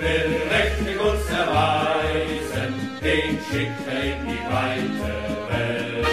will 0.00 0.30
mächtig 0.52 0.96
uns 1.00 1.26
erweisen, 1.30 2.72
den 3.02 3.32
schickt 3.46 3.86
er 3.94 4.02
in 4.12 4.20
die 4.28 4.44
weite 4.54 5.12
Welt. 5.50 6.06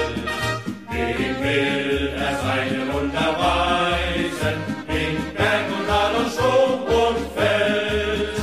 Dem 0.91 1.35
will 1.43 2.07
er 2.25 2.33
seine 2.45 2.81
Wunder 2.93 3.29
weisen, 3.45 4.57
in 4.99 5.15
Berg 5.37 5.67
und 5.77 5.85
Tal 5.87 6.13
und 6.21 6.29
Sturm 6.35 6.81
und 7.01 7.19
Feld. 7.35 8.35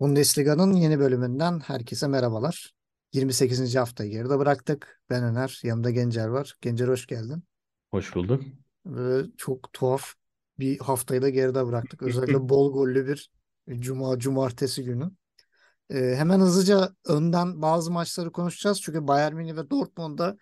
Bundesliga'nın 0.00 0.72
yeni 0.72 0.98
bölümünden 0.98 1.60
herkese 1.60 2.08
merhabalar. 2.08 2.72
28. 3.12 3.76
haftayı 3.76 4.10
geride 4.10 4.38
bıraktık. 4.38 5.00
Ben 5.10 5.24
Öner, 5.24 5.60
yanımda 5.62 5.90
Gencer 5.90 6.26
var. 6.26 6.56
Gencer 6.60 6.88
hoş 6.88 7.06
geldin. 7.06 7.44
Hoş 7.90 8.14
bulduk. 8.14 8.42
Ve 8.86 9.22
çok 9.36 9.72
tuhaf 9.72 10.14
bir 10.58 10.78
haftayı 10.78 11.22
da 11.22 11.28
geride 11.28 11.66
bıraktık. 11.66 12.02
Özellikle 12.02 12.48
bol 12.48 12.72
gollü 12.72 13.06
bir 13.06 13.30
cuma 13.80 14.18
cumartesi 14.18 14.84
günü. 14.84 15.10
Ee, 15.90 16.14
hemen 16.16 16.40
hızlıca 16.40 16.94
önden 17.06 17.62
bazı 17.62 17.90
maçları 17.90 18.32
konuşacağız. 18.32 18.80
Çünkü 18.82 19.08
Bayern 19.08 19.34
Münih 19.34 19.56
ve 19.56 19.70
Dortmund'da 19.70 20.36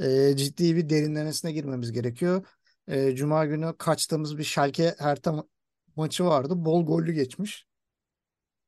e, 0.00 0.36
ciddi 0.36 0.76
bir 0.76 0.88
derinlemesine 0.88 1.52
girmemiz 1.52 1.92
gerekiyor. 1.92 2.46
E, 2.88 3.14
Cuma 3.14 3.46
günü 3.46 3.74
kaçtığımız 3.78 4.38
bir 4.38 4.44
Schalke 4.44 4.94
Hertha 4.98 5.30
ma- 5.30 5.48
maçı 5.96 6.24
vardı. 6.24 6.54
Bol 6.56 6.86
gollü 6.86 7.12
geçmiş. 7.12 7.66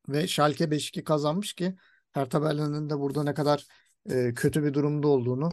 Ve 0.08 0.26
Schalke 0.26 0.70
5-2 0.70 1.04
kazanmış 1.04 1.52
ki 1.54 1.76
Hertha 2.12 2.42
Berlin'in 2.42 2.90
de 2.90 2.98
burada 2.98 3.22
ne 3.22 3.34
kadar 3.34 3.66
e, 4.10 4.34
kötü 4.34 4.64
bir 4.64 4.74
durumda 4.74 5.08
olduğunu 5.08 5.52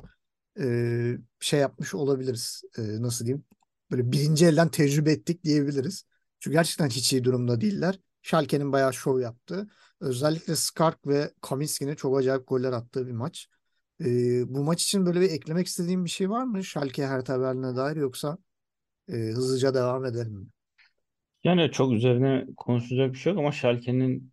e, 0.60 1.18
şey 1.40 1.60
yapmış 1.60 1.96
olabiliriz. 1.96 2.64
E, 2.78 2.82
nasıl 3.02 3.26
diyeyim? 3.26 3.46
Böyle 3.92 4.12
birinci 4.12 4.46
elden 4.46 4.70
tecrübe 4.70 5.12
ettik 5.12 5.44
diyebiliriz. 5.44 6.06
Çünkü 6.40 6.58
gerçekten 6.58 6.90
hiç 6.90 7.14
iyi 7.14 7.24
durumda 7.24 7.62
değiller. 7.62 8.00
Schalke'nin 8.22 8.72
bayağı 8.72 8.94
şov 8.94 9.20
yaptığı. 9.20 9.68
Özellikle 10.00 10.56
Skark 10.56 11.08
ve 11.08 11.32
Kaminski'nin 11.42 11.96
çok 11.96 12.18
acayip 12.20 12.48
goller 12.48 12.72
attığı 12.74 13.08
bir 13.08 13.12
maç. 13.12 13.48
E, 14.02 14.06
bu 14.56 14.64
maç 14.64 14.84
için 14.84 15.06
böyle 15.06 15.22
bir 15.22 15.32
eklemek 15.32 15.68
istediğim 15.68 16.06
bir 16.06 16.10
şey 16.10 16.30
var 16.30 16.44
mı? 16.44 16.64
Schalke 16.64 17.08
Hertha 17.08 17.42
Berlin'e 17.42 17.76
dair 17.76 17.96
yoksa 17.96 18.38
e, 19.10 19.14
hızlıca 19.14 19.74
devam 19.74 20.06
edelim 20.06 20.34
mi? 20.34 20.48
Yani 21.44 21.72
çok 21.72 21.92
üzerine 21.94 22.46
konuşacak 22.58 23.14
bir 23.14 23.18
şey 23.18 23.32
yok 23.34 23.40
ama 23.40 23.52
Schalke'nin 23.52 24.32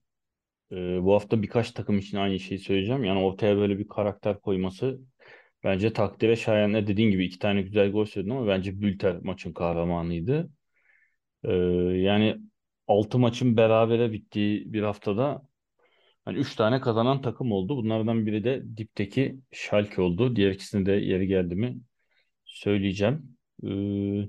e, 0.72 0.76
bu 1.02 1.14
hafta 1.14 1.42
birkaç 1.42 1.70
takım 1.72 1.98
için 1.98 2.16
aynı 2.18 2.40
şeyi 2.40 2.58
söyleyeceğim. 2.58 3.04
Yani 3.04 3.20
ortaya 3.20 3.56
böyle 3.56 3.78
bir 3.78 3.88
karakter 3.88 4.40
koyması 4.40 5.00
bence 5.64 5.92
takdire 5.92 6.36
şayan. 6.36 6.72
Ne 6.72 6.86
dediğin 6.86 7.10
gibi 7.10 7.24
iki 7.24 7.38
tane 7.38 7.62
güzel 7.62 7.90
gol 7.92 8.04
söyledin 8.04 8.30
ama 8.34 8.46
bence 8.46 8.80
Bülter 8.80 9.16
maçın 9.22 9.52
kahramanıydı. 9.52 10.50
E, 11.44 11.52
yani 11.98 12.38
altı 12.86 13.18
maçın 13.18 13.56
berabere 13.56 14.12
bittiği 14.12 14.72
bir 14.72 14.82
haftada 14.82 15.42
hani 16.24 16.38
üç 16.38 16.56
tane 16.56 16.80
kazanan 16.80 17.22
takım 17.22 17.52
oldu. 17.52 17.76
Bunlardan 17.76 18.26
biri 18.26 18.44
de 18.44 18.62
dipteki 18.76 19.40
Schalke 19.52 20.02
oldu. 20.02 20.36
Diğer 20.36 20.50
ikisini 20.50 20.86
de 20.86 20.92
yeri 20.92 21.26
geldi 21.26 21.54
mi 21.54 21.80
söyleyeceğim. 22.44 23.36
E, 23.62 23.68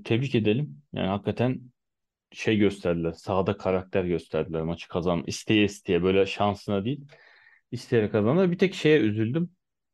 tebrik 0.04 0.34
edelim. 0.34 0.82
Yani 0.92 1.08
hakikaten 1.08 1.60
şey 2.32 2.58
gösterdiler. 2.58 3.12
Sahada 3.12 3.56
karakter 3.56 4.04
gösterdiler. 4.04 4.62
Maçı 4.62 4.88
kazan 4.88 5.24
isteye 5.26 5.64
isteye 5.64 6.02
böyle 6.02 6.26
şansına 6.26 6.84
değil. 6.84 7.04
isteyerek 7.72 8.12
kazandılar. 8.12 8.50
Bir 8.50 8.58
tek 8.58 8.74
şeye 8.74 9.00
üzüldüm. 9.00 9.50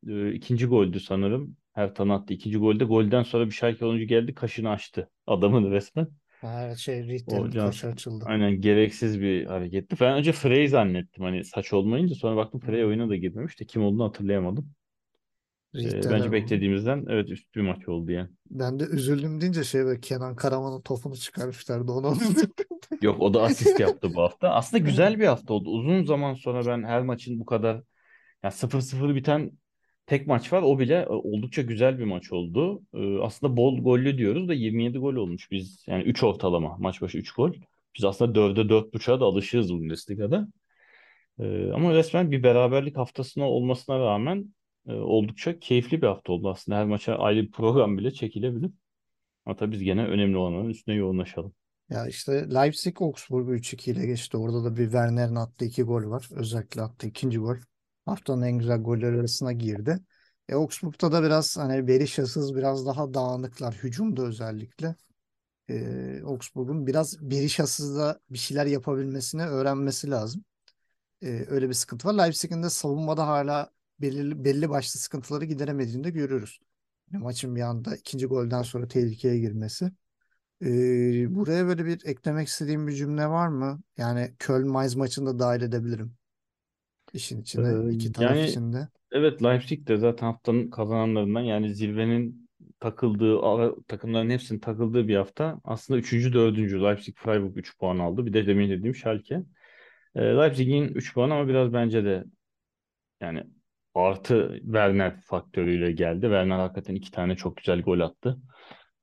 Ee, 0.08 0.33
ikinci 0.33 0.66
goldü 0.66 1.00
sanırım. 1.00 1.56
Hertha 1.72 2.14
attı. 2.14 2.34
İkinci 2.34 2.58
golde. 2.58 2.84
Golden 2.84 3.22
sonra 3.22 3.47
bir 3.47 3.50
Schalke 3.52 3.86
oyuncu 3.86 4.05
geldi. 4.06 4.34
Kaşını 4.34 4.70
açtı. 4.70 5.11
Adamın 5.27 5.70
resmen. 5.70 6.08
Ha, 6.41 6.77
şey 6.77 7.05
Ritter'in 7.08 7.53
kaşı 7.53 7.86
açıldı. 7.88 8.25
aynen 8.25 8.61
gereksiz 8.61 9.20
bir 9.20 9.47
hareketti. 9.47 9.97
Ben 10.00 10.14
önce 10.19 10.33
Frey 10.33 10.69
zannettim. 10.69 11.25
Hani 11.25 11.44
saç 11.44 11.72
olmayınca 11.72 12.14
sonra 12.14 12.36
baktım 12.36 12.61
Frey 12.61 12.83
Hmm. 12.83 12.88
oyuna 12.88 13.08
da 13.08 13.16
girmemiş 13.16 13.61
de 13.61 13.64
kim 13.66 13.82
olduğunu 13.82 14.04
hatırlayamadım. 14.04 14.75
Ee, 15.82 15.88
Ritter 15.91 16.10
bence 16.10 16.32
beklediğimizden 16.32 17.04
evet 17.09 17.31
üst 17.31 17.54
bir 17.54 17.60
maç 17.60 17.88
oldu 17.88 18.12
yani. 18.12 18.31
Ben 18.50 18.81
de 18.81 18.84
üzüldüm 18.84 19.41
deyince 19.41 19.65
şey 19.65 19.84
böyle 19.84 20.00
Kenan 20.00 20.37
Karaman'ın 20.37 20.81
topunu 20.82 21.16
çıkarmışlardı 21.16 21.93
onu 21.93 22.16
üzüldüm. 22.16 22.66
Yok 23.03 23.20
o 23.22 23.34
da 23.34 23.43
asist 23.43 23.81
yaptı 23.81 24.15
bu 24.15 24.22
hafta. 24.22 24.50
Aslında 24.54 24.82
güzel 24.84 25.19
bir 25.20 25.26
hafta 25.26 25.54
oldu. 25.54 25.70
Uzun 25.70 26.04
zaman 26.04 26.34
sonra 26.34 26.66
ben 26.66 26.82
her 26.82 27.03
maçın 27.03 27.41
bu 27.41 27.44
kadar 27.47 27.82
yani 28.44 28.53
0-0 28.54 29.15
biten 29.15 29.53
tek 30.06 30.27
maç 30.27 30.53
var. 30.53 30.62
O 30.62 30.78
bile 30.78 30.94
e, 31.03 31.09
oldukça 31.09 31.62
güzel 31.62 31.99
bir 31.99 32.05
maç 32.05 32.33
oldu. 32.33 32.83
Ee, 32.94 33.19
aslında 33.19 33.56
bol 33.56 33.78
gollü 33.78 34.19
diyoruz 34.19 34.49
da 34.49 34.55
27 34.55 34.99
gol 34.99 35.15
olmuş. 35.15 35.50
Biz 35.50 35.84
yani 35.87 36.03
3 36.03 36.22
ortalama 36.22 36.77
maç 36.78 37.03
başı 37.03 37.19
3 37.19 37.33
gol. 37.33 37.53
Biz 37.97 38.05
aslında 38.05 38.39
4'e 38.39 38.69
4.5'a 38.69 39.21
da 39.21 39.25
alışığız 39.25 39.72
Bundesliga'da. 39.72 40.49
Ee, 41.39 41.71
ama 41.71 41.94
resmen 41.94 42.31
bir 42.31 42.43
beraberlik 42.43 42.97
haftasına 42.97 43.50
olmasına 43.50 43.99
rağmen 43.99 44.55
e, 44.89 44.93
oldukça 44.93 45.59
keyifli 45.59 46.03
bir 46.03 46.06
hafta 46.06 46.33
oldu 46.33 46.50
aslında. 46.50 46.78
Her 46.78 46.87
maça 46.87 47.15
ayrı 47.15 47.43
bir 47.43 47.50
program 47.50 47.99
bile 47.99 48.11
çekilebilir. 48.11 48.71
Ama 49.47 49.56
tabii 49.56 49.73
biz 49.73 49.83
gene 49.83 50.06
önemli 50.06 50.37
olanların 50.37 50.69
üstüne 50.69 50.94
yoğunlaşalım. 50.94 51.53
Ya 51.91 52.06
işte 52.06 52.33
Leipzig 52.55 53.03
Augsburg'u 53.03 53.55
3-2 53.55 53.91
ile 53.91 54.06
geçti. 54.06 54.37
Orada 54.37 54.65
da 54.65 54.77
bir 54.77 54.84
Werner'in 54.84 55.34
attığı 55.34 55.65
iki 55.65 55.83
gol 55.83 56.11
var. 56.11 56.28
Özellikle 56.34 56.83
attığı 56.83 57.06
ikinci 57.06 57.38
gol. 57.38 57.56
Haftanın 58.06 58.43
en 58.43 58.59
güzel 58.59 58.78
golleri 58.83 59.21
arasına 59.21 59.53
girdi. 59.53 59.99
E, 60.49 60.55
Augsburg'da 60.55 61.12
da 61.12 61.22
biraz 61.22 61.56
hani 61.59 61.89
Berisha'sız 61.89 62.56
biraz 62.56 62.87
daha 62.87 63.15
dağınıklar. 63.15 63.75
Hücumda 63.75 64.22
özellikle. 64.22 64.94
E, 65.71 66.22
Augsburg'un 66.27 66.87
biraz 66.87 67.31
Berisha'sız 67.31 67.97
da 67.97 68.21
bir 68.31 68.39
şeyler 68.39 68.67
yapabilmesini 68.67 69.43
öğrenmesi 69.43 70.11
lazım. 70.11 70.44
E, 71.22 71.47
öyle 71.49 71.69
bir 71.69 71.75
sıkıntı 71.75 72.09
var. 72.09 72.15
Leipzig'in 72.15 72.62
de 72.62 72.71
savunmada 72.71 73.28
hala 73.28 73.71
belirli, 74.00 74.44
belli 74.44 74.71
başlı 74.71 75.00
sıkıntıları 75.00 75.44
gideremediğini 75.44 76.05
de 76.05 76.11
görüyoruz. 76.11 76.61
Yani 77.12 77.23
maçın 77.25 77.56
bir 77.56 77.61
anda 77.61 77.97
ikinci 77.97 78.27
golden 78.27 78.62
sonra 78.62 78.88
tehlikeye 78.88 79.38
girmesi. 79.38 79.93
Ee, 80.62 81.34
buraya 81.34 81.67
böyle 81.67 81.87
bir 81.87 82.06
eklemek 82.06 82.49
istediğim 82.49 82.87
bir 82.87 82.93
cümle 82.93 83.28
var 83.28 83.49
mı? 83.49 83.83
Yani 83.97 84.34
Köln-Mainz 84.38 84.97
maçını 84.97 85.27
da 85.27 85.38
dahil 85.38 85.62
edebilirim 85.62 86.17
işin 87.15 87.39
Ee, 87.39 87.41
içine 87.43 87.94
iki 87.94 88.12
taraf 88.12 88.37
yani 88.37 88.49
için 88.49 88.72
de. 88.72 88.89
Evet 89.12 89.43
Leipzig 89.43 89.89
de 89.89 89.97
zaten 89.97 90.27
haftanın 90.27 90.71
kazananlarından 90.71 91.41
yani 91.41 91.75
zirvenin 91.75 92.49
takıldığı 92.81 93.41
ara- 93.43 93.75
takımların 93.89 94.31
hepsinin 94.31 94.61
takıldığı 94.61 95.09
bir 95.09 95.17
hafta. 95.17 95.61
Aslında 95.65 95.99
3. 96.00 96.33
4. 96.34 96.83
Leipzig 96.83 97.17
Freiburg 97.17 97.56
3 97.56 97.78
puan 97.78 97.99
aldı. 97.99 98.27
Bir 98.27 98.33
de 98.33 98.47
demin 98.47 98.71
dediğim 98.71 98.94
Schalke. 98.94 99.43
Ee, 100.15 100.21
Leipzig'in 100.21 100.89
3 100.89 101.15
puan 101.15 101.31
ama 101.31 101.49
biraz 101.49 101.72
bence 101.72 102.05
de 102.05 102.25
yani 103.21 103.44
artı 103.94 104.59
Werner 104.62 105.21
faktörüyle 105.21 105.93
geldi. 105.93 106.21
Werner 106.21 106.59
hakikaten 106.59 106.94
iki 106.94 107.11
tane 107.11 107.37
çok 107.37 107.56
güzel 107.56 107.83
gol 107.83 108.00
attı. 108.00 108.38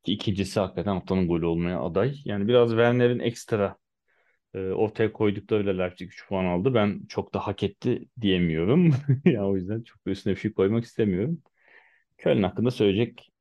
Ki 0.03 0.13
ikincisi 0.13 0.59
hakikaten 0.59 0.91
haftanın 0.93 1.27
golü 1.27 1.45
olmaya 1.45 1.81
aday. 1.81 2.15
Yani 2.25 2.47
biraz 2.47 2.69
Werner'in 2.69 3.19
ekstra 3.19 3.75
ortaya 4.59 5.13
koyduklarıyla 5.13 5.73
Leipzig 5.73 6.07
3 6.07 6.27
puan 6.27 6.45
aldı. 6.45 6.73
Ben 6.73 7.01
çok 7.09 7.33
da 7.33 7.47
hak 7.47 7.63
etti 7.63 8.05
diyemiyorum. 8.21 8.93
Ya 9.25 9.47
o 9.47 9.55
yüzden 9.55 9.81
çok 9.81 9.99
üstüne 10.07 10.33
bir 10.35 10.39
şey 10.39 10.53
koymak 10.53 10.83
istemiyorum. 10.85 11.41
Köln 12.17 12.43
hakkında 12.43 12.71
söyleyecek 12.71 13.31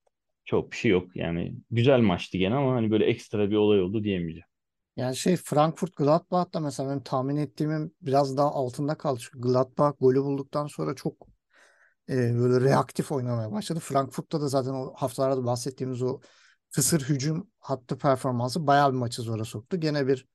çok 0.45 0.73
bir 0.73 0.77
şey 0.77 0.91
yok. 0.91 1.17
Yani 1.17 1.55
güzel 1.71 2.00
maçtı 2.00 2.39
gene 2.39 2.55
ama 2.55 2.75
hani 2.75 2.91
böyle 2.91 3.06
ekstra 3.06 3.50
bir 3.50 3.56
olay 3.56 3.81
oldu 3.83 4.05
diyemeyeceğim. 4.05 4.47
Yani 4.97 5.17
şey 5.17 5.37
Frankfurt 5.37 5.97
Gladbach'ta 5.97 6.61
mesela 6.61 6.89
benim 6.91 7.03
tahmin 7.03 7.37
ettiğimin 7.37 7.97
biraz 8.03 8.37
daha 8.37 8.50
altında 8.53 8.94
kaldı. 8.94 9.21
Çünkü 9.23 9.41
Gladbach 9.41 9.94
golü 10.00 10.23
bulduktan 10.23 10.67
sonra 10.67 10.94
çok 10.94 11.27
e, 12.09 12.15
böyle 12.39 12.65
reaktif 12.71 13.12
oynamaya 13.12 13.53
başladı. 13.53 13.81
Frankfurt'ta 13.81 14.41
da 14.41 14.49
zaten 14.49 14.71
o 14.71 14.94
haftalarda 14.97 15.44
bahsettiğimiz 15.47 16.03
o 16.03 16.21
kısır 16.71 17.00
hücum 17.03 17.50
hattı 17.59 17.99
performansı 17.99 18.67
bayağı 18.67 18.93
bir 18.93 18.99
maçı 18.99 19.23
zora 19.23 19.44
soktu. 19.44 19.81
Gene 19.81 20.06
bir 20.06 20.26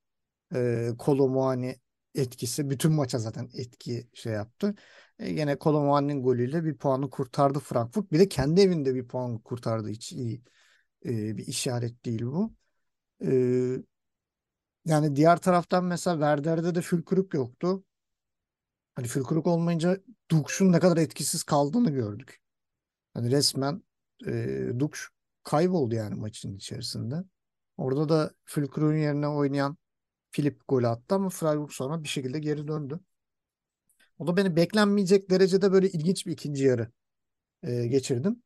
e, 0.56 0.90
Kolo 0.98 1.28
Muani 1.28 1.76
etkisi 2.16 2.70
bütün 2.70 2.92
maça 2.92 3.20
zaten 3.20 3.50
etki 3.54 4.10
şey 4.14 4.34
yaptı. 4.34 4.76
E, 5.20 5.34
gene 5.34 5.60
Kolo 5.60 5.82
Muani'nin 5.84 6.24
golüyle 6.24 6.66
bir 6.66 6.78
puanı 6.78 7.10
kurtardı 7.10 7.60
Frankfurt. 7.60 8.12
Bir 8.12 8.20
de 8.20 8.30
kendi 8.30 8.62
evinde 8.62 8.96
bir 8.96 9.08
puan 9.08 9.40
kurtardı. 9.40 9.90
Hiç 9.90 10.12
iyi 10.12 10.44
e, 11.06 11.38
bir 11.38 11.48
işaret 11.48 12.06
değil 12.06 12.22
bu. 12.26 12.54
E, 13.26 13.32
yani 14.86 15.16
diğer 15.16 15.38
taraftan 15.38 15.86
mesela 15.86 16.16
Werder'de 16.16 16.76
de 16.76 16.82
Fülkrug 16.82 17.34
yoktu. 17.34 17.84
Hani 18.96 19.08
Fülkrug 19.08 19.48
olmayınca 19.48 19.98
Dukş'un 20.32 20.72
ne 20.72 20.80
kadar 20.80 20.98
etkisiz 20.98 21.44
kaldığını 21.44 21.90
gördük. 21.90 22.42
Hani 23.14 23.32
resmen 23.32 23.84
e, 24.28 24.68
Dukş 24.80 25.10
kayboldu 25.44 25.96
yani 25.96 26.16
maçın 26.16 26.56
içerisinde. 26.56 27.16
Orada 27.78 28.10
da 28.10 28.32
Fülkrug'un 28.46 28.96
yerine 28.96 29.28
oynayan 29.28 29.78
Filip 30.38 30.62
gol 30.68 30.84
attı 30.84 31.16
ama 31.16 31.30
Freiburg 31.30 31.72
sonra 31.72 32.04
bir 32.04 32.08
şekilde 32.10 32.40
geri 32.40 32.68
döndü. 32.68 33.00
O 34.20 34.28
da 34.28 34.38
beni 34.38 34.56
beklenmeyecek 34.56 35.30
derecede 35.30 35.72
böyle 35.72 35.90
ilginç 35.90 36.26
bir 36.28 36.32
ikinci 36.32 36.64
yarı 36.64 36.92
e, 37.64 37.88
geçirdim. 37.88 38.44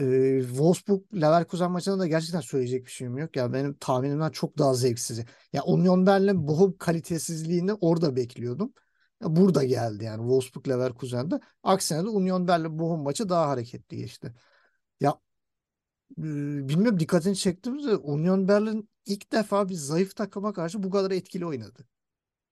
e, 0.00 0.40
Wolfsburg 0.42 1.02
Leverkusen 1.14 1.72
maçında 1.72 2.00
da 2.00 2.08
gerçekten 2.08 2.40
söyleyecek 2.40 2.86
bir 2.86 2.90
şeyim 2.90 3.18
yok. 3.18 3.36
Ya 3.36 3.52
benim 3.52 3.74
tahminimden 3.74 4.30
çok 4.30 4.58
daha 4.58 4.74
zevksiz. 4.74 5.20
Ya 5.54 5.64
Union 5.64 6.06
Berlin 6.06 6.48
Bochum 6.48 6.78
kalitesizliğini 6.78 7.74
orada 7.74 8.16
bekliyordum. 8.16 8.74
Ya 9.22 9.36
burada 9.36 9.64
geldi 9.64 10.04
yani 10.04 10.18
Wolfsburg 10.20 10.68
Leverkusen'de. 10.68 11.40
Aksine 11.62 12.04
de 12.04 12.08
Union 12.08 12.48
Berlin 12.48 12.80
Bochum 12.80 13.02
maçı 13.02 13.30
daha 13.30 13.48
hareketli 13.48 13.96
geçti. 13.96 14.34
Ya 15.00 15.20
e, 16.18 16.22
bilmiyorum 16.68 17.00
dikkatini 17.00 17.36
çekti 17.36 17.70
mi 17.70 17.84
de 17.84 17.96
Union 17.96 18.48
Berlin 18.48 18.88
ilk 19.06 19.32
defa 19.32 19.68
bir 19.68 19.74
zayıf 19.74 20.16
takıma 20.16 20.52
karşı 20.52 20.82
bu 20.82 20.90
kadar 20.90 21.10
etkili 21.10 21.46
oynadı. 21.46 21.86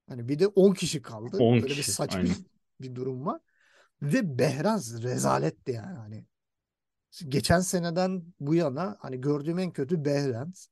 Hani 0.09 0.29
bir 0.29 0.39
de 0.39 0.47
10 0.47 0.73
kişi 0.73 1.01
kaldı. 1.01 1.37
10 1.37 1.53
Böyle 1.53 1.65
bir 1.65 1.69
kişi. 1.69 1.91
saçma 1.91 2.19
Aynen. 2.19 2.35
bir 2.81 2.95
durum 2.95 3.25
var. 3.25 3.41
Ve 4.01 4.39
Behraz 4.39 5.03
rezaletti 5.03 5.71
yani. 5.71 5.97
Hani 5.97 6.25
geçen 7.27 7.59
seneden 7.59 8.23
bu 8.39 8.55
yana 8.55 8.97
hani 8.99 9.21
gördüğüm 9.21 9.59
en 9.59 9.71
kötü 9.71 10.05
Behrens. 10.05 10.67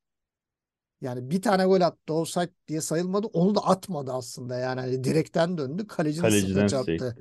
Yani 1.01 1.29
bir 1.29 1.41
tane 1.41 1.65
gol 1.65 1.81
attı 1.81 2.13
offside 2.13 2.49
diye 2.67 2.81
sayılmadı. 2.81 3.27
Onu 3.27 3.55
da 3.55 3.59
atmadı 3.59 4.11
aslında 4.11 4.57
yani. 4.57 4.81
Hani 4.81 5.03
direkten 5.03 5.57
döndü. 5.57 5.87
Kalecinin 5.87 6.21
Kaleciden 6.21 6.67
çarptı 6.67 7.15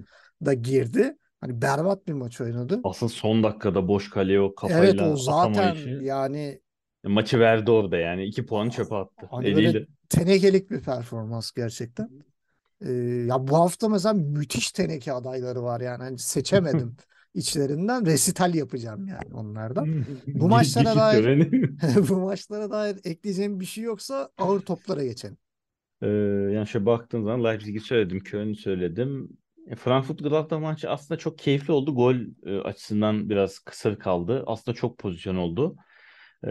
da 0.44 0.54
girdi. 0.54 1.16
Hani 1.40 1.62
berbat 1.62 2.06
bir 2.06 2.12
maç 2.12 2.40
oynadı. 2.40 2.80
Asıl 2.84 3.08
son 3.08 3.42
dakikada 3.42 3.88
boş 3.88 4.10
kaleye 4.10 4.40
o 4.40 4.44
Evet 4.46 4.56
kafayla 4.56 5.12
o 5.12 5.16
zaten 5.16 5.76
yani 6.00 6.60
maçı 7.04 7.40
verdi 7.40 7.70
orada 7.70 7.96
yani. 7.96 8.24
iki 8.24 8.46
puanı 8.46 8.70
çöpe 8.70 8.94
attı. 8.94 9.26
hani 9.30 9.54
böyle 9.54 9.68
Eliyle. 9.68 9.86
tenekelik 10.08 10.70
bir 10.70 10.80
performans 10.80 11.52
gerçekten. 11.52 12.10
Ee, 12.80 12.92
ya 13.28 13.48
bu 13.48 13.56
hafta 13.56 13.88
mesela 13.88 14.12
müthiş 14.12 14.72
teneke 14.72 15.12
adayları 15.12 15.62
var 15.62 15.80
yani. 15.80 16.02
Hani 16.02 16.18
seçemedim 16.18 16.96
içlerinden. 17.34 18.06
Resital 18.06 18.54
yapacağım 18.54 19.06
yani 19.08 19.34
onlardan. 19.34 20.04
Bu 20.26 20.48
maçlara 20.48 20.96
dair 20.96 21.50
bu 22.08 22.16
maçlara 22.16 22.70
dair 22.70 22.96
ekleyeceğim 23.04 23.60
bir 23.60 23.64
şey 23.64 23.84
yoksa 23.84 24.30
ağır 24.38 24.60
toplara 24.60 25.04
geçelim. 25.04 25.36
Ee, 26.02 26.06
yani 26.52 26.66
şöyle 26.66 26.86
baktığın 26.86 27.24
zaman 27.24 27.44
Leipzig'i 27.44 27.80
söyledim, 27.80 28.20
Köln'ü 28.20 28.56
söyledim. 28.56 29.28
E, 29.66 29.76
Frankfurt 29.76 30.18
Gladbach 30.18 30.60
maçı 30.60 30.90
aslında 30.90 31.18
çok 31.18 31.38
keyifli 31.38 31.72
oldu. 31.72 31.94
Gol 31.94 32.16
e, 32.46 32.60
açısından 32.60 33.30
biraz 33.30 33.58
kısır 33.58 33.98
kaldı. 33.98 34.44
Aslında 34.46 34.74
çok 34.74 34.98
pozisyon 34.98 35.36
oldu. 35.36 35.76
Ee, 36.44 36.48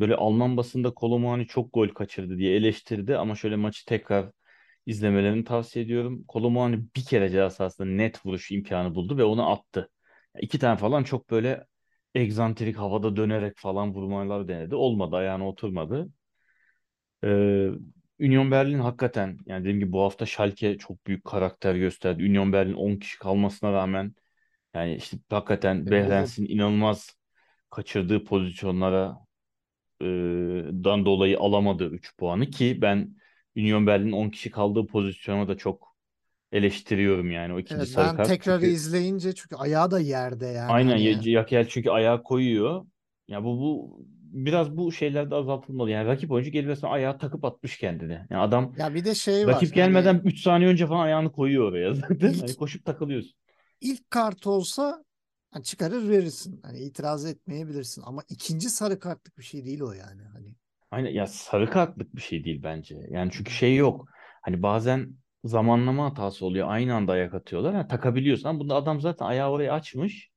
böyle 0.00 0.16
Alman 0.16 0.56
basında 0.56 0.94
Kolomani 0.94 1.46
çok 1.46 1.74
gol 1.74 1.88
kaçırdı 1.88 2.38
diye 2.38 2.56
eleştirdi 2.56 3.16
ama 3.16 3.34
şöyle 3.34 3.56
maçı 3.56 3.84
tekrar 3.86 4.30
izlemelerini 4.86 5.44
tavsiye 5.44 5.84
ediyorum. 5.84 6.24
Kolomani 6.28 6.84
bir 6.96 7.04
kere 7.04 7.30
ceza 7.30 7.50
sahasında 7.50 7.88
net 7.88 8.26
vuruş 8.26 8.50
imkanı 8.50 8.94
buldu 8.94 9.18
ve 9.18 9.24
onu 9.24 9.50
attı. 9.50 9.90
İki 10.40 10.58
tane 10.58 10.76
falan 10.78 11.04
çok 11.04 11.30
böyle 11.30 11.66
egzantrik 12.14 12.76
havada 12.78 13.16
dönerek 13.16 13.54
falan 13.58 13.94
vurmalar 13.94 14.48
denedi. 14.48 14.74
Olmadı, 14.74 15.16
ayağına 15.16 15.48
oturmadı. 15.48 16.08
Ee, 17.24 17.70
Union 18.20 18.50
Berlin 18.50 18.78
hakikaten 18.78 19.38
yani 19.46 19.60
dediğim 19.60 19.80
gibi 19.80 19.92
bu 19.92 20.02
hafta 20.02 20.26
Schalke 20.26 20.78
çok 20.78 21.06
büyük 21.06 21.24
karakter 21.24 21.74
gösterdi. 21.74 22.22
Union 22.24 22.52
Berlin 22.52 22.74
10 22.74 22.96
kişi 22.96 23.18
kalmasına 23.18 23.72
rağmen 23.72 24.14
yani 24.74 24.96
işte 24.96 25.18
hakikaten 25.30 25.90
E, 25.90 25.90
Behrens'in 25.90 26.46
inanılmaz 26.46 27.17
kaçırdığı 27.70 28.24
pozisyonlara 28.24 29.18
e, 30.02 30.06
dan 30.84 31.06
dolayı 31.06 31.38
alamadı 31.40 31.84
3 31.90 32.16
puanı 32.16 32.50
ki 32.50 32.78
ben 32.82 33.16
Union 33.56 33.86
Berlin'in 33.86 34.12
10 34.12 34.30
kişi 34.30 34.50
kaldığı 34.50 34.86
pozisyona 34.86 35.48
da 35.48 35.56
çok 35.56 35.96
eleştiriyorum 36.52 37.30
yani 37.32 37.54
o 37.54 37.60
ikinci 37.60 37.86
evet 37.86 37.88
sarı 37.88 38.08
ben 38.08 38.16
kart. 38.16 38.28
tekrar 38.28 38.60
Çünkü 38.60 38.66
izleyince 38.72 39.34
çünkü 39.34 39.56
ayağı 39.56 39.90
da 39.90 40.00
yerde 40.00 40.46
yani 40.46 40.84
aynen 40.84 40.96
hani 40.96 41.28
Yakel 41.30 41.68
çünkü 41.68 41.90
ayağı 41.90 42.22
koyuyor. 42.22 42.86
Ya 43.28 43.44
bu 43.44 43.60
bu 43.60 43.98
biraz 44.22 44.76
bu 44.76 44.92
şeylerde 44.92 45.34
azaltılmalı. 45.34 45.90
Yani 45.90 46.06
rakip 46.08 46.30
oyuncu 46.30 46.52
resmen 46.52 46.90
ayağı 46.90 47.18
takıp 47.18 47.44
atmış 47.44 47.78
kendine. 47.78 48.26
Yani 48.30 48.42
adam 48.42 48.74
ya 48.76 48.94
bir 48.94 49.04
de 49.04 49.14
şey 49.14 49.48
var 49.48 49.54
rakip 49.54 49.74
hani 49.74 49.74
gelmeden 49.74 50.22
3 50.24 50.40
saniye 50.42 50.70
önce 50.70 50.86
falan 50.86 51.04
ayağını 51.04 51.32
koyuyor 51.32 51.64
oraya 51.72 51.94
zaten. 51.94 52.32
ilk 52.32 52.38
Hani 52.40 52.56
koşup 52.56 52.84
takılıyorsun. 52.84 53.34
ilk 53.80 54.10
kart 54.10 54.46
olsa 54.46 55.04
hani 55.50 55.64
çıkarır 55.64 56.08
verirsin. 56.08 56.60
Hani 56.62 56.78
itiraz 56.78 57.24
etmeyebilirsin 57.26 58.02
ama 58.06 58.22
ikinci 58.28 58.70
sarı 58.70 58.98
kartlık 58.98 59.38
bir 59.38 59.42
şey 59.42 59.64
değil 59.64 59.80
o 59.80 59.92
yani 59.92 60.22
hani. 60.22 60.54
Aynen 60.90 61.10
ya 61.10 61.26
sarı 61.26 61.70
kartlık 61.70 62.16
bir 62.16 62.20
şey 62.20 62.44
değil 62.44 62.62
bence. 62.62 62.96
Yani 63.10 63.30
çünkü 63.32 63.50
şey 63.52 63.76
yok. 63.76 64.08
Hani 64.42 64.62
bazen 64.62 65.16
zamanlama 65.44 66.04
hatası 66.10 66.46
oluyor. 66.46 66.68
Aynı 66.70 66.94
anda 66.94 67.12
ayak 67.12 67.34
atıyorlar. 67.34 67.74
Ha, 67.74 67.88
takabiliyorsun. 67.88 68.48
Ama 68.48 68.60
bunda 68.60 68.74
adam 68.74 69.00
zaten 69.00 69.26
ayağı 69.26 69.50
oraya 69.50 69.72
açmış. 69.74 70.30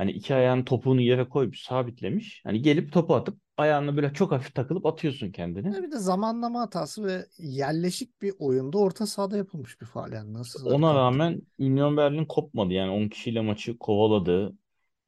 Hani 0.00 0.12
iki 0.12 0.34
ayağın 0.34 0.64
topuğunu 0.64 1.00
yere 1.00 1.28
koymuş, 1.28 1.62
sabitlemiş. 1.62 2.40
Hani 2.44 2.62
gelip 2.62 2.92
topu 2.92 3.14
atıp 3.16 3.40
ayağını 3.56 3.96
böyle 3.96 4.12
çok 4.14 4.32
hafif 4.32 4.54
takılıp 4.54 4.86
atıyorsun 4.86 5.32
kendini. 5.32 5.76
Ya 5.76 5.82
bir 5.82 5.90
de 5.92 5.98
zamanlama 5.98 6.60
hatası 6.60 7.04
ve 7.04 7.26
yerleşik 7.38 8.22
bir 8.22 8.34
oyunda 8.38 8.78
orta 8.78 9.06
sahada 9.06 9.36
yapılmış 9.36 9.80
bir 9.80 9.86
faal 9.86 10.12
yani 10.12 10.34
nasıl 10.34 10.60
Ona 10.64 10.94
kart? 10.94 10.94
rağmen 10.94 11.42
Union 11.58 11.96
Berlin 11.96 12.24
kopmadı. 12.24 12.72
Yani 12.74 12.90
10 12.90 13.08
kişiyle 13.08 13.40
maçı 13.40 13.78
kovaladı. 13.78 14.56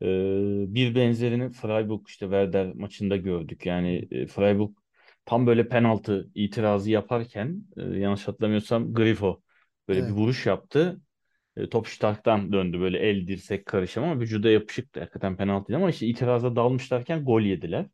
Ee, 0.03 0.07
bir 0.75 0.95
benzerini 0.95 1.53
Freiburg 1.53 2.01
işte 2.09 2.27
Werder 2.27 2.75
maçında 2.75 3.17
gördük. 3.17 3.67
Yani 3.67 4.09
e, 4.11 4.27
Freiburg 4.27 4.71
tam 5.25 5.47
böyle 5.47 5.69
penaltı 5.69 6.31
itirazı 6.35 6.91
yaparken 6.91 7.65
e, 7.77 7.83
yanlış 7.83 8.29
hatırlamıyorsam 8.29 8.95
Grifo 8.95 9.43
böyle 9.89 10.07
bir 10.07 10.13
Evet. 10.13 10.13
vuruş 10.13 10.47
yaptı. 10.47 11.01
E, 11.57 11.69
top 11.69 11.89
Stark'tan 11.89 12.53
döndü 12.53 12.81
böyle 12.81 12.99
el 12.99 13.27
dirsek 13.27 13.67
karışım 13.67 14.05
ama 14.05 14.21
vücuda 14.21 14.49
yapışıktı. 14.51 15.01
Hakikaten 15.01 15.37
penaltıydı 15.37 15.77
ama 15.77 15.91
işte 15.91 16.07
itiraza 16.07 16.57
dalmışlarken 16.57 17.25
gol 17.25 17.41
yediler. 17.43 17.87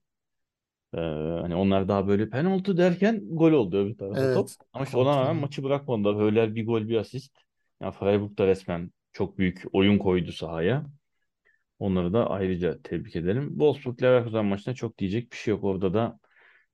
Ee, 0.94 0.98
hani 1.42 1.54
onlar 1.54 1.88
daha 1.88 2.08
böyle 2.08 2.30
penaltı 2.30 2.76
derken 2.76 3.20
gol 3.30 3.52
oldu 3.52 3.76
öbür 3.78 3.98
tarafa 3.98 4.30
top. 4.30 4.50
Evet. 4.50 4.56
Ama 4.72 4.84
işte 4.84 4.96
ona 4.96 5.16
rağmen 5.16 5.36
maçı 5.36 5.64
bırakmadılar. 5.64 6.16
Höller 6.16 6.54
bir 6.54 6.66
gol 6.66 6.88
bir 6.88 6.96
asist. 6.96 7.38
Yani 7.82 7.92
Freiburg 7.92 8.38
da 8.38 8.46
resmen 8.46 8.90
çok 9.12 9.38
büyük 9.38 9.62
oyun 9.72 9.98
koydu 9.98 10.32
sahaya. 10.32 10.86
Onları 11.78 12.12
da 12.12 12.30
ayrıca 12.30 12.82
tebrik 12.82 13.16
ederim. 13.16 13.48
Wolfsburg 13.48 14.02
Leverkusen 14.02 14.44
maçında 14.44 14.74
çok 14.74 14.98
diyecek 14.98 15.32
bir 15.32 15.36
şey 15.36 15.52
yok. 15.52 15.64
Orada 15.64 15.94
da 15.94 16.18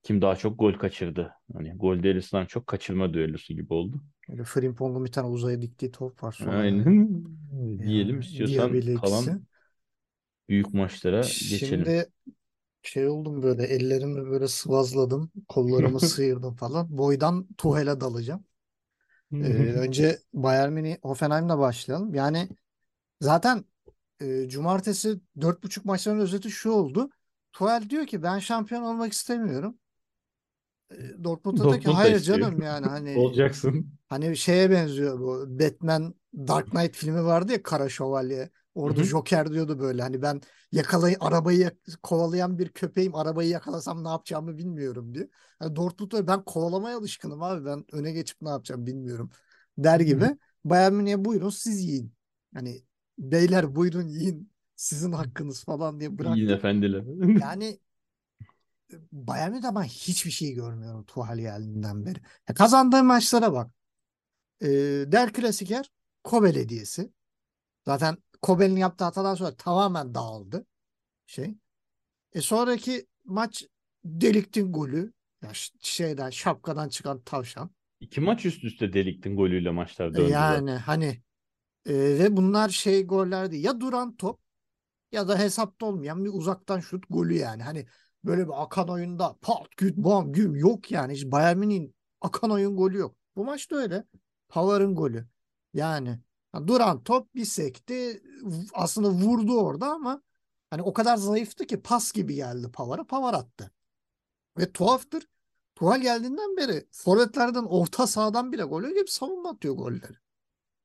kim 0.02 0.22
daha 0.22 0.36
çok 0.36 0.58
gol 0.58 0.72
kaçırdı. 0.74 1.32
Hani 1.52 1.72
gol 1.76 2.02
düellosundan 2.02 2.46
çok 2.46 2.66
kaçırma 2.66 3.14
düellosu 3.14 3.54
gibi 3.54 3.74
oldu. 3.74 4.02
Böyle 4.28 4.44
Frimpong'un 4.44 5.04
bir 5.04 5.12
tane 5.12 5.28
uzaya 5.28 5.62
diktiği 5.62 5.90
top 5.92 6.22
var 6.22 6.32
sonra. 6.32 6.68
Aynen. 6.68 6.84
Diyelim 7.78 8.20
istiyorsan 8.20 8.74
ikisi. 8.94 9.32
kalan 9.32 9.46
büyük 10.48 10.74
maçlara 10.74 11.32
geçelim. 11.46 11.94
Şimdi 11.94 12.12
şey 12.82 13.08
oldum 13.08 13.42
böyle 13.42 13.64
ellerimi 13.64 14.30
böyle 14.30 14.48
sıvazladım. 14.48 15.32
Kollarımı 15.48 16.00
sıyırdım 16.02 16.56
falan. 16.56 16.98
Boydan 16.98 17.48
Tuhel'e 17.58 18.00
dalacağım. 18.00 18.44
Ee, 19.40 19.46
önce 19.74 20.18
Bayern 20.34 20.72
Münih 20.72 20.96
Hoffenheim'la 21.02 21.58
başlayalım. 21.58 22.14
Yani 22.14 22.48
zaten 23.20 23.64
e, 24.22 24.48
cumartesi 24.50 25.20
4.5 25.42 25.86
maçların 25.86 26.20
özeti 26.20 26.50
şu 26.50 26.70
oldu. 26.72 27.10
Tuchel 27.52 27.90
diyor 27.90 28.06
ki 28.06 28.22
ben 28.22 28.40
şampiyon 28.40 28.82
olmak 28.82 29.12
istemiyorum. 29.12 29.78
E, 30.90 31.24
Dortmund'a 31.24 31.68
diyor 31.68 31.80
ki 31.80 31.88
Dortmund 31.88 31.88
hayır 31.88 32.16
istiyor. 32.16 32.52
canım 32.52 32.62
yani 32.62 32.86
hani 32.86 33.24
Olacaksın. 33.24 33.92
hani 34.08 34.36
şeye 34.36 34.70
benziyor 34.70 35.20
bu 35.20 35.46
Batman 35.60 36.14
Dark 36.34 36.70
Knight 36.70 36.96
filmi 36.96 37.24
vardı 37.24 37.52
ya 37.52 37.62
Kara 37.62 37.88
Şövalye. 37.88 38.50
Orada 38.74 39.00
Hı 39.00 39.04
hı. 39.04 39.06
Joker 39.06 39.52
diyordu 39.52 39.78
böyle 39.80 40.02
hani 40.02 40.22
ben 40.22 40.40
yakalayı 40.72 41.16
arabayı 41.20 41.58
yak- 41.60 41.76
kovalayan 42.02 42.58
bir 42.58 42.68
köpeğim 42.68 43.14
arabayı 43.14 43.48
yakalasam 43.50 44.04
ne 44.04 44.08
yapacağımı 44.08 44.58
bilmiyorum 44.58 45.14
diye. 45.14 45.28
Hani 45.58 45.76
Dortmund'da 45.76 46.26
ben 46.26 46.44
kovalamaya 46.44 46.98
alışkınım 46.98 47.42
abi 47.42 47.64
ben 47.66 47.84
öne 47.92 48.12
geçip 48.12 48.42
ne 48.42 48.48
yapacağım 48.48 48.86
bilmiyorum 48.86 49.30
der 49.78 50.00
gibi. 50.00 50.36
Bayern 50.64 50.92
Münih'e 50.94 51.24
buyurun 51.24 51.50
siz 51.50 51.80
yiyin. 51.84 52.14
Hani 52.54 52.84
beyler 53.18 53.74
buyurun 53.76 54.08
yiyin 54.08 54.52
sizin 54.76 55.12
hakkınız 55.12 55.64
falan 55.64 56.00
diye 56.00 56.18
İyi 56.20 56.50
bıraktı. 56.50 56.52
efendiler. 56.52 57.04
Yani 57.38 57.80
Bayern 59.12 59.50
Münih'de 59.52 59.74
ben 59.74 59.82
hiçbir 59.82 60.30
şey 60.30 60.52
görmüyorum 60.52 61.04
Tuchel 61.04 61.38
geldiğinden 61.38 62.06
beri. 62.06 62.18
Ya 62.48 62.54
kazandığı 62.54 63.04
maçlara 63.04 63.52
bak. 63.52 63.70
Ee, 64.62 64.68
Der 65.12 65.32
Klasiker 65.32 65.90
Kobel 66.24 66.56
hediyesi. 66.56 67.12
Zaten 67.86 68.18
Kobel'in 68.42 68.76
yaptığı 68.76 69.04
hatadan 69.04 69.34
sonra 69.34 69.56
tamamen 69.56 70.14
dağıldı 70.14 70.66
şey. 71.26 71.54
E 72.32 72.40
sonraki 72.40 73.06
maç 73.24 73.64
Delik'tin 74.04 74.72
golü. 74.72 75.12
Ya 75.42 75.50
şeyden 75.80 76.30
şapkadan 76.30 76.88
çıkan 76.88 77.22
tavşan. 77.22 77.70
İki 78.00 78.20
maç 78.20 78.46
üst 78.46 78.64
üste 78.64 78.92
Delik'tin 78.92 79.36
golüyle 79.36 79.70
maçlar 79.70 80.14
E 80.14 80.16
döndü 80.16 80.44
zaten. 80.46 80.64
yani 80.64 80.70
hani 80.70 81.06
e, 81.86 81.94
ve 81.94 82.36
bunlar 82.38 82.68
şey 82.68 83.06
goller 83.06 83.50
değil. 83.52 83.64
Ya 83.64 83.80
duran 83.80 84.16
top 84.16 84.40
ya 85.12 85.28
da 85.28 85.38
hesapta 85.38 85.86
olmayan 85.86 86.24
bir 86.24 86.30
uzaktan 86.34 86.80
şut 86.80 87.04
golü 87.10 87.34
yani. 87.36 87.64
Hani 87.64 87.86
böyle 88.24 88.46
bir 88.46 88.62
akan 88.62 88.88
oyunda 88.88 89.36
pat 89.42 89.68
küt 89.76 89.96
bam 89.96 90.32
güm 90.32 90.56
yok 90.56 90.90
yani. 90.90 91.12
Hiç 91.12 91.24
Bayern 91.26 91.58
Münih'in 91.58 91.94
akan 92.20 92.50
oyun 92.50 92.76
golü 92.76 92.98
yok. 92.98 93.16
Bu 93.36 93.44
maçta 93.44 93.76
öyle. 93.76 94.04
Pavar'ın 94.48 94.94
golü. 94.94 95.28
Yani 95.74 96.20
duran 96.66 97.02
top 97.02 97.34
bir 97.34 97.44
sekti. 97.44 98.22
Aslında 98.74 99.10
vurdu 99.10 99.60
orada 99.60 99.86
ama 99.92 100.22
Hani 100.74 100.82
o 100.82 100.92
kadar 100.92 101.16
zayıftı 101.16 101.66
ki 101.66 101.82
pas 101.82 102.12
gibi 102.12 102.34
geldi 102.34 102.72
Pavar'a. 102.72 103.04
Pavar 103.04 103.34
attı. 103.34 103.70
Ve 104.58 104.72
tuhaftır. 104.72 105.28
Tuhal 105.74 106.00
geldiğinden 106.00 106.56
beri 106.56 106.86
forvetlerden 106.92 107.64
orta 107.64 108.06
sahadan 108.06 108.52
bile 108.52 108.62
gol. 108.62 108.82
Hep 108.82 109.10
savunma 109.10 109.50
atıyor 109.50 109.74
golleri. 109.74 110.16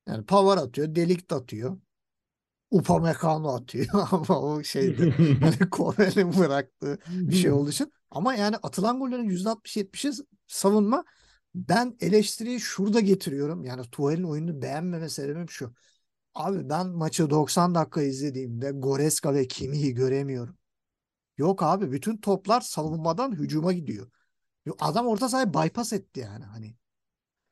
Yani 0.08 0.26
Pavar 0.26 0.58
atıyor. 0.58 0.96
Delik 0.96 1.30
de 1.30 1.36
atıyor. 1.36 1.78
Upamecano 2.72 3.48
atıyor 3.56 3.88
ama 4.12 4.40
o 4.40 4.64
şeydi 4.64 5.12
hani 5.42 5.70
Kore'nin 5.70 6.38
bıraktığı 6.38 7.00
bir 7.08 7.36
şey 7.36 7.52
olduğu 7.52 7.70
için. 7.70 7.92
Ama 8.12 8.36
yani 8.36 8.56
atılan 8.56 9.00
gollerin 9.00 9.30
%60-70'i 9.30 10.12
savunma. 10.48 11.04
Ben 11.56 11.98
eleştiriyi 12.00 12.60
şurada 12.60 13.00
getiriyorum. 13.00 13.66
Yani 13.66 13.82
Tuhel'in 13.92 14.24
oyunu 14.24 14.62
beğenmeme 14.62 15.10
sebebim 15.10 15.50
şu. 15.50 15.74
Abi 16.36 16.70
ben 16.70 16.88
maçı 16.88 17.30
90 17.30 17.76
dakika 17.76 18.02
izlediğimde 18.02 18.72
Goreska 18.72 19.34
ve 19.34 19.48
Kimi'yi 19.48 19.94
göremiyorum. 19.94 20.58
Yok 21.38 21.64
abi 21.64 21.92
bütün 21.92 22.18
toplar 22.18 22.62
savunmadan 22.62 23.32
hücuma 23.32 23.74
gidiyor. 23.74 24.12
Adam 24.80 25.08
orta 25.08 25.30
sahayı 25.30 25.54
bypass 25.54 25.94
etti 25.94 26.20
yani 26.20 26.46
hani. 26.46 26.76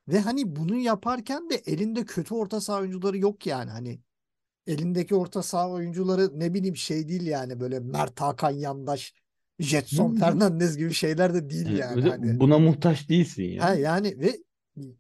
Ve 0.08 0.20
hani 0.20 0.56
bunu 0.56 0.76
yaparken 0.76 1.50
de 1.50 1.56
elinde 1.56 2.06
kötü 2.06 2.34
orta 2.34 2.62
saha 2.62 2.80
oyuncuları 2.80 3.18
yok 3.18 3.46
yani 3.48 3.72
hani. 3.72 4.02
Elindeki 4.68 5.16
orta 5.16 5.44
saha 5.44 5.70
oyuncuları 5.70 6.40
ne 6.40 6.54
bileyim 6.54 6.76
şey 6.76 7.08
değil 7.08 7.28
yani 7.28 7.60
böyle 7.60 7.80
Mert 7.80 8.22
Hakan 8.22 8.52
Yandaş, 8.52 9.14
Jetson 9.60 10.16
Fernandez 10.16 10.78
gibi 10.78 10.94
şeyler 10.94 11.34
de 11.34 11.50
değil 11.50 11.68
Evet, 11.68 11.80
yani 11.80 12.10
hani. 12.10 12.40
buna 12.40 12.60
muhtaç 12.60 13.10
değilsin 13.10 13.58
Ha 13.58 13.74
ya. 13.74 13.76
yani 13.76 14.20
ve 14.20 14.38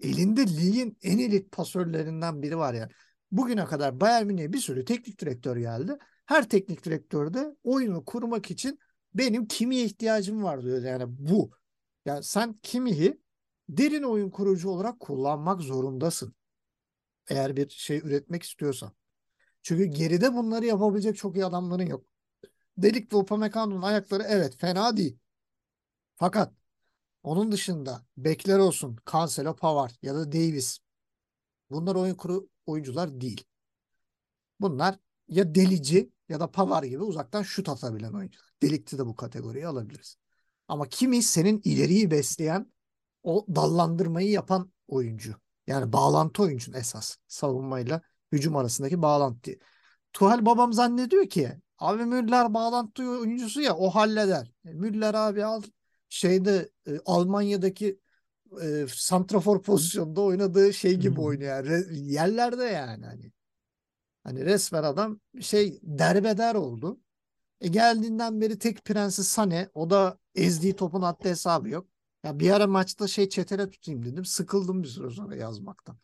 elinde 0.02 0.48
ligin 0.48 0.98
en 1.04 1.20
elit 1.20 1.52
pasörlerinden 1.52 2.42
biri 2.42 2.58
var 2.58 2.74
yani. 2.74 2.92
Bugüne 3.32 3.66
kadar 3.66 4.00
Bayern 4.00 4.26
Münih'e 4.26 4.54
bir 4.54 4.60
sürü 4.60 4.86
teknik 4.86 5.22
direktör 5.22 5.58
geldi. 5.58 5.98
Her 6.26 6.50
teknik 6.50 6.86
direktör 6.86 7.34
de 7.34 7.56
oyunu 7.64 8.06
kurmak 8.06 8.52
için 8.52 8.80
benim 9.14 9.48
Kimi'ye 9.48 9.86
ihtiyacım 9.86 10.44
var 10.44 10.64
diyor. 10.64 10.84
Yani 10.84 11.04
bu. 11.08 11.52
Yani 12.06 12.24
sen 12.24 12.54
Kimi'yi 12.64 13.22
derin 13.70 14.04
oyun 14.04 14.30
kurucu 14.30 14.70
olarak 14.70 15.00
kullanmak 15.00 15.62
zorundasın. 15.62 16.36
Eğer 17.30 17.56
bir 17.56 17.70
şey 17.70 17.98
üretmek 17.98 18.44
istiyorsan. 18.44 18.92
Çünkü 19.62 19.86
geride 19.86 20.34
bunları 20.34 20.66
yapabilecek 20.66 21.18
çok 21.18 21.36
iyi 21.36 21.46
adamların 21.46 21.86
yok. 21.86 22.06
Delik 22.78 23.14
ve 23.14 23.18
Upamecano'nun 23.18 23.82
ayakları 23.82 24.24
evet 24.24 24.58
fena 24.58 24.98
değil. 24.98 25.18
Fakat 26.16 26.54
onun 27.24 27.52
dışında 27.52 28.06
bekler 28.18 28.60
olsun 28.60 28.98
Cancelo, 29.12 29.56
Pavard 29.56 29.92
ya 30.02 30.16
da 30.16 30.32
Davis. 30.32 30.80
Bunlar 31.70 31.96
oyun 31.96 32.16
kuru 32.16 32.50
oyuncular 32.66 33.22
değil. 33.22 33.46
Bunlar 34.60 35.00
ya 35.28 35.56
delici 35.56 36.12
ya 36.30 36.40
da 36.40 36.52
Pavard 36.52 36.86
gibi 36.86 37.04
uzaktan 37.04 37.44
şut 37.44 37.70
atabilen 37.70 38.14
oyuncular. 38.14 38.50
Delikti 38.62 38.98
de 38.98 39.06
bu 39.06 39.16
kategoriye 39.16 39.68
alabiliriz. 39.68 40.18
Ama 40.68 40.90
kimi 40.90 41.24
senin 41.24 41.62
ileriyi 41.64 42.12
besleyen 42.12 42.72
o 43.24 43.46
dallandırmayı 43.56 44.30
yapan 44.30 44.72
oyuncu. 44.88 45.36
Yani 45.68 45.94
bağlantı 45.94 46.44
oyuncun 46.44 46.74
esas. 46.74 47.18
Savunmayla 47.28 48.02
hücum 48.32 48.56
arasındaki 48.56 49.02
bağlantı. 49.02 49.52
Tuhal 50.14 50.46
babam 50.46 50.74
zannediyor 50.74 51.30
ki 51.30 51.52
abi 51.80 52.06
Müller 52.06 52.54
bağlantı 52.54 53.04
oyuncusu 53.10 53.62
ya 53.62 53.76
o 53.76 53.90
halleder. 53.90 54.52
E, 54.66 54.74
Müller 54.74 55.14
abi 55.14 55.46
al 55.46 55.64
şeyde 56.10 56.70
e, 56.88 57.00
Almanya'daki 57.06 58.00
e, 58.62 58.86
santrafor 58.96 59.62
pozisyonda 59.64 60.22
oynadığı 60.22 60.74
şey 60.74 60.96
gibi 60.96 61.22
oynuyor. 61.22 61.50
Yani. 61.56 61.68
Re- 61.70 61.94
yerlerde 61.94 62.64
yani 62.64 63.06
hani. 63.06 63.32
Hani 64.24 64.46
resmen 64.46 64.84
adam 64.84 65.20
şey 65.42 65.80
derbeder 65.84 66.56
oldu. 66.56 67.00
E 67.62 67.68
geldiğinden 67.68 68.42
beri 68.42 68.60
tek 68.60 68.86
prensi 68.86 69.24
Sane. 69.24 69.70
O 69.74 69.90
da 69.90 70.18
ezdiği 70.36 70.76
topun 70.76 71.02
haddi 71.02 71.30
hesabı 71.30 71.70
yok. 71.70 71.88
Ya 72.24 72.40
bir 72.40 72.52
ara 72.52 72.68
maçta 72.68 73.08
şey 73.08 73.30
çetele 73.30 73.70
tutayım 73.70 74.06
dedim. 74.06 74.26
Sıkıldım 74.26 74.84
bir 74.84 74.88
süre 74.88 75.10
sonra 75.10 75.36
yazmaktan. 75.36 75.98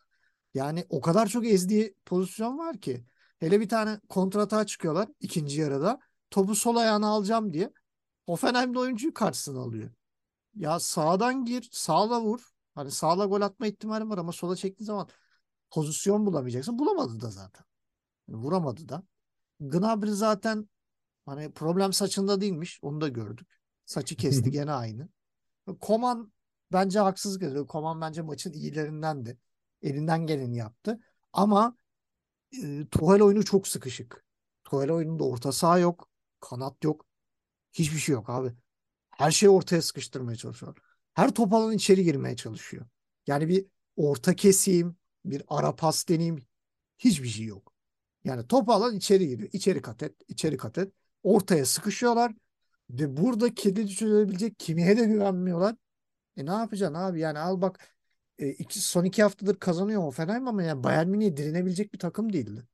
Yani 0.54 0.86
o 0.90 1.02
kadar 1.02 1.28
çok 1.28 1.48
ezdiği 1.48 1.96
pozisyon 2.06 2.58
var 2.58 2.78
ki. 2.78 3.06
Hele 3.40 3.60
bir 3.60 3.70
tane 3.70 4.00
kontratağa 4.10 4.66
çıkıyorlar 4.66 5.10
ikinci 5.20 5.62
yarıda. 5.62 6.00
Topu 6.30 6.56
sol 6.56 6.76
ayağına 6.76 7.08
alacağım 7.08 7.54
diye. 7.54 7.74
Hoffenheim'de 8.26 8.80
oyuncuyu 8.80 9.14
karşısına 9.14 9.60
alıyor. 9.60 9.92
Ya 10.56 10.80
sağdan 10.80 11.46
gir, 11.46 11.70
sağla 11.72 12.22
vur. 12.22 12.54
Hani 12.76 12.92
sağla 12.92 13.26
gol 13.26 13.42
atma 13.42 13.68
ihtimali 13.68 14.10
var 14.10 14.18
ama 14.18 14.32
sola 14.32 14.56
çektiğin 14.56 14.86
zaman 14.86 15.08
pozisyon 15.72 16.26
bulamayacaksın. 16.26 16.80
Bulamadı 16.80 17.22
da 17.22 17.32
zaten. 17.32 17.66
Vuramadı 18.28 18.90
da. 18.90 19.04
Gnabry 19.60 20.12
zaten 20.12 20.70
hani 21.26 21.52
problem 21.52 21.94
saçında 21.94 22.42
değilmiş. 22.42 22.80
Onu 22.82 23.02
da 23.02 23.08
gördük. 23.08 23.60
Saçı 23.86 24.16
kesti 24.16 24.52
gene 24.52 24.72
aynı. 24.72 25.10
Koman 25.80 26.34
bence 26.72 27.00
haksız 27.00 27.40
geliyor. 27.40 27.68
Koman 27.68 28.02
bence 28.02 28.22
maçın 28.22 28.54
iyilerindendi. 28.54 29.38
Elinden 29.84 30.28
geleni 30.28 30.58
yaptı. 30.58 31.00
Ama 31.34 31.78
e, 32.64 32.88
Tuchel 32.92 33.22
oyunu 33.22 33.46
çok 33.46 33.68
sıkışık. 33.68 34.26
Tuchel 34.64 34.92
oyununda 34.92 35.24
orta 35.24 35.52
saha 35.52 35.80
yok. 35.80 36.10
Kanat 36.40 36.84
yok. 36.84 37.06
Hiçbir 37.74 37.98
şey 37.98 38.14
yok 38.14 38.30
abi. 38.30 38.54
Her 39.12 39.32
şeyi 39.32 39.50
ortaya 39.50 39.82
sıkıştırmaya 39.82 40.36
çalışıyor. 40.38 40.78
Her 41.14 41.34
top 41.34 41.54
alan 41.54 41.74
içeri 41.74 42.04
girmeye 42.04 42.36
çalışıyor. 42.36 42.86
Yani 43.28 43.48
bir 43.48 43.66
orta 43.96 44.36
keseyim, 44.36 44.96
bir 45.26 45.44
ara 45.48 45.76
pas 45.76 46.08
deneyeyim. 46.08 46.46
Hiçbir 46.98 47.28
şey 47.28 47.46
yok. 47.46 47.74
Yani 48.24 48.48
top 48.48 48.70
alan 48.70 48.96
içeri 48.96 49.28
giriyor. 49.28 49.50
İçeri 49.54 49.82
kat 49.82 50.04
et, 50.04 50.16
içeri 50.28 50.58
kat 50.58 50.78
et. 50.78 50.94
Ortaya 51.24 51.66
sıkışıyorlar. 51.66 52.34
Ve 52.90 53.18
burada 53.18 53.54
kilidi 53.54 53.90
çözebilecek 53.90 54.60
kimiye 54.60 54.98
de 54.98 55.06
güvenmiyorlar. 55.06 55.76
E 56.38 56.46
ne 56.46 56.52
yapacaksın 56.52 56.96
abi? 56.96 57.20
Yani 57.20 57.40
al 57.40 57.62
bak 57.62 57.93
e, 58.40 58.50
iki, 58.50 58.80
son 58.80 59.04
iki 59.04 59.24
haftadır 59.24 59.56
kazanıyor 59.56 60.02
Hoffenheim 60.02 60.48
ama 60.48 60.64
yani 60.64 60.84
Bayern 60.84 61.08
Münih'e 61.10 61.38
direnebilecek 61.38 61.94
bir 61.94 62.00
takım 62.00 62.34
değildi. 62.34 62.68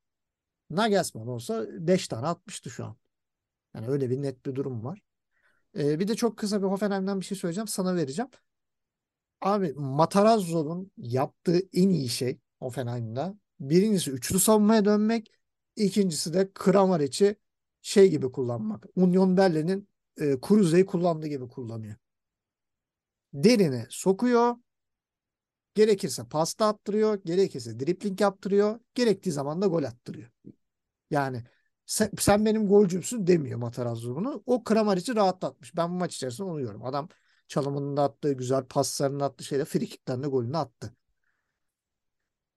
Nagelsmann 0.69 1.27
olsa 1.27 1.65
5 1.71 2.07
tane 2.07 2.27
atmıştı 2.27 2.69
şu 2.69 2.85
an. 2.85 2.97
Yani 3.75 3.87
öyle 3.87 4.09
bir 4.09 4.21
net 4.21 4.45
bir 4.45 4.55
durum 4.55 4.83
var. 4.85 5.01
E, 5.77 5.99
bir 5.99 6.07
de 6.07 6.15
çok 6.15 6.37
kısa 6.37 6.61
bir 6.61 6.67
Hoffenheim'den 6.67 7.19
bir 7.19 7.25
şey 7.25 7.37
söyleyeceğim. 7.37 7.67
Sana 7.67 7.95
vereceğim. 7.95 8.31
Abi 9.41 9.73
Matarazzo'nun 9.73 10.91
yaptığı 10.97 11.61
en 11.73 11.89
iyi 11.89 12.09
şey 12.09 12.39
Hoffenheim'da. 12.59 13.35
Birincisi 13.59 14.11
üçlü 14.11 14.39
savunmaya 14.39 14.85
dönmek. 14.85 15.31
İkincisi 15.75 16.33
de 16.33 16.51
Kramaric'i 16.53 17.35
şey 17.81 18.09
gibi 18.09 18.31
kullanmak. 18.31 18.85
Union 18.95 19.37
Berlin'in 19.37 19.89
e, 20.17 20.39
Kruse'yi 20.41 20.85
kullandığı 20.85 21.27
gibi 21.27 21.47
kullanıyor. 21.47 21.95
Derine 23.33 23.87
sokuyor. 23.89 24.55
Gerekirse 25.75 26.23
pasta 26.23 26.67
attırıyor. 26.67 27.21
Gerekirse 27.25 27.79
dripling 27.79 28.21
yaptırıyor. 28.21 28.79
Gerektiği 28.95 29.31
zaman 29.31 29.61
da 29.61 29.67
gol 29.67 29.83
attırıyor. 29.83 30.29
Yani 31.11 31.43
sen, 31.85 32.09
sen 32.19 32.45
benim 32.45 32.67
golcümsün 32.67 33.27
demiyor 33.27 33.59
Matarazzo 33.59 34.15
bunu. 34.15 34.43
O 34.45 34.63
Kramaric'i 34.63 35.15
rahatlatmış. 35.15 35.75
Ben 35.75 35.89
bu 35.91 35.95
maç 35.95 36.15
içerisinde 36.15 36.47
onu 36.47 36.57
görüyorum. 36.57 36.85
Adam 36.85 37.09
çalımının 37.47 37.97
da 37.97 38.03
attığı 38.03 38.33
güzel 38.33 38.63
paslarını 38.65 39.23
attığı 39.23 39.43
şeyle 39.43 39.65
frikikten 39.65 40.23
de 40.23 40.27
golünü 40.27 40.57
attı. 40.57 40.93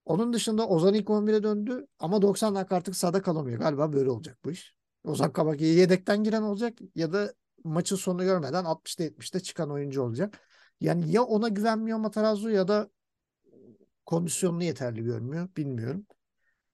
Onun 0.05 0.33
dışında 0.33 0.67
Ozan 0.67 0.93
ilk 0.93 1.09
11'e 1.09 1.43
döndü 1.43 1.87
ama 1.99 2.21
90 2.21 2.55
dakika 2.55 2.75
artık 2.75 2.95
sahada 2.95 3.21
kalamıyor. 3.21 3.59
Galiba 3.59 3.93
böyle 3.93 4.09
olacak 4.09 4.37
bu 4.45 4.51
iş. 4.51 4.75
Ozan 5.03 5.33
Kabak 5.33 5.61
ya 5.61 5.67
yedekten 5.73 6.23
giren 6.23 6.41
olacak 6.41 6.77
ya 6.95 7.13
da 7.13 7.33
maçın 7.63 7.95
sonunu 7.95 8.23
görmeden 8.23 8.65
60'ta 8.65 9.03
70'te 9.03 9.39
çıkan 9.39 9.71
oyuncu 9.71 10.01
olacak. 10.01 10.39
Yani 10.81 11.11
ya 11.11 11.23
ona 11.23 11.47
güvenmiyor 11.47 11.97
Matarazzo 11.97 12.49
ya 12.49 12.67
da 12.67 12.89
kondisyonunu 14.05 14.63
yeterli 14.63 15.03
görmüyor. 15.03 15.49
Bilmiyorum. 15.57 16.05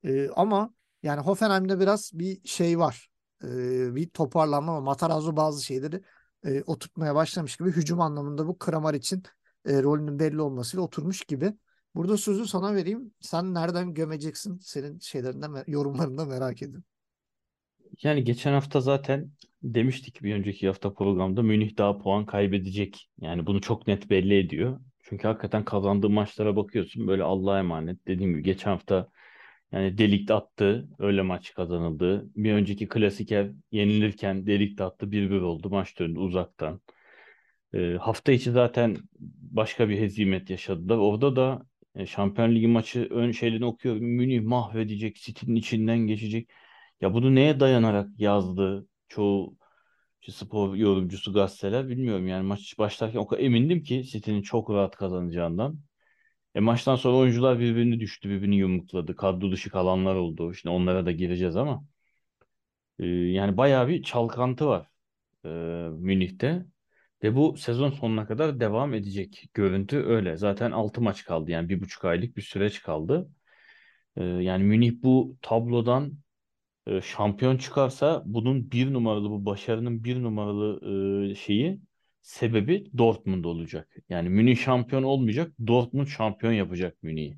Ee, 0.04 0.30
ama 0.36 0.74
yani 1.04 1.22
Hoffenheim'de 1.22 1.80
biraz 1.80 2.12
bir 2.14 2.48
şey 2.48 2.80
var. 2.80 3.10
Ee, 3.44 3.96
bir 3.96 4.10
toparlanma 4.10 4.72
ama 4.72 4.82
Matarazzo 4.82 5.36
bazı 5.36 5.66
şeyleri 5.66 6.02
e, 6.46 6.62
oturtmaya 6.62 7.16
başlamış 7.16 7.58
gibi. 7.58 7.72
Hücum 7.72 8.02
anlamında 8.02 8.48
bu 8.48 8.58
Kramar 8.58 8.94
için 8.94 9.24
e, 9.66 9.84
rolünün 9.84 10.20
belli 10.20 10.42
olmasıyla 10.42 10.84
oturmuş 10.84 11.22
gibi. 11.22 11.54
Burada 11.96 12.18
sözü 12.18 12.48
sana 12.48 12.76
vereyim. 12.76 13.14
Sen 13.20 13.54
nereden 13.54 13.94
gömeceksin? 13.94 14.58
Senin 14.58 15.00
şeylerinden, 15.00 15.64
yorumlarından 15.68 16.28
merak 16.28 16.62
ediyorum. 16.62 16.84
Yani 18.04 18.24
geçen 18.24 18.54
hafta 18.54 18.82
zaten 18.82 19.32
demiştik 19.64 20.24
bir 20.24 20.36
önceki 20.36 20.68
hafta 20.68 20.94
programda 20.94 21.42
Münih 21.42 21.78
daha 21.78 21.98
puan 21.98 22.26
kaybedecek. 22.26 23.10
Yani 23.22 23.46
bunu 23.46 23.62
çok 23.62 23.88
net 23.88 24.10
belli 24.10 24.40
ediyor. 24.40 24.80
Çünkü 25.10 25.28
hakikaten 25.28 25.66
kazandığı 25.66 26.10
maçlara 26.10 26.56
bakıyorsun 26.56 27.08
böyle 27.08 27.24
Allah'a 27.24 27.60
emanet. 27.60 28.08
Dediğim 28.08 28.32
gibi 28.32 28.44
geçen 28.44 28.72
hafta 28.72 29.10
yani 29.72 29.98
Delik 29.98 30.28
de 30.28 30.34
attı. 30.34 30.90
Öyle 31.00 31.22
maç 31.22 31.54
kazanıldı. 31.54 32.30
Bir 32.36 32.54
önceki 32.54 32.88
klasiker 32.88 33.52
yenilirken 33.72 34.48
Delik 34.48 34.78
de 34.78 34.84
attı. 34.84 35.12
1-1 35.12 35.42
oldu. 35.42 35.70
Maç 35.70 36.00
döndü 36.00 36.20
uzaktan. 36.20 36.82
E, 37.74 37.94
hafta 38.02 38.32
içi 38.32 38.52
zaten 38.52 38.98
başka 39.52 39.90
bir 39.90 40.00
hezimet 40.00 40.50
yaşadılar. 40.50 40.98
Orada 40.98 41.36
da 41.36 41.66
e, 41.96 42.06
Şampiyon 42.06 42.56
Ligi 42.56 42.68
maçı 42.68 43.08
ön 43.12 43.32
şeylerini 43.32 43.66
okuyorum. 43.66 44.04
Münih 44.04 44.42
mahvedecek, 44.42 45.16
City'nin 45.16 45.56
içinden 45.56 46.00
geçecek. 46.00 46.50
Ya 47.02 47.14
bunu 47.14 47.36
neye 47.36 47.60
dayanarak 47.60 48.10
yazdı 48.20 48.88
çoğu 49.08 49.58
işte 50.22 50.32
spor 50.46 50.76
yorumcusu 50.76 51.34
gazeteler 51.34 51.90
bilmiyorum 51.90 52.28
yani 52.28 52.44
maç 52.48 52.78
başlarken 52.80 53.20
o 53.20 53.28
kadar 53.28 53.44
emindim 53.44 53.84
ki 53.84 54.04
City'nin 54.04 54.42
çok 54.42 54.70
rahat 54.70 54.96
kazanacağından. 54.96 55.80
E 56.56 56.60
maçtan 56.60 56.96
sonra 56.96 57.18
oyuncular 57.18 57.60
birbirini 57.60 58.00
düştü, 58.00 58.30
birbirini 58.30 58.56
yumrukladı. 58.58 59.16
Kadro 59.16 59.52
dışı 59.52 59.70
kalanlar 59.70 60.16
oldu. 60.16 60.54
Şimdi 60.54 60.76
onlara 60.76 61.06
da 61.06 61.12
gireceğiz 61.12 61.56
ama 61.56 61.86
e, 63.00 63.06
yani 63.08 63.58
bayağı 63.58 63.88
bir 63.88 64.04
çalkantı 64.04 64.68
var 64.68 64.88
e, 65.46 65.50
Münih'te. 66.00 66.66
Ve 67.24 67.36
bu 67.36 67.58
sezon 67.58 67.92
sonuna 67.92 68.28
kadar 68.28 68.60
devam 68.60 68.94
edecek. 68.94 69.50
Görüntü 69.54 69.98
öyle. 69.98 70.38
Zaten 70.38 70.72
6 70.72 71.02
maç 71.02 71.26
kaldı. 71.26 71.52
Yani 71.52 71.70
bir 71.70 71.82
buçuk 71.82 72.06
aylık 72.06 72.38
bir 72.38 72.42
süreç 72.42 72.82
kaldı. 72.82 73.30
E, 74.18 74.24
yani 74.26 74.64
Münih 74.64 74.94
bu 75.04 75.38
tablodan 75.42 76.14
e, 76.88 77.02
şampiyon 77.02 77.58
çıkarsa 77.58 78.24
bunun 78.26 78.72
bir 78.72 78.94
numaralı 78.94 79.30
bu 79.30 79.46
başarının 79.46 80.04
bir 80.04 80.24
numaralı 80.24 80.80
e, 81.32 81.36
şeyi 81.36 81.80
sebebi 82.22 82.92
Dortmund 82.98 83.46
olacak. 83.46 83.96
Yani 84.10 84.30
Münih 84.30 84.58
şampiyon 84.58 85.04
olmayacak, 85.04 85.54
Dortmund 85.68 86.08
şampiyon 86.08 86.54
yapacak 86.54 87.04
Münih'i. 87.04 87.38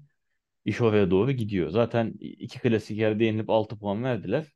İş 0.65 0.81
oraya 0.81 1.11
doğru 1.11 1.31
gidiyor. 1.31 1.69
Zaten 1.69 2.13
iki 2.19 2.59
klasik 2.59 2.97
yerde 2.97 3.25
yenilip 3.25 3.49
6 3.49 3.79
puan 3.79 4.03
verdiler. 4.03 4.47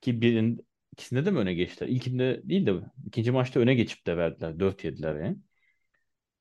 Ki 0.00 0.20
birin, 0.22 0.66
ikisinde 0.92 1.24
de 1.26 1.30
mi 1.30 1.38
öne 1.38 1.54
geçtiler? 1.54 1.88
İlkinde 1.90 2.42
değil 2.44 2.66
de 2.66 2.74
ikinci 3.06 3.30
maçta 3.32 3.60
öne 3.60 3.74
geçip 3.74 4.06
de 4.06 4.16
verdiler. 4.16 4.60
4 4.60 4.84
yediler 4.84 5.16
yani. 5.24 5.38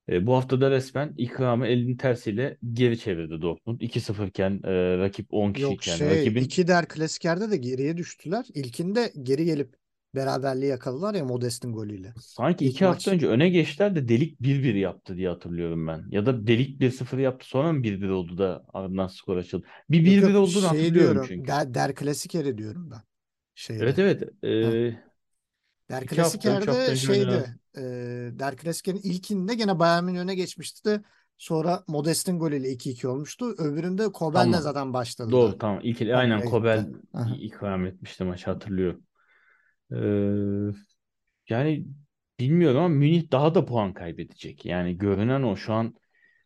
E, 0.10 0.28
bu 0.28 0.36
hafta 0.36 0.62
da 0.62 0.72
resmen 0.72 1.14
ikramı 1.18 1.68
elinin 1.68 1.98
tersiyle 1.98 2.58
geri 2.74 3.00
çevirdi 3.00 3.42
Dortmund. 3.42 3.82
2-0 3.82 4.28
iken 4.28 4.62
e, 4.64 4.98
rakip 4.98 5.28
10 5.34 5.54
Yok 5.56 5.82
kişiyken 5.82 5.82
şey 5.84 6.10
rakibin 6.10 6.40
iki 6.40 6.68
der 6.68 6.88
klasiklerde 6.88 7.52
de 7.52 7.58
geriye 7.58 7.98
düştüler. 7.98 8.46
İlkinde 8.54 9.14
geri 9.24 9.46
gelip 9.46 9.76
beraberliği 10.16 10.72
yakaladılar 10.72 11.14
ya 11.16 11.26
Modest'in 11.26 11.74
golüyle. 11.74 12.16
sanki 12.16 12.66
İlk 12.66 12.82
iki 12.82 12.86
hafta 12.86 13.12
maç. 13.12 13.12
önce 13.12 13.28
öne 13.28 13.50
geçtiler 13.50 13.96
de 13.96 14.08
delik 14.10 14.42
1-1 14.42 14.76
yaptı 14.76 15.18
diye 15.18 15.30
hatırlıyorum 15.30 15.88
ben. 15.88 16.06
Ya 16.12 16.26
da 16.26 16.48
delik 16.48 16.80
1-0 16.82 17.20
yaptı 17.20 17.48
sonra 17.48 17.74
mı 17.74 17.84
1-1 17.84 18.10
oldu 18.10 18.38
da 18.38 18.66
ardından 18.74 19.08
skor 19.08 19.38
açıldı. 19.38 19.68
Bir 19.90 20.06
Yok 20.06 20.22
1-1 20.28 20.34
yok 20.36 20.36
olduğunu 20.36 20.66
şey 20.66 20.68
hatırlıyorum 20.68 20.94
diyorum 20.96 21.28
çünkü. 21.28 21.48
der, 21.48 21.74
der 21.74 21.96
klasikeri 21.96 22.58
diyorum 22.58 22.92
ben 22.92 23.02
Evet 23.80 24.00
şeyde. 24.00 24.00
evet. 24.00 24.24
Heh. 24.62 24.74
E, 24.94 25.04
Der 25.90 26.06
hafta, 26.18 26.52
hafta 26.54 26.76
Klasiker'de 26.76 26.96
şeydi. 26.96 27.59
E, 27.78 27.82
Der 28.40 28.58
Klasiker'in 28.58 28.98
ilkinde 29.04 29.56
gene 29.56 29.80
Bayern 29.80 30.04
Münih 30.04 30.20
öne 30.20 30.36
geçmişti. 30.36 31.02
Sonra 31.38 31.84
Modest'in 31.88 32.40
golüyle 32.40 32.70
2-2 32.70 33.08
olmuştu. 33.08 33.56
Öbüründe 33.58 34.12
Kobel'le 34.12 34.52
Tamam. 34.52 34.62
zaten 34.62 34.94
başladı 34.94 35.32
Doğru 35.32 35.58
tamam. 35.58 35.80
İlk, 35.84 36.02
aynen. 36.02 36.46
Kobel 36.46 36.88
ikram 37.40 37.86
etmişti 37.86 38.24
maçı 38.24 38.46
hatırlıyorum. 38.46 39.04
Ee, 39.92 39.96
yani 41.50 41.86
bilmiyorum 42.40 42.78
ama 42.78 42.88
Münih 42.88 43.32
daha 43.32 43.56
da 43.56 43.66
puan 43.66 43.94
kaybedecek. 43.94 44.66
Yani 44.66 44.98
görünen 44.98 45.44
o 45.44 45.56
şu 45.56 45.74
an 45.74 45.96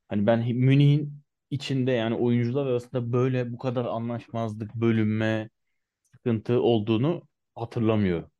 hani 0.10 0.28
ben 0.28 0.40
Münih'in 0.40 1.24
içinde 1.50 1.92
yani 1.92 2.16
oyuncular 2.16 2.66
arasında 2.66 3.14
böyle 3.14 3.54
bu 3.54 3.58
kadar 3.58 3.86
anlaşmazlık, 3.86 4.76
bölünme, 4.76 5.50
sıkıntı 6.16 6.62
olduğunu 6.62 7.28
hatırlamıyorum. 7.56 8.32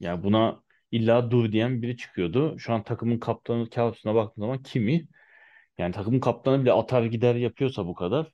Yani 0.00 0.24
buna 0.24 0.62
illa 0.92 1.30
dur 1.30 1.52
diyen 1.52 1.82
biri 1.82 1.96
çıkıyordu. 1.96 2.58
Şu 2.58 2.72
an 2.74 2.82
takımın 2.84 3.18
kaptanı 3.18 3.70
kağıdına 3.70 4.14
baktığım 4.14 4.42
zaman 4.44 4.62
kimi? 4.62 5.08
Yani 5.78 5.92
takımın 5.94 6.20
kaptanı 6.20 6.62
bile 6.62 6.72
atar 6.72 7.04
gider 7.04 7.34
yapıyorsa 7.34 7.86
bu 7.86 7.94
kadar. 7.94 8.32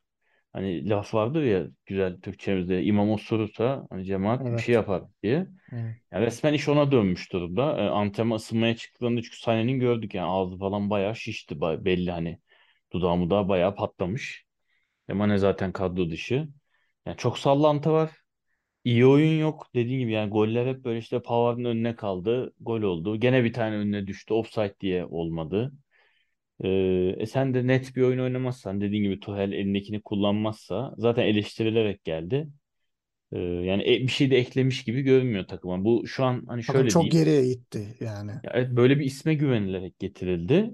Hani 0.52 0.88
laf 0.88 1.14
vardır 1.14 1.42
ya 1.44 1.66
güzel 1.86 2.20
Türkçemizde 2.20 2.84
imam 2.84 3.10
osurursa 3.10 3.86
hani 3.90 4.04
cemaat 4.04 4.52
bir 4.52 4.60
şey 4.60 4.74
Evet. 4.74 4.76
yapar 4.76 5.02
diye. 5.22 5.46
Evet. 5.72 5.96
Yani 6.12 6.26
resmen 6.26 6.54
iş 6.54 6.68
ona 6.68 6.92
dönmüş 6.92 7.32
durumda. 7.32 7.78
E, 7.78 7.88
antrenman 7.90 8.36
ısınmaya 8.36 8.76
çıktığında 8.76 9.22
çünkü 9.22 9.36
Sané'nin 9.36 9.80
gördük 9.80 10.14
yani 10.14 10.30
ağzı 10.30 10.58
falan 10.58 10.90
bayağı 10.90 11.16
şişti 11.16 11.60
belli 11.62 12.10
hani. 12.10 12.38
Dudağı 12.92 13.16
mudağı 13.16 13.48
bayağı 13.48 13.74
patlamış. 13.74 14.44
E, 15.08 15.12
Mane 15.12 15.38
zaten 15.38 15.72
kadro 15.72 16.10
dışı. 16.10 16.48
Yani 17.06 17.16
çok 17.16 17.38
sallantı 17.38 17.92
var. 17.92 18.10
İyi 18.88 19.06
oyun 19.06 19.40
yok. 19.40 19.66
Dediğim 19.74 20.00
gibi 20.00 20.12
yani 20.12 20.30
goller 20.30 20.66
hep 20.66 20.84
böyle 20.84 20.98
işte 20.98 21.22
Pavard'ın 21.22 21.64
önüne 21.64 21.96
kaldı. 21.96 22.52
Gol 22.60 22.82
oldu. 22.82 23.16
Gene 23.20 23.44
bir 23.44 23.52
tane 23.52 23.76
önüne 23.76 24.06
düştü. 24.06 24.34
Offside 24.34 24.74
diye 24.80 25.04
olmadı. 25.04 25.72
Ee, 26.64 26.68
e 27.18 27.26
sen 27.26 27.54
de 27.54 27.66
net 27.66 27.96
bir 27.96 28.02
oyun 28.02 28.18
oynamazsan 28.20 28.80
dediğin 28.80 29.02
gibi 29.04 29.20
Tuchel 29.20 29.52
elindekini 29.52 30.02
kullanmazsa 30.02 30.94
zaten 30.98 31.22
eleştirilerek 31.24 32.04
geldi. 32.04 32.48
Ee, 33.32 33.38
yani 33.40 33.82
e- 33.84 34.02
bir 34.02 34.08
şey 34.08 34.30
de 34.30 34.38
eklemiş 34.38 34.84
gibi 34.84 35.02
görünmüyor 35.02 35.48
takıma. 35.48 35.84
Bu 35.84 36.08
şu 36.08 36.24
an 36.24 36.44
hani 36.48 36.64
Takım 36.66 36.86
şöyle 36.86 36.86
çok 36.86 37.10
diyeyim. 37.12 37.12
geriye 37.12 37.46
gitti 37.46 37.96
yani. 38.00 38.32
Ya 38.42 38.50
evet 38.54 38.70
böyle 38.70 38.98
bir 38.98 39.04
isme 39.04 39.34
güvenilerek 39.34 39.98
getirildi. 39.98 40.70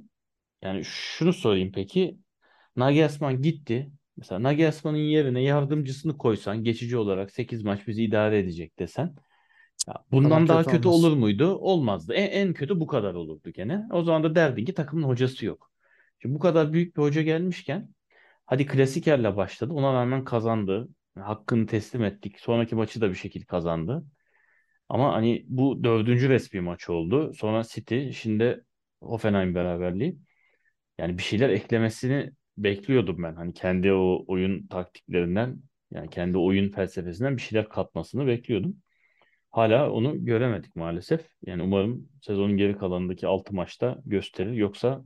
Yani 0.62 0.82
şunu 0.84 1.32
sorayım 1.32 1.72
peki. 1.72 2.18
Nagelsmann 2.76 3.42
gitti. 3.42 3.92
Mesela 4.16 4.42
Nagelsmann'ın 4.42 4.98
yerine 4.98 5.42
yardımcısını 5.42 6.18
koysan 6.18 6.64
geçici 6.64 6.96
olarak 6.96 7.30
8 7.30 7.62
maç 7.62 7.86
bizi 7.86 8.04
idare 8.04 8.38
edecek 8.38 8.78
desen. 8.78 9.14
Ya 9.88 9.94
bundan 10.12 10.48
daha 10.48 10.64
kötü 10.64 10.76
kötü 10.76 10.88
olmaz. 10.88 11.04
olur 11.04 11.16
muydu? 11.16 11.54
Olmazdı. 11.54 12.14
En, 12.14 12.30
en 12.30 12.54
kötü 12.54 12.80
bu 12.80 12.86
kadar 12.86 13.14
olurdu 13.14 13.50
gene. 13.50 13.82
O 13.92 14.02
zaman 14.02 14.24
da 14.24 14.34
derdin 14.34 14.64
ki 14.64 14.74
takımın 14.74 15.08
hocası 15.08 15.46
yok. 15.46 15.70
Şimdi 16.22 16.34
bu 16.34 16.38
kadar 16.38 16.72
büyük 16.72 16.96
bir 16.96 17.02
hoca 17.02 17.22
gelmişken 17.22 17.88
hadi 18.46 18.66
klasikerle 18.66 19.36
başladı. 19.36 19.72
Ona 19.72 19.94
rağmen 19.94 20.24
kazandı. 20.24 20.88
Hakkını 21.18 21.66
teslim 21.66 22.04
ettik. 22.04 22.40
Sonraki 22.40 22.74
maçı 22.74 23.00
da 23.00 23.10
bir 23.10 23.14
şekilde 23.14 23.44
kazandı. 23.44 24.04
Ama 24.88 25.12
hani 25.12 25.44
bu 25.48 25.84
dördüncü 25.84 26.28
resmi 26.28 26.60
maç 26.60 26.90
oldu. 26.90 27.32
Sonra 27.34 27.62
City, 27.64 28.10
şimdi 28.10 28.64
Hoffenheim 29.00 29.54
beraberliği. 29.54 30.18
Yani 30.98 31.18
bir 31.18 31.22
şeyler 31.22 31.48
eklemesini 31.48 32.30
bekliyordum 32.56 33.22
ben. 33.22 33.34
Hani 33.34 33.54
kendi 33.54 33.92
o 33.92 34.24
oyun 34.28 34.66
taktiklerinden, 34.66 35.58
yani 35.90 36.10
kendi 36.10 36.38
oyun 36.38 36.70
felsefesinden 36.70 37.36
bir 37.36 37.42
şeyler 37.42 37.68
katmasını 37.68 38.26
bekliyordum. 38.26 38.76
Hala 39.50 39.90
onu 39.90 40.24
göremedik 40.24 40.76
maalesef. 40.76 41.26
Yani 41.46 41.62
umarım 41.62 42.08
sezonun 42.22 42.56
geri 42.56 42.78
kalanındaki 42.78 43.26
6 43.26 43.54
maçta 43.54 43.98
gösterir. 44.06 44.52
Yoksa 44.52 45.04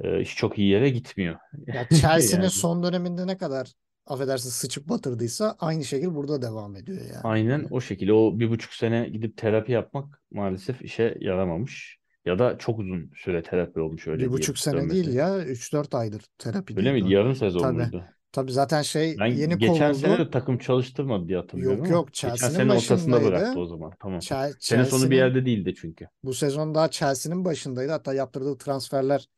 e, 0.00 0.20
iş 0.20 0.36
çok 0.36 0.58
iyi 0.58 0.68
yere 0.68 0.90
gitmiyor. 0.90 1.38
Ya 1.66 1.88
Chelsea'nin 2.00 2.42
Yani 2.42 2.50
son 2.50 2.82
döneminde 2.82 3.26
ne 3.26 3.36
kadar 3.36 3.72
affedersin 4.06 4.50
sıçıp 4.50 4.88
batırdıysa 4.88 5.56
aynı 5.58 5.84
şekilde 5.84 6.14
burada 6.14 6.42
devam 6.42 6.76
ediyor 6.76 7.00
yani. 7.00 7.20
aynen 7.22 7.66
o 7.70 7.80
şekilde. 7.80 8.12
O 8.12 8.38
bir 8.38 8.50
buçuk 8.50 8.72
sene 8.72 9.08
gidip 9.08 9.36
terapi 9.36 9.72
yapmak 9.72 10.22
maalesef 10.30 10.82
işe 10.82 11.18
yaramamış. 11.20 11.98
Ya 12.28 12.38
da 12.38 12.58
çok 12.58 12.78
uzun 12.78 13.10
süre 13.16 13.42
terapi 13.42 13.80
olmuş 13.80 14.06
bir 14.06 14.12
öyle 14.12 14.18
diyelim 14.20 14.32
buçuk 14.32 14.58
sene 14.58 14.90
değil 14.90 15.12
ya 15.14 15.44
3-4 15.44 15.94
aydır 15.94 16.14
Öyle 16.14 16.26
terapideydi 16.38 16.92
miydi? 16.92 17.12
Yarım 17.14 17.34
sezon 17.34 17.60
Tabii. 17.60 17.76
muydu? 17.76 18.04
Tabii 18.32 18.52
zaten 18.52 18.82
şey 18.82 19.10
yeni 19.10 19.50
Ben 19.50 19.58
geçen 19.58 19.92
sene 19.92 20.12
kovuldu. 20.12 20.26
de 20.26 20.30
takım 20.30 20.58
çalıştırmadı 20.58 21.28
diye 21.28 21.38
hatırlıyorum 21.38 21.78
Yok 21.78 21.90
yok 21.90 22.06
Geçen 22.12 22.28
Chelsea'nin 22.28 22.54
sene 22.56 22.72
ortasında 22.72 23.24
bıraktı 23.24 23.60
o 23.60 23.66
zaman. 23.66 23.92
Tamam. 24.00 24.18
Chel- 24.18 24.54
Sene 24.60 24.84
sonu 24.84 25.10
bir 25.10 25.16
yerde 25.16 25.46
değildi 25.46 25.74
çünkü. 25.80 26.08
bu 26.24 26.34
sezon 26.34 26.74
daha 26.74 26.90
Chelsea'nin 26.90 27.44
başındaydı. 27.44 27.92
Hatta 27.92 28.14
yaptırdığı 28.14 28.58
transferler 28.58 29.28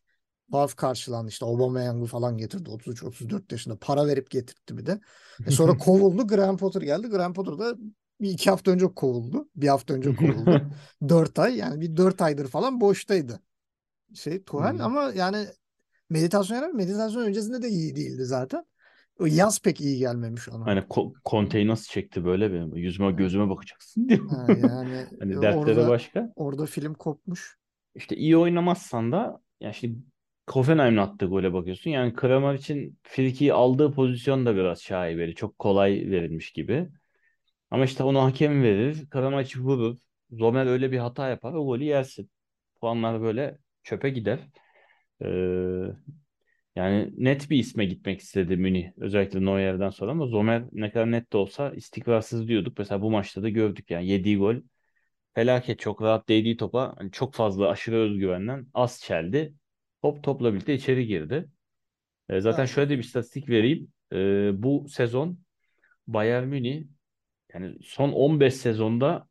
tuhaf 0.53 0.77
karşılandı. 0.77 1.29
İşte 1.29 1.47
Aubameyang'ı 1.47 2.07
falan 2.07 2.37
getirdi. 2.39 2.71
33-34 2.71 3.53
yaşında 3.53 3.77
para 3.79 4.07
verip 4.07 4.31
getirtti 4.31 4.79
bir 4.79 4.87
de. 4.87 5.01
E 5.47 5.51
sonra 5.51 5.73
kovuldu. 5.79 6.27
Graham 6.27 6.57
Potter 6.57 6.83
geldi. 6.83 7.07
Graham 7.09 7.35
Potter 7.35 7.59
da 7.59 7.77
bir 8.21 8.31
iki 8.31 8.51
hafta 8.51 8.71
önce 8.71 8.87
kovuldu. 8.95 9.49
Bir 9.57 9.69
hafta 9.69 9.95
önce 9.95 10.17
kovuldu. 10.17 10.65
Dört 11.09 11.39
ay 11.39 11.57
yani 11.57 11.81
bir 11.81 11.97
dört 11.97 12.23
aydır 12.23 12.49
falan 12.49 12.81
boştaydı. 12.81 13.41
Şey 14.15 14.45
Tuchel 14.45 14.81
Hmm. 14.81 14.85
ama 14.85 15.13
yani 15.17 15.47
meditasyon 16.11 16.57
yarar. 16.59 16.71
Meditasyon 16.73 17.23
öncesinde 17.23 17.63
de 17.63 17.69
iyi 17.69 17.97
değildi 17.97 18.25
zaten. 18.25 18.67
O 19.21 19.27
yaz 19.27 19.61
pek 19.63 19.81
iyi 19.83 19.99
gelmemiş 19.99 20.49
ona. 20.49 20.73
Hani 20.73 20.89
ko 20.89 21.13
Conte'yi 21.27 21.67
nasıl 21.69 21.93
çekti 21.93 22.25
böyle 22.25 22.53
benim 22.53 22.77
yüzüme 22.77 23.13
gözüme 23.13 23.49
bakacaksın. 23.51 24.09
Ha, 24.29 24.53
yani 24.57 25.09
Hani 25.21 25.35
e, 25.35 25.39
dertleri 25.43 25.87
orada 25.87 25.87
başka. 25.87 26.33
orada 26.37 26.67
film 26.67 26.95
kopmuş. 26.95 27.59
İşte 27.95 28.17
iyi 28.17 28.37
oynamazsan 28.37 29.13
da 29.13 29.41
yani 29.61 29.75
şimdi 29.75 29.99
Hoffenheim'in 30.51 30.97
attığı 30.97 31.27
gole 31.27 31.53
bakıyorsun. 31.53 31.91
Yani 31.91 32.15
Kramaric'in 32.15 32.99
frikiyi 33.03 33.53
aldığı 33.53 33.93
pozisyon 33.93 34.47
da 34.47 34.57
biraz 34.57 34.83
şaibeli. 34.83 35.35
Çok 35.35 35.59
kolay 35.59 35.91
verilmiş 36.11 36.53
gibi. 36.53 36.89
Ama 37.71 37.85
işte 37.85 38.03
onu 38.03 38.23
hakem 38.23 38.63
verir. 38.63 39.11
Kramaric 39.11 39.61
vurur. 39.61 39.97
Zomer 40.31 40.67
öyle 40.67 40.93
bir 40.93 40.99
hata 40.99 41.29
yapar. 41.29 41.53
O 41.53 41.67
golü 41.67 41.85
yersin. 41.85 42.31
Puanlar 42.81 43.23
böyle 43.23 43.59
çöpe 43.83 44.11
gider. 44.11 44.41
Ee, 45.25 45.27
yani 46.77 47.11
net 47.17 47.51
bir 47.51 47.59
isme 47.59 47.85
gitmek 47.85 48.21
istedi 48.21 48.57
Münih. 48.57 48.91
Özellikle 48.97 49.45
Neuer'den 49.45 49.91
sonra 49.91 50.11
ama 50.11 50.27
Zomer 50.27 50.65
ne 50.73 50.91
kadar 50.93 51.11
net 51.11 51.33
de 51.33 51.37
olsa 51.37 51.71
istikrarsız 51.71 52.49
diyorduk. 52.49 52.79
Mesela 52.79 53.03
bu 53.03 53.11
maçta 53.11 53.43
da 53.43 53.49
gördük 53.49 53.91
yani 53.91 54.07
yediği 54.09 54.39
gol 54.39 54.57
felaket 55.35 55.81
çok 55.81 56.03
rahat 56.03 56.29
değdiği 56.29 56.57
topa 56.57 56.95
hani 56.99 57.13
çok 57.13 57.35
fazla 57.35 57.69
aşırı 57.69 57.97
özgüvenden 57.97 58.67
az 58.75 59.01
çeldi. 59.01 59.55
Hop 60.03 60.25
topla 60.25 60.53
birlikte 60.55 60.75
içeri 60.75 61.07
girdi. 61.07 61.49
E, 62.29 62.41
zaten 62.41 62.63
Ya, 62.63 62.67
şöyle 62.67 62.99
bir 62.99 63.05
istatistik 63.05 63.49
vereyim. 63.49 63.93
E, 64.13 64.17
bu 64.63 64.87
sezon 64.89 65.39
Bayern 66.07 66.49
Münih 66.49 66.85
yani 67.55 67.77
son 67.83 68.13
15 68.13 68.55
sezonda 68.55 69.29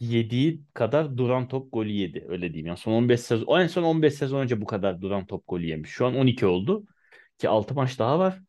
yediği 0.00 0.62
kadar 0.74 1.16
duran 1.16 1.48
top 1.48 1.72
golü 1.72 1.92
yedi. 1.92 2.24
Öyle 2.28 2.48
diyeyim. 2.48 2.66
Yani 2.66 2.76
son 2.78 2.92
15 2.92 3.20
sezon, 3.20 3.60
en 3.60 3.66
son 3.66 3.82
15 3.82 4.14
sezon 4.14 4.40
önce 4.40 4.60
bu 4.60 4.66
kadar 4.66 5.00
duran 5.00 5.26
top 5.26 5.44
golü 5.48 5.66
yemiş. 5.66 5.90
Şu 5.90 6.06
an 6.06 6.16
12 6.16 6.46
oldu. 6.46 6.86
Ki 7.38 7.48
6 7.48 7.74
maç 7.74 7.98
daha 7.98 8.18
var. 8.18 8.40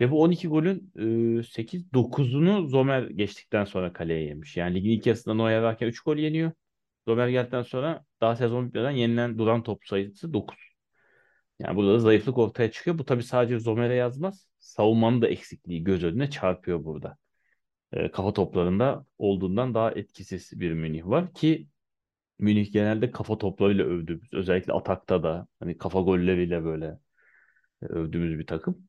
Ve 0.00 0.10
bu 0.10 0.22
12 0.22 0.48
golün 0.48 0.92
e, 1.38 1.42
8 1.42 1.92
9'unu 1.92 2.68
Zomer 2.68 3.02
geçtikten 3.02 3.64
sonra 3.64 3.92
kaleye 3.92 4.24
yemiş. 4.24 4.56
Yani 4.56 4.74
ligin 4.74 4.90
ilk 4.90 5.06
yarısında 5.06 5.34
Neuer 5.34 5.60
varken 5.62 5.86
3 5.86 6.00
gol 6.00 6.16
yeniyor. 6.16 6.52
Zomer 7.08 7.28
geldikten 7.28 7.62
sonra 7.62 8.04
daha 8.20 8.36
sezon 8.36 8.66
bitmeden 8.66 8.90
yenilen 8.90 9.38
duran 9.38 9.62
top 9.62 9.86
sayısı 9.86 10.32
9. 10.34 10.58
Yani 11.58 11.76
burada 11.76 11.94
da 11.94 11.98
zayıflık 11.98 12.38
ortaya 12.38 12.70
çıkıyor. 12.70 12.98
Bu 12.98 13.04
tabii 13.04 13.22
sadece 13.22 13.58
Zomer'e 13.58 13.94
yazmaz. 13.94 14.48
Savunmanın 14.58 15.22
da 15.22 15.28
eksikliği 15.28 15.84
göz 15.84 16.04
önüne 16.04 16.30
çarpıyor 16.30 16.84
burada. 16.84 17.16
E, 17.94 18.10
kafa 18.10 18.32
toplarında 18.32 19.06
olduğundan 19.18 19.74
daha 19.74 19.92
etkisiz 19.92 20.60
bir 20.60 20.72
Münih 20.72 21.06
var 21.06 21.34
ki 21.34 21.68
Münih 22.38 22.72
genelde 22.72 23.10
kafa 23.10 23.38
toplarıyla 23.38 23.84
övdüğümüz, 23.84 24.34
özellikle 24.34 24.72
atakta 24.72 25.22
da 25.22 25.46
hani 25.60 25.78
kafa 25.78 26.00
golleriyle 26.00 26.64
böyle 26.64 26.98
e, 27.82 27.86
övdüğümüz 27.86 28.38
bir 28.38 28.46
takım. 28.46 28.88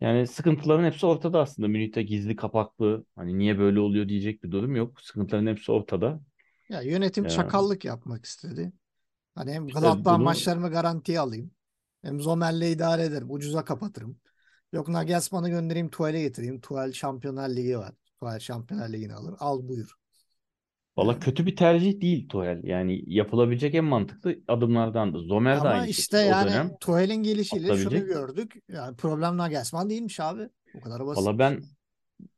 Yani 0.00 0.26
sıkıntıların 0.26 0.84
hepsi 0.84 1.06
ortada 1.06 1.40
aslında. 1.40 1.68
Münih'te 1.68 2.02
gizli 2.02 2.36
kapaklı 2.36 3.04
hani 3.16 3.38
niye 3.38 3.58
böyle 3.58 3.80
oluyor 3.80 4.08
diyecek 4.08 4.44
bir 4.44 4.50
durum 4.50 4.76
yok. 4.76 5.00
Sıkıntıların 5.00 5.46
hepsi 5.46 5.72
ortada. 5.72 6.20
Ya 6.68 6.80
yönetim 6.82 7.24
Ya, 7.24 7.30
çakallık 7.30 7.84
yapmak 7.84 8.24
istedi. 8.24 8.72
Hani 9.34 9.52
hem 9.52 9.66
Gladbach 9.68 10.06
bunu 10.06 10.24
maçlarımı 10.24 10.70
garantiye 10.70 11.20
alayım. 11.20 11.50
Hem 12.02 12.20
Zomer'le 12.20 12.72
idare 12.72 13.02
ederim. 13.02 13.30
Ucuza 13.30 13.64
kapatırım. 13.64 14.20
Yok 14.72 14.88
Nagelsmann'ı 14.88 15.50
göndereyim 15.50 15.90
Tuchel'e 15.90 16.22
getireyim. 16.22 16.60
Tuchel 16.60 16.92
Şampiyonlar 16.92 17.48
Ligi 17.48 17.78
var. 17.78 17.94
Tuchel 18.20 18.38
Şampiyonlar 18.38 18.88
Ligi'ni 18.92 19.14
alır. 19.14 19.34
Al 19.38 19.68
buyur. 19.68 19.92
valla 20.96 21.12
Yani. 21.12 21.20
kötü 21.20 21.46
bir 21.46 21.56
tercih 21.56 22.00
değil 22.00 22.28
Tuchel. 22.28 22.60
Yani 22.64 23.02
yapılabilecek 23.06 23.74
en 23.74 23.84
mantıklı 23.84 24.36
adımlardandı. 24.48 25.18
Zomer 25.18 25.64
de 25.64 25.68
Ama 25.68 25.70
aynı 25.70 25.90
işte 25.90 26.16
o 26.16 26.20
yani 26.20 26.50
dönem 26.50 26.76
Tuchel'in 26.80 27.22
gelişiyle 27.22 27.66
şunu 27.66 27.74
atılabilecek. 27.76 28.08
gördük. 28.08 28.54
Yani 28.68 28.96
problem 28.96 29.36
Nagelsmann 29.36 29.90
değilmiş 29.90 30.20
abi. 30.20 30.48
Bu 30.74 30.80
kadar 30.80 31.06
basit. 31.06 31.26
Valla 31.26 31.38
ben 31.38 31.62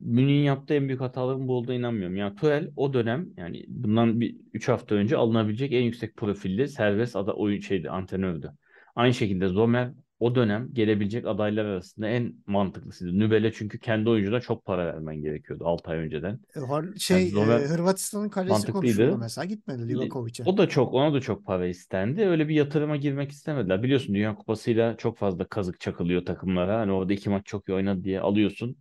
Münih'in 0.01 0.43
yaptığı 0.43 0.75
en 0.75 0.89
büyük 0.89 1.01
hataların 1.01 1.49
bu 1.49 1.57
olduğuna 1.57 1.75
inanmıyorum. 1.75 2.17
Yani 2.17 2.35
Tuchel 2.35 2.71
o 2.77 2.93
dönem 2.95 3.29
yani 3.37 3.65
bundan 3.69 4.21
bir 4.21 4.37
3 4.53 4.69
hafta 4.69 4.95
önce 4.95 5.17
alınabilecek 5.17 5.73
en 5.73 5.83
yüksek 5.83 6.17
profilli 6.17 6.69
serbest 6.69 7.17
ada 7.17 7.33
oyun 7.33 7.61
şeydi 7.61 7.91
antrenördü. 7.91 8.53
Aynı 8.97 9.15
şekilde 9.15 9.49
Zomer 9.49 9.93
o 10.21 10.35
dönem 10.35 10.69
gelebilecek 10.75 11.27
adaylar 11.27 11.65
arasında 11.65 12.09
en 12.09 12.35
mantıklısıydı. 12.47 13.19
Nübel'e 13.19 13.53
çünkü 13.53 13.79
kendi 13.81 14.11
oyuncuna 14.11 14.41
çok 14.41 14.65
para 14.65 14.87
vermen 14.87 15.23
gerekiyordu 15.23 15.67
6 15.67 15.91
ay 15.91 15.99
önceden. 15.99 16.41
E, 16.57 16.61
Hor- 16.61 16.99
Yani 17.11 17.25
Şey 17.25 17.29
e, 17.43 17.69
Hırvatistan'ın 17.69 18.29
kalesi 18.29 18.69
mantıklıydı. 18.69 19.19
mesela. 19.19 19.45
Gitmedi 19.45 19.89
Livakovic'e. 19.89 20.45
O 20.45 20.59
da 20.59 20.69
çok 20.69 20.95
ona 20.95 21.15
da 21.15 21.21
çok 21.21 21.47
para 21.47 21.67
istendi. 21.67 22.23
Öyle 22.27 22.49
bir 22.49 22.55
yatırıma 22.55 22.97
girmek 22.97 23.31
istemediler. 23.33 23.83
Biliyorsun 23.83 24.15
Dünya 24.15 24.35
Kupası'yla 24.35 24.97
çok 24.97 25.19
fazla 25.19 25.49
kazık 25.49 25.81
çakılıyor 25.81 26.25
takımlara. 26.27 26.81
Hani 26.81 26.93
orada 26.93 27.13
iki 27.13 27.31
maç 27.31 27.47
çok 27.47 27.69
iyi 27.69 27.75
oynadı 27.75 28.05
diye 28.05 28.21
alıyorsun. 28.21 28.77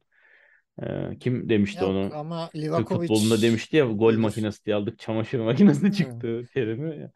Ee, 0.83 1.17
kim 1.19 1.49
demişti 1.49 1.83
Yok 1.83 1.85
onu? 1.85 2.17
ama 2.19 2.49
Livakovic 2.55 3.17
futbolunda 3.17 3.41
demişti 3.41 3.77
ya 3.77 3.85
gol 3.85 4.13
makinesi 4.17 4.65
diye 4.65 4.75
aldık 4.77 4.99
çamaşır 4.99 5.39
makinesi 5.39 5.93
çıktı 5.93 6.49
terimi. 6.53 6.97
Ya, 6.99 7.11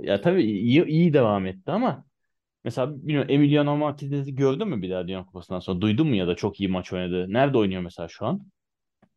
ya 0.00 0.22
tabii 0.22 0.42
iyi, 0.44 0.84
iyi 0.86 1.14
devam 1.14 1.46
etti 1.46 1.72
ama 1.72 2.06
mesela 2.68 3.02
bilmiyorum 3.02 3.30
Emiliano 3.30 3.76
Martinez'i 3.76 4.34
gördün 4.34 4.68
mü 4.68 4.82
bir 4.82 4.90
daha 4.90 5.08
Dünya 5.08 5.26
Kupası'ndan 5.26 5.60
sonra? 5.60 5.80
Duydun 5.80 6.08
mu 6.08 6.14
ya 6.14 6.26
da 6.26 6.34
çok 6.34 6.60
iyi 6.60 6.68
maç 6.68 6.92
oynadı. 6.92 7.32
Nerede 7.32 7.58
oynuyor 7.58 7.82
mesela 7.82 8.08
şu 8.08 8.26
an? 8.26 8.46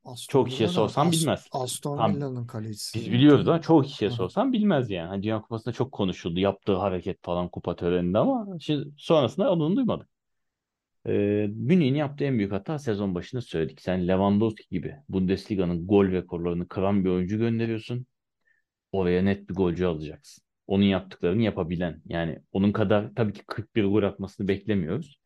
Aston 0.05 0.31
Çok 0.31 0.49
kişiye 0.49 0.69
sorsan 0.69 1.07
As- 1.07 1.11
bilmez. 1.11 1.47
Aston 1.51 2.15
Villa'nın 2.15 2.47
kalecisi 2.47 2.99
biz 2.99 3.11
biliyoruz 3.11 3.47
ama 3.47 3.61
çoğu 3.61 3.81
kişiye 3.81 4.11
sorsan 4.11 4.53
bilmez 4.53 4.89
yani. 4.89 5.07
Hani 5.07 5.23
Dünya 5.23 5.41
Kupası'nda 5.41 5.73
çok 5.73 5.91
konuşuldu. 5.91 6.39
Yaptığı 6.39 6.75
hareket 6.75 7.23
falan 7.23 7.49
kupa 7.49 7.75
töreninde 7.75 8.17
ama 8.17 8.59
şimdi 8.59 8.89
sonrasında 8.97 9.49
adını 9.51 9.75
duymadık. 9.75 10.07
Ee, 11.05 11.47
Münih'in 11.55 11.95
yaptığı 11.95 12.23
en 12.23 12.37
büyük 12.37 12.51
hata 12.51 12.79
sezon 12.79 13.15
başında 13.15 13.41
söyledik. 13.41 13.81
Sen 13.81 14.07
Lewandowski 14.07 14.69
gibi 14.71 14.95
Bundesliga'nın 15.09 15.87
gol 15.87 16.05
rekorlarını 16.07 16.67
kıran 16.67 17.05
bir 17.05 17.09
oyuncu 17.09 17.37
gönderiyorsun. 17.37 18.05
Oraya 18.91 19.21
net 19.21 19.49
bir 19.49 19.55
golcü 19.55 19.85
alacaksın. 19.85 20.43
Onun 20.71 20.83
yaptıklarını 20.83 21.41
yapabilen. 21.41 22.01
Yani 22.05 22.39
onun 22.51 22.71
kadar 22.71 23.11
tabii 23.15 23.33
ki 23.33 23.43
41 23.47 23.83
gol 23.83 24.03
atmasını 24.03 24.47
beklemiyoruz. 24.47 25.19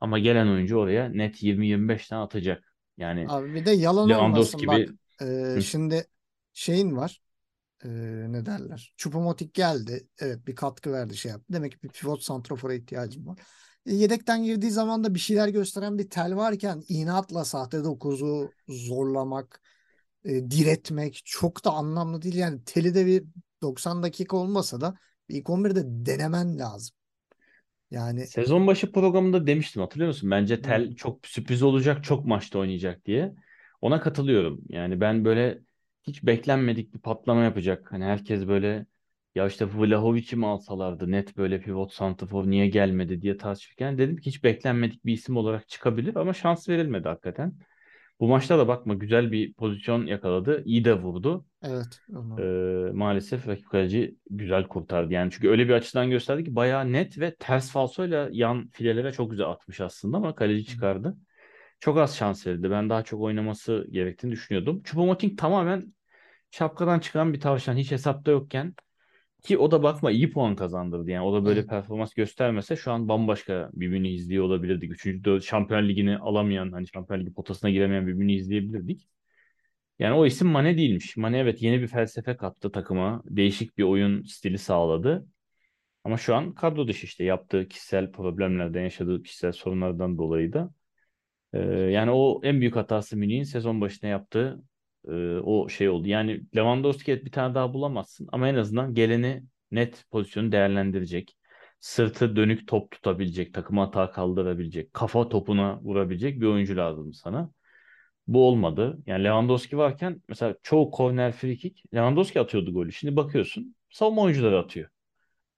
Ama 0.00 0.18
gelen 0.18 0.46
oyuncu 0.46 0.76
oraya 0.76 1.08
net 1.08 1.42
20-25 1.42 2.08
tane 2.08 2.22
atacak. 2.22 2.74
Yani 2.96 3.26
Abi 3.28 3.54
bir 3.54 3.66
de 3.66 3.70
yalan 3.70 4.10
olmasın. 4.10 4.60
gibi 4.60 4.68
bak 4.68 4.80
e, 5.20 5.24
Hı, 5.24 5.62
şimdi 5.62 6.04
şeyin 6.52 6.96
var. 6.96 7.20
E, 7.84 7.88
ne 8.32 8.46
derler? 8.46 8.94
Choupo-Moting 8.98 9.52
geldi. 9.52 10.08
Evet 10.18 10.46
bir 10.46 10.54
katkı 10.54 10.92
verdi 10.92 11.16
şey 11.16 11.30
yaptı. 11.30 11.52
Demek 11.52 11.72
ki 11.72 11.78
bir 11.82 11.88
pivot 11.88 12.22
santrafora 12.22 12.74
ihtiyacım 12.74 13.26
var. 13.26 13.38
E, 13.86 13.94
yedekten 13.94 14.44
girdiği 14.44 14.70
zaman 14.70 15.04
da 15.04 15.14
bir 15.14 15.20
şeyler 15.20 15.48
gösteren 15.48 15.98
bir 15.98 16.10
tel 16.10 16.36
varken 16.36 16.82
inatla 16.88 17.44
sahte 17.44 17.84
dokuzu 17.84 18.50
zorlamak 18.68 19.60
e, 20.24 20.50
diretmek 20.50 21.22
çok 21.24 21.64
da 21.64 21.70
anlamlı 21.70 22.22
değil. 22.22 22.34
Yani 22.34 22.64
teli 22.64 22.94
de 22.94 23.06
bir 23.06 23.24
90 23.62 24.02
dakika 24.02 24.36
olmasa 24.36 24.80
da 24.80 24.98
ilk 25.28 25.50
11'de 25.50 25.82
denemen 25.86 26.58
lazım 26.58 26.96
yani 27.90 28.26
Sezon 28.26 28.66
başı 28.66 28.92
programında 28.92 29.46
demiştim 29.46 29.82
hatırlıyor 29.82 30.08
musun? 30.08 30.30
Bence 30.30 30.62
Tel 30.62 30.94
çok 30.96 31.26
sürpriz 31.26 31.62
olacak, 31.62 32.04
çok 32.04 32.26
maçta 32.26 32.58
oynayacak 32.58 33.04
diye. 33.06 33.34
Ona 33.80 34.00
katılıyorum. 34.00 34.60
Yani 34.68 35.00
ben 35.00 35.24
böyle 35.24 35.58
hiç 36.02 36.22
beklenmedik 36.22 36.94
bir 36.94 36.98
patlama 36.98 37.42
yapacak. 37.44 37.92
Hani 37.92 38.04
herkes 38.04 38.46
böyle 38.48 38.86
ya 39.34 39.46
işte 39.46 39.66
Vlahovic'i 39.74 40.36
mi 40.36 40.46
alsalardı 40.46 41.10
net 41.10 41.36
böyle 41.36 41.60
pivot 41.60 41.92
santrafor 41.92 42.46
niye 42.50 42.68
gelmedi 42.68 43.22
diye 43.22 43.36
tartışırken 43.36 43.98
dedim 43.98 44.16
ki 44.16 44.26
hiç 44.30 44.44
beklenmedik 44.44 45.04
bir 45.06 45.12
isim 45.12 45.36
olarak 45.36 45.68
çıkabilir 45.68 46.16
ama 46.16 46.32
şans 46.32 46.68
verilmedi 46.68 47.08
hakikaten. 47.08 47.52
Bu 48.20 48.28
maçta 48.28 48.58
da 48.58 48.68
bakma 48.68 48.94
güzel 48.94 49.32
bir 49.32 49.52
pozisyon 49.54 50.06
yakaladı. 50.06 50.62
İyi 50.64 50.84
de 50.84 50.94
vurdu. 50.94 51.44
evet 51.62 52.00
Ee, 52.38 52.92
maalesef 52.92 53.48
rakip 53.48 53.70
kaleci 53.70 54.16
güzel 54.30 54.68
kurtardı. 54.68 55.12
Yani 55.12 55.30
çünkü 55.30 55.48
öyle 55.48 55.68
bir 55.68 55.72
açıdan 55.72 56.10
gösterdi 56.10 56.44
ki 56.44 56.56
bayağı 56.56 56.92
net 56.92 57.18
ve 57.18 57.34
ters 57.34 57.70
falsoyla 57.70 58.28
yan 58.32 58.68
filelere 58.72 59.12
çok 59.12 59.30
güzel 59.30 59.46
atmış 59.46 59.80
aslında 59.80 60.16
ama 60.16 60.34
kaleci 60.34 60.66
çıkardı. 60.66 61.16
Çok 61.80 61.98
az 61.98 62.16
şans 62.16 62.46
verildi. 62.46 62.70
Ben 62.70 62.90
daha 62.90 63.02
çok 63.02 63.20
oynaması 63.20 63.86
gerektiğini 63.90 64.32
düşünüyordum. 64.32 64.82
Choupo-Moting 64.84 65.36
tamamen 65.36 65.94
şapkadan 66.50 66.98
çıkan 66.98 67.32
bir 67.32 67.40
tavşan. 67.40 67.76
Hiç 67.76 67.90
hesapta 67.90 68.30
yokken 68.30 68.74
ki 69.42 69.58
o 69.58 69.70
da 69.70 69.82
bakma 69.82 70.10
iyi 70.10 70.30
puan 70.30 70.56
kazandırdı. 70.56 71.10
Yani 71.10 71.24
o 71.26 71.34
da 71.34 71.44
böyle 71.44 71.66
performans 71.66 72.14
göstermese 72.14 72.76
şu 72.76 72.92
an 72.92 73.08
bambaşka 73.08 73.70
bir 73.72 73.88
Münih 73.88 74.14
izliyor 74.14 74.44
olabilirdik. 74.44 74.92
Üçüncü 74.92 75.24
de 75.24 75.40
Şampiyon 75.40 75.88
Ligi'ni 75.88 76.18
alamayan, 76.18 76.72
hani 76.72 76.86
Şampiyon 76.88 77.20
Ligi 77.20 77.32
potasına 77.34 77.70
giremeyen 77.70 78.06
bir 78.06 78.12
Münih 78.12 78.36
izleyebilirdik. 78.36 79.08
Yani 79.98 80.14
o 80.14 80.26
isim 80.26 80.48
Mane 80.48 80.76
değilmiş. 80.78 81.16
Mane 81.16 81.38
evet 81.38 81.62
yeni 81.62 81.82
bir 81.82 81.88
felsefe 81.88 82.36
kattı 82.36 82.72
takıma. 82.72 83.22
Değişik 83.26 83.78
bir 83.78 83.82
oyun 83.82 84.22
stili 84.22 84.58
sağladı. 84.58 85.26
Ama 86.04 86.16
şu 86.16 86.34
an 86.34 86.54
kadro 86.54 86.88
dışı 86.88 87.06
işte 87.06 87.24
yaptığı 87.24 87.68
kişisel 87.68 88.12
problemlerden, 88.12 88.82
yaşadığı 88.82 89.22
kişisel 89.22 89.52
sorunlardan 89.52 90.18
dolayı 90.18 90.52
da. 90.52 90.70
e, 91.52 91.58
yani 91.68 92.10
o 92.10 92.40
en 92.44 92.60
büyük 92.60 92.76
hatası 92.76 93.16
Münih'in 93.16 93.42
sezon 93.42 93.80
başına 93.80 94.10
yaptığı 94.10 94.62
e, 95.06 95.38
o 95.38 95.68
şey 95.68 95.88
oldu. 95.88 96.08
Yani 96.08 96.40
Lewandowski'ye 96.56 97.24
bir 97.24 97.32
tane 97.32 97.54
daha 97.54 97.74
bulamazsın 97.74 98.28
ama 98.32 98.48
en 98.48 98.54
azından 98.54 98.94
geleni 98.94 99.42
net 99.70 100.04
pozisyonu 100.10 100.52
değerlendirecek. 100.52 101.36
Sırtı 101.80 102.36
dönük 102.36 102.68
top 102.68 102.90
tutabilecek, 102.90 103.54
takımı 103.54 103.80
hata 103.80 104.10
kaldırabilecek, 104.10 104.94
kafa 104.94 105.28
topuna 105.28 105.80
vurabilecek 105.82 106.40
bir 106.40 106.46
oyuncu 106.46 106.76
lazım 106.76 107.12
sana. 107.12 107.50
Bu 108.26 108.48
olmadı. 108.48 108.98
Yani 109.06 109.24
Lewandowski 109.24 109.78
varken 109.78 110.22
mesela 110.28 110.54
çoğu 110.62 110.90
korner 110.90 111.32
free 111.32 111.56
kick 111.56 111.94
Lewandowski 111.94 112.40
atıyordu 112.40 112.72
golü. 112.72 112.92
Şimdi 112.92 113.16
bakıyorsun 113.16 113.76
savunma 113.90 114.22
oyuncuları 114.22 114.58
atıyor. 114.58 114.90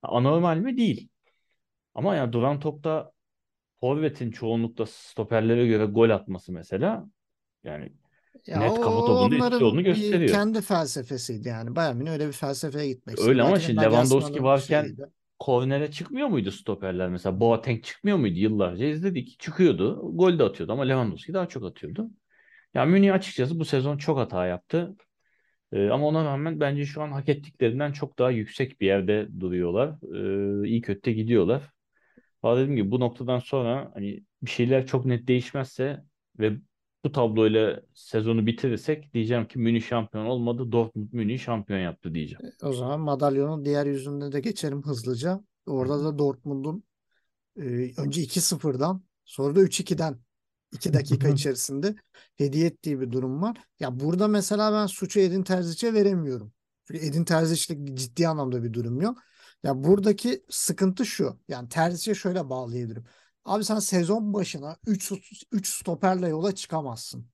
Anormal 0.03 0.57
mi? 0.59 0.77
Değil. 0.77 1.09
Ama 1.95 2.17
yani 2.17 2.33
duran 2.33 2.61
topta 2.61 3.13
forvetin 3.81 4.31
çoğunlukla 4.31 4.87
stoperlere 4.87 5.67
göre 5.67 5.85
gol 5.85 6.11
atması 6.11 6.53
mesela 6.53 7.07
yani 7.65 7.93
Ya 8.47 8.61
net 8.61 8.81
kafa 8.81 8.91
topunda 8.91 9.47
etkili 9.47 9.65
olduğunu 9.65 9.85
gösteriyor. 9.85 10.31
kendi 10.31 10.61
felsefesiydi 10.61 11.49
yani. 11.49 11.77
Bayern 11.77 11.97
Münih 11.97 12.11
öyle 12.11 12.27
bir 12.27 12.33
felsefeye 12.33 12.89
gitmek. 12.89 13.19
Öyle 13.19 13.43
ama 13.43 13.61
şimdi 13.61 13.81
Lewandowski 13.81 14.43
varken 14.43 14.83
şeyiydi. 14.83 15.07
kornere 15.39 15.91
çıkmıyor 15.91 16.29
muydu 16.29 16.51
stoperler? 16.51 17.09
Mesela 17.09 17.41
Boateng 17.41 17.85
çıkmıyor 17.85 18.17
muydu? 18.17 18.39
Yıllarca 18.39 18.87
izledik. 18.87 19.41
Çıkıyordu. 19.41 20.11
Gol 20.15 20.39
de 20.39 20.45
atıyordu 20.45 20.73
ama 20.73 20.83
Lewandowski 20.83 21.35
daha 21.35 21.47
çok 21.47 21.65
atıyordu. 21.65 22.11
Ya 22.75 22.85
Münih 22.85 23.15
açıkçası 23.15 23.59
bu 23.59 23.65
sezon 23.65 23.97
çok 23.99 24.19
hata 24.19 24.47
yaptı. 24.47 24.97
Ee, 25.73 25.89
ama 25.89 26.07
ona 26.07 26.25
rağmen 26.25 26.61
bence 26.61 26.85
şu 26.85 27.03
an 27.03 27.13
hak 27.13 27.29
ettiklerinden 27.29 27.93
çok 27.93 28.19
daha 28.19 28.31
yüksek 28.31 28.81
bir 28.81 28.87
yerde 28.87 29.29
duruyorlar. 29.41 29.95
Ee, 30.65 30.69
iyi 30.69 30.81
kötü 30.81 31.11
gidiyorlar. 31.11 31.63
Ama 32.43 32.57
dediğim 32.57 32.77
gibi 32.77 32.91
bu 32.91 33.01
noktadan 33.01 33.39
sonra 33.39 33.91
hani 33.95 34.25
bir 34.43 34.51
şeyler 34.51 34.87
çok 34.87 35.07
net 35.07 35.29
değişmezse 35.29 36.03
ve 36.39 36.53
bu 37.05 37.13
tabloyla 37.13 37.83
sezonu 37.95 38.47
bitirirsek 38.47 39.15
diyeceğim 39.15 39.49
ki 39.49 39.59
Münih 39.59 39.83
şampiyon 39.83 40.27
olmadı. 40.27 40.73
Dortmund 40.73 41.09
Münih 41.13 41.39
şampiyon 41.39 41.81
yaptı 41.81 42.15
diyeceğim. 42.15 42.53
O 42.63 42.73
zaman 42.73 43.01
madalyonun 43.01 43.65
diğer 43.65 43.87
yüzünde 43.87 44.33
de 44.33 44.41
geçelim 44.41 44.83
hızlıca. 44.83 45.41
Orada 45.67 46.05
da 46.05 46.19
Dortmund'un 46.19 46.85
e, 47.57 47.63
önce 47.97 48.23
2-0'dan 48.23 49.03
sonra 49.25 49.57
da 49.57 49.61
3-2'den 49.61 50.19
2 50.73 50.93
dakika 50.93 51.29
içerisinde 51.35 51.95
hediye 52.37 52.67
ettiği 52.67 53.01
bir 53.01 53.13
durum 53.13 53.43
var. 53.43 53.57
Ya 53.81 54.01
burada 54.01 54.29
mesela 54.29 54.73
ben 54.73 54.87
suçu 54.87 55.21
Edin 55.21 55.43
Terzic'e 55.43 55.95
veremiyorum. 55.95 56.53
Çünkü 56.85 57.07
Edin 57.07 57.25
Terzic'le 57.25 57.95
ciddi 57.95 58.29
anlamda 58.29 58.63
bir 58.63 58.73
durum 58.73 59.01
yok. 59.01 59.19
Ya 59.63 59.85
buradaki 59.85 60.45
sıkıntı 60.51 61.07
şu. 61.07 61.41
Yani 61.49 61.69
Terzic'e 61.69 62.15
şöyle 62.15 62.51
bağlayabilirim. 62.51 63.05
Abi 63.49 63.65
sen 63.65 63.79
sezon 63.79 64.35
başına 64.35 64.77
3 64.87 65.13
3 65.53 65.69
stoperle 65.69 66.29
yola 66.29 66.55
çıkamazsın. 66.55 67.31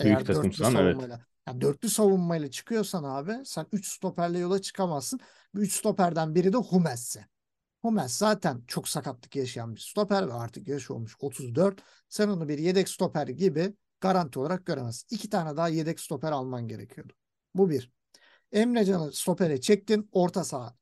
Büyük 0.00 0.16
Eğer 0.16 0.26
dörtlü 0.26 0.34
takımsan 0.34 0.74
evet. 0.74 0.96
Yani 1.46 1.60
dörtlü 1.60 1.90
savunmayla 1.90 2.50
çıkıyorsan 2.50 3.04
abi 3.04 3.32
sen 3.44 3.66
3 3.72 3.88
stoperle 3.88 4.38
yola 4.38 4.60
çıkamazsın. 4.62 5.20
Bu 5.54 5.60
3 5.60 5.72
stoperden 5.72 6.34
biri 6.34 6.52
de 6.52 6.56
Hummels'se. 6.56 7.26
Hummels 7.82 8.18
zaten 8.18 8.62
çok 8.66 8.88
sakatlık 8.88 9.36
yaşayan 9.36 9.74
bir 9.74 9.80
stoper 9.80 10.28
ve 10.28 10.32
artık 10.32 10.68
yaş 10.68 10.90
olmuş 10.90 11.16
34. 11.20 11.82
Sen 12.08 12.28
onu 12.28 12.48
bir 12.48 12.58
yedek 12.58 12.88
stoper 12.88 13.28
gibi 13.28 13.74
garanti 14.00 14.38
olarak 14.38 14.66
göremezsin. 14.66 15.16
İki 15.16 15.30
tane 15.30 15.56
daha 15.56 15.68
yedek 15.68 16.00
stoper 16.00 16.32
alman 16.32 16.68
gerekiyordu. 16.68 17.12
Bu 17.54 17.70
bir. 17.70 17.92
Emrecan'ı 18.52 19.12
stopere 19.12 19.60
çektin 19.60 20.08
orta 20.12 20.44
saha 20.44 20.76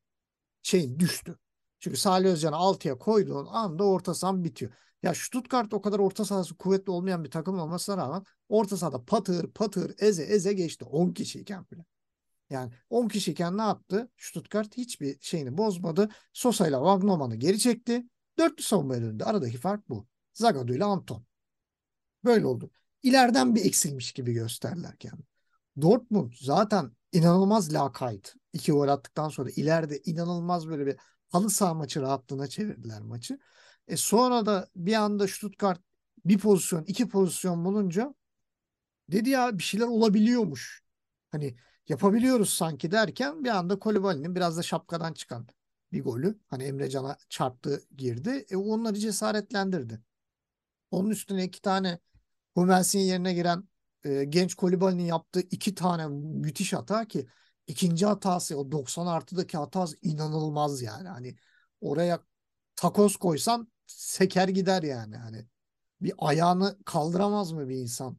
şeyin 0.63 0.99
düştü. 0.99 1.39
Çünkü 1.85 1.97
Salih 1.97 2.31
Özcan'ı 2.31 2.57
6'ya 2.57 2.99
koyduğun 2.99 3.47
anda 3.47 3.85
orta 3.85 4.15
sahan 4.15 4.45
bitiyor. 4.45 4.73
Ya 5.03 5.15
Stuttgart 5.15 5.75
o 5.75 5.83
kadar 5.83 5.99
orta 5.99 6.25
sahası 6.25 6.57
kuvvetli 6.57 6.91
olmayan 6.91 7.25
bir 7.25 7.31
takım 7.31 7.59
olmasına 7.59 7.97
rağmen 7.97 8.25
orta 8.49 8.77
sahada 8.77 9.05
patır 9.05 9.53
patır 9.53 9.95
eze 9.99 10.23
eze 10.23 10.53
geçti 10.53 10.85
10 10.85 11.13
kişiyken 11.13 11.67
bile. 11.73 11.85
Yani 12.51 12.73
10 12.91 13.09
kişiyken 13.09 13.59
ne 13.59 13.63
yaptı? 13.63 14.11
Stuttgart 14.17 14.77
hiçbir 14.77 15.17
şeyini 15.21 15.59
bozmadı. 15.59 16.09
Sosa 16.33 16.69
ile 16.69 16.77
Wagnermann'ı 16.77 17.37
geri 17.37 17.59
çekti. 17.59 18.07
Dörtlü 18.39 18.63
savunmaya 18.63 19.03
döndü. 19.03 19.25
Aradaki 19.25 19.57
fark 19.57 19.89
bu. 19.89 20.07
Zagadou 20.33 20.75
ile 20.75 20.85
Anton. 20.85 21.25
Böyle 22.25 22.47
oldu. 22.47 22.71
İleriden 23.03 23.55
bir 23.55 23.65
eksilmiş 23.65 24.13
gibi 24.13 24.33
gösterdiler. 24.33 24.95
Dortmund 25.83 26.33
zaten 26.41 26.91
inanılmaz 27.13 27.75
lakayt. 27.75 28.35
İki 28.53 28.73
gol 28.73 28.89
attıktan 28.89 29.29
sonra 29.29 29.51
ileride 29.51 29.99
inanılmaz 30.05 30.69
böyle 30.69 30.87
bir 30.87 30.97
halı 31.35 31.51
saha 31.51 31.75
maçı 31.75 32.01
rahatlığına 32.01 32.47
çevirdiler 32.47 33.01
maçı. 33.03 33.39
E 33.89 33.97
sonra 33.97 34.47
da 34.47 34.69
bir 34.77 34.95
anda 34.95 35.29
Stuttgart 35.29 35.81
bir 36.25 36.39
pozisyon, 36.39 36.85
iki 36.85 37.09
pozisyon 37.09 37.65
bulunca 37.65 38.15
dedi 39.13 39.31
ya 39.31 39.59
bir 39.59 39.63
şeyler 39.63 39.87
olabiliyormuş. 39.87 40.85
Hani 41.31 41.57
yapabiliyoruz 41.89 42.51
sanki 42.51 42.91
derken 42.91 43.45
bir 43.45 43.49
anda 43.49 43.79
Kolibali'nin 43.79 44.35
biraz 44.35 44.57
da 44.59 44.63
şapkadan 44.63 45.13
çıkan 45.13 45.47
bir 45.93 46.05
golü. 46.05 46.39
Hani 46.47 46.65
Emre 46.65 46.91
Can'a 46.91 47.17
çarptı 47.29 47.83
girdi. 47.97 48.47
E 48.51 48.57
onları 48.57 48.95
cesaretlendirdi. 48.99 50.01
Onun 50.91 51.11
üstüne 51.11 51.45
iki 51.45 51.63
tane 51.63 51.99
Hummels'in 52.55 52.99
yerine 52.99 53.35
giren 53.35 53.69
e, 54.05 54.25
genç 54.25 54.55
Kolibali'nin 54.55 55.05
yaptığı 55.05 55.41
iki 55.41 55.75
tane 55.75 56.09
müthiş 56.09 56.73
hata 56.73 57.09
ki 57.09 57.27
ikinci 57.67 58.07
hatası 58.07 58.59
o 58.59 58.73
90 58.73 59.07
artıdaki 59.07 59.57
hatası 59.59 59.97
inanılmaz 60.03 60.83
yani. 60.83 61.09
Hani 61.09 61.37
oraya 61.81 62.21
takoz 62.77 63.17
koysan 63.17 63.69
seker 63.87 64.49
gider 64.49 64.83
yani. 64.83 65.17
Hani 65.17 65.47
bir 66.01 66.15
ayağını 66.19 66.79
kaldıramaz 66.85 67.53
mı 67.53 67.69
bir 67.69 67.77
insan? 67.77 68.19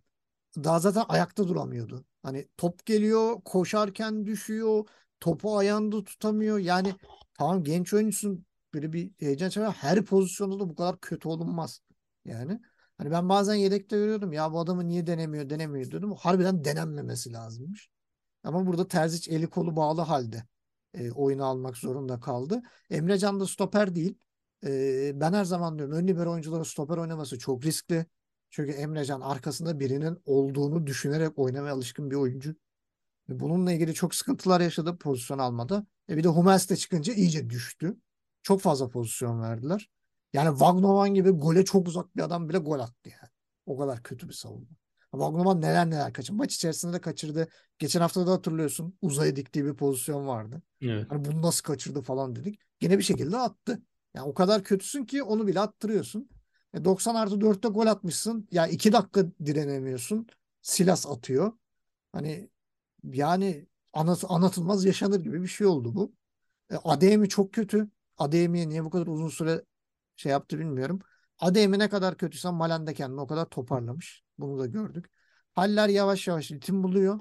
Daha 0.58 0.80
zaten 0.80 1.04
ayakta 1.10 1.48
duramıyordu. 1.48 2.06
Hani 2.24 2.48
top 2.58 2.86
geliyor, 2.86 3.42
koşarken 3.46 4.26
düşüyor, 4.26 4.86
topu 5.20 5.58
ayağında 5.58 6.04
tutamıyor. 6.04 6.60
Yani 6.60 6.96
tamam 7.34 7.64
genç 7.64 7.94
oyuncusun 7.94 8.46
böyle 8.74 8.94
bir 8.94 9.12
heyecan 9.20 9.50
çeker. 9.50 9.70
Her 9.72 10.06
pozisyonda 10.06 10.60
da 10.60 10.70
bu 10.70 10.76
kadar 10.76 11.00
kötü 11.02 11.28
olunmaz. 11.28 11.82
Yani 12.26 12.62
hani 12.98 13.12
ben 13.12 13.30
bazen 13.30 13.56
yedekte 13.56 13.98
görüyordum 13.98 14.34
ya 14.34 14.54
bu 14.54 14.60
adamı 14.60 14.88
niye 14.88 15.08
denemiyor 15.08 15.50
denemiyor 15.50 15.92
diyordum. 15.92 16.16
Harbiden 16.20 16.66
denenmemesi 16.66 17.34
lazımmış. 17.34 17.90
Ama 18.46 18.68
burada 18.68 18.88
Terzic 18.88 19.36
eli 19.36 19.48
kolu 19.48 19.76
bağlı 19.76 20.02
halde 20.02 20.44
e, 20.94 21.12
oyunu 21.12 21.46
almak 21.46 21.78
zorunda 21.78 22.20
kaldı. 22.20 22.62
Emrecan 22.90 23.40
da 23.40 23.48
stoper 23.48 23.96
değil. 23.96 24.18
E, 24.66 25.12
ben 25.16 25.34
her 25.34 25.46
zaman 25.46 25.78
diyorum 25.78 25.96
ön 25.96 26.08
libero 26.08 26.32
oyuncuların 26.32 26.64
stoper 26.64 26.98
oynaması 26.98 27.40
çok 27.40 27.66
riskli. 27.66 28.06
Çünkü 28.50 28.72
Emrecan 28.72 29.22
arkasında 29.22 29.80
birinin 29.80 30.18
olduğunu 30.26 30.88
düşünerek 30.88 31.40
oynamaya 31.40 31.74
alışkın 31.74 32.12
bir 32.12 32.16
oyuncu. 32.16 32.56
Ve 33.30 33.40
bununla 33.40 33.72
ilgili 33.72 33.94
çok 33.94 34.16
sıkıntılar 34.16 34.62
yaşadı 34.62 34.98
pozisyon 34.98 35.40
almada. 35.40 35.86
E 36.10 36.18
bir 36.18 36.24
de 36.24 36.28
Hummels 36.28 36.70
de 36.70 36.76
çıkınca 36.76 37.14
iyice 37.14 37.50
düştü. 37.50 37.98
Çok 38.44 38.62
fazla 38.62 38.90
pozisyon 38.90 39.42
verdiler. 39.42 39.90
Yani 40.34 40.50
Wagnoman 40.50 41.14
gibi 41.14 41.30
gole 41.30 41.66
çok 41.66 41.88
uzak 41.88 42.16
bir 42.16 42.22
adam 42.22 42.50
bile 42.50 42.58
gol 42.58 42.80
attı 42.80 43.10
yani. 43.10 43.30
O 43.66 43.78
kadar 43.78 44.04
kötü 44.04 44.30
bir 44.30 44.34
savunma. 44.34 44.76
Wagnoman 45.16 45.62
neler 45.62 45.90
neler 45.90 46.14
kaçırdı. 46.14 46.38
Maç 46.38 46.56
içerisinde 46.56 46.94
de 46.94 47.02
kaçırdı. 47.02 47.48
Geçen 47.80 48.02
hafta 48.02 48.28
da 48.28 48.32
hatırlıyorsun 48.32 48.98
uzaya 49.02 49.36
diktiği 49.36 49.66
bir 49.66 49.74
pozisyon 49.74 50.28
vardı. 50.28 50.62
Evet. 50.82 51.06
Hani 51.10 51.26
bunu 51.26 51.42
nasıl 51.42 51.64
kaçırdı 51.64 52.02
falan 52.02 52.36
dedik. 52.36 52.60
Yine 52.82 52.98
bir 52.98 53.04
şekilde 53.04 53.38
attı. 53.38 53.82
Yani 54.14 54.28
o 54.28 54.34
kadar 54.34 54.64
kötüsün 54.64 55.06
ki 55.06 55.24
onu 55.24 55.48
bile 55.48 55.60
attırıyorsun. 55.60 56.30
E 56.74 56.86
90 56.86 57.16
artı 57.16 57.42
4'te 57.42 57.68
gol 57.68 57.88
atmışsın. 57.88 58.48
Ya 58.52 58.68
2 58.68 58.94
dakika 58.94 59.26
direnemiyorsun. 59.46 60.28
Silas 60.62 61.08
atıyor. 61.08 61.52
Hani 62.12 62.50
yani 63.04 63.68
anlat, 63.94 64.24
anlatılmaz 64.28 64.86
yaşanır 64.86 65.20
gibi 65.20 65.42
bir 65.42 65.48
şey 65.48 65.68
oldu 65.68 65.96
bu. 65.96 66.14
E, 66.72 66.76
Adeyemi 66.76 67.30
çok 67.30 67.54
kötü. 67.54 67.90
Adeyemi'ye 68.18 68.70
niye 68.70 68.86
bu 68.86 68.90
kadar 68.90 69.08
uzun 69.08 69.30
süre 69.30 69.64
şey 70.16 70.32
yaptı 70.32 70.60
bilmiyorum. 70.60 71.00
Adeyemi 71.40 71.80
ne 71.80 71.90
kadar 71.90 72.18
kötüyse 72.18 72.50
Malen 72.50 72.88
de 72.88 72.94
kendini 72.94 73.22
o 73.22 73.28
kadar 73.28 73.46
toparlamış. 73.46 74.24
Bunu 74.38 74.60
da 74.60 74.66
gördük. 74.66 75.06
Haller 75.56 75.90
yavaş 75.90 76.28
yavaş 76.28 76.52
ritim 76.52 76.84
buluyor. 76.84 77.20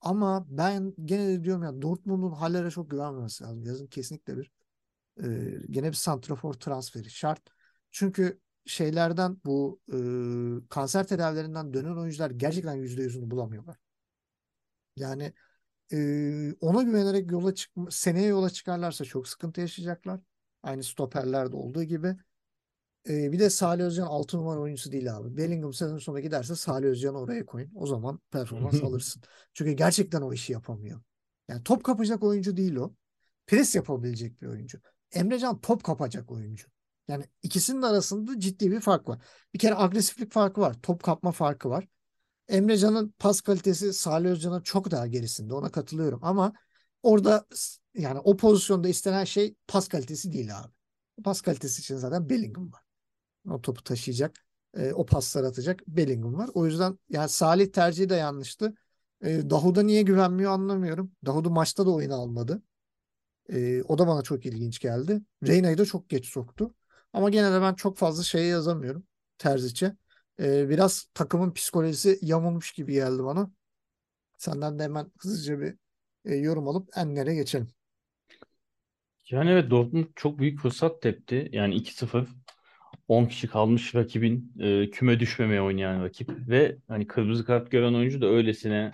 Ama 0.00 0.46
ben 0.48 0.94
gene 1.04 1.28
de 1.28 1.44
diyorum 1.44 1.62
ya 1.62 1.82
Dortmund'un 1.82 2.32
Haller'e 2.32 2.70
çok 2.70 2.90
güvenmemesi 2.90 3.44
lazım. 3.44 3.64
Yazın 3.64 3.86
kesinlikle 3.86 4.36
bir 4.36 4.50
e, 5.24 5.26
gene 5.70 5.88
bir 5.88 5.96
santrafor 5.96 6.54
transferi 6.54 7.10
şart. 7.10 7.40
Çünkü 7.90 8.40
şeylerden 8.66 9.36
bu 9.44 9.80
e, 9.92 10.68
kanser 10.68 11.06
tedavilerinden 11.06 11.74
dönen 11.74 11.96
oyuncular 11.96 12.30
gerçekten 12.30 12.74
yüzde 12.74 13.02
yüzünü 13.02 13.30
bulamıyorlar. 13.30 13.76
Yani 14.96 15.32
e, 15.92 16.54
ona 16.60 16.82
güvenerek 16.82 17.30
yola 17.30 17.54
çıkma, 17.54 17.90
seneye 17.90 18.26
yola 18.26 18.50
çıkarlarsa 18.50 19.04
çok 19.04 19.28
sıkıntı 19.28 19.60
yaşayacaklar. 19.60 20.20
Aynı 20.62 20.84
stoperlerde 20.84 21.56
olduğu 21.56 21.82
gibi. 21.82 22.16
E, 23.08 23.32
bir 23.32 23.38
de 23.38 23.50
Salih 23.50 23.84
Özcan 23.84 24.06
6 24.06 24.38
numara 24.38 24.60
oyuncusu 24.60 24.92
değil 24.92 25.16
abi. 25.16 25.36
Bellingham 25.36 25.72
sezon 25.72 25.98
sonuna 25.98 26.20
giderse 26.20 26.54
Salih 26.54 26.88
Özcan'ı 26.88 27.18
oraya 27.18 27.46
koyun. 27.46 27.70
O 27.74 27.86
zaman 27.86 28.20
performans 28.30 28.74
alırsın. 28.82 29.22
Çünkü 29.54 29.72
gerçekten 29.72 30.22
o 30.22 30.32
işi 30.32 30.52
yapamıyor. 30.52 31.00
Yani 31.48 31.62
top 31.62 31.84
kapacak 31.84 32.22
oyuncu 32.22 32.56
değil 32.56 32.76
o. 32.76 32.94
Pres 33.46 33.74
yapabilecek 33.74 34.42
bir 34.42 34.46
oyuncu. 34.46 34.80
Emrecan 35.12 35.60
top 35.60 35.84
kapacak 35.84 36.30
oyuncu. 36.30 36.68
Yani 37.08 37.24
ikisinin 37.42 37.82
arasında 37.82 38.40
ciddi 38.40 38.70
bir 38.70 38.80
fark 38.80 39.08
var. 39.08 39.18
Bir 39.54 39.58
kere 39.58 39.74
agresiflik 39.74 40.32
farkı 40.32 40.60
var. 40.60 40.76
Top 40.82 41.02
kapma 41.02 41.32
farkı 41.32 41.70
var. 41.70 41.88
Emrecan'ın 42.48 43.14
pas 43.18 43.40
kalitesi 43.40 43.92
Salih 43.92 44.30
Özcan'ın 44.30 44.60
çok 44.60 44.90
daha 44.90 45.06
gerisinde. 45.06 45.54
Ona 45.54 45.68
katılıyorum. 45.70 46.20
Ama 46.22 46.52
orada 47.02 47.46
yani 47.94 48.18
o 48.18 48.36
pozisyonda 48.36 48.88
istenen 48.88 49.24
şey 49.24 49.54
pas 49.66 49.88
kalitesi 49.88 50.32
değil 50.32 50.58
abi. 50.58 50.72
Pas 51.24 51.40
kalitesi 51.40 51.80
için 51.80 51.96
zaten 51.96 52.28
Bellingham 52.28 52.72
var. 52.72 52.85
O 53.50 53.60
topu 53.62 53.82
taşıyacak. 53.84 54.44
E, 54.76 54.92
o 54.92 55.06
pasları 55.06 55.46
atacak 55.46 55.82
Bellingham 55.88 56.34
var. 56.34 56.50
O 56.54 56.66
yüzden 56.66 56.98
yani 57.10 57.28
Salih 57.28 57.72
tercihi 57.72 58.08
de 58.08 58.14
yanlıştı. 58.14 58.74
E, 59.24 59.50
Dahuda 59.50 59.82
niye 59.82 60.02
güvenmiyor 60.02 60.52
anlamıyorum. 60.52 61.12
Dahudu 61.26 61.50
maçta 61.50 61.86
da 61.86 61.90
oyunu 61.90 62.14
almadı. 62.14 62.62
E, 63.52 63.82
o 63.82 63.98
da 63.98 64.06
bana 64.06 64.22
çok 64.22 64.46
ilginç 64.46 64.78
geldi. 64.78 65.20
Reyna'yı 65.46 65.78
da 65.78 65.84
çok 65.84 66.08
geç 66.08 66.26
soktu. 66.26 66.74
Ama 67.12 67.30
gene 67.30 67.52
de 67.52 67.60
ben 67.60 67.74
çok 67.74 67.96
fazla 67.96 68.22
şeye 68.22 68.46
yazamıyorum 68.46 69.06
Terzic'e. 69.38 69.96
Ee, 70.40 70.68
biraz 70.68 71.08
takımın 71.14 71.52
psikolojisi 71.52 72.18
yamulmuş 72.22 72.72
gibi 72.72 72.92
geldi 72.92 73.24
bana. 73.24 73.50
Senden 74.38 74.78
de 74.78 74.82
hemen 74.82 75.12
hızlıca 75.18 75.60
bir 75.60 75.74
e, 76.24 76.34
yorum 76.34 76.68
alıp 76.68 76.88
Enner'e 76.96 77.34
geçelim. 77.34 77.68
Yani 79.30 79.50
evet 79.50 79.70
Dortmund 79.70 80.06
çok 80.16 80.38
büyük 80.38 80.60
fırsat 80.60 81.02
tepti. 81.02 81.48
Yani 81.52 81.74
2-0 81.74 82.26
10 83.08 83.26
kişi 83.26 83.48
kalmış 83.48 83.94
rakibin 83.94 84.52
e, 84.60 84.90
küme 84.90 85.20
düşmemeye 85.20 85.62
oynayan 85.62 86.04
rakip 86.04 86.30
ve 86.48 86.76
hani 86.88 87.06
kırmızı 87.06 87.44
kart 87.44 87.70
gören 87.70 87.94
oyuncu 87.94 88.20
da 88.20 88.26
öylesine 88.26 88.92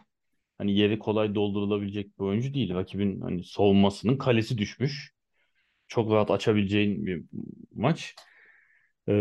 hani 0.58 0.78
yeri 0.78 0.98
kolay 0.98 1.34
doldurulabilecek 1.34 2.18
bir 2.18 2.24
oyuncu 2.24 2.54
değil. 2.54 2.74
Rakibin 2.74 3.20
hani 3.20 3.44
savunmasının 3.44 4.16
kalesi 4.18 4.58
düşmüş. 4.58 5.12
Çok 5.88 6.12
rahat 6.12 6.30
açabileceğin 6.30 7.06
bir 7.06 7.24
maç. 7.74 8.14
Ee, 9.08 9.12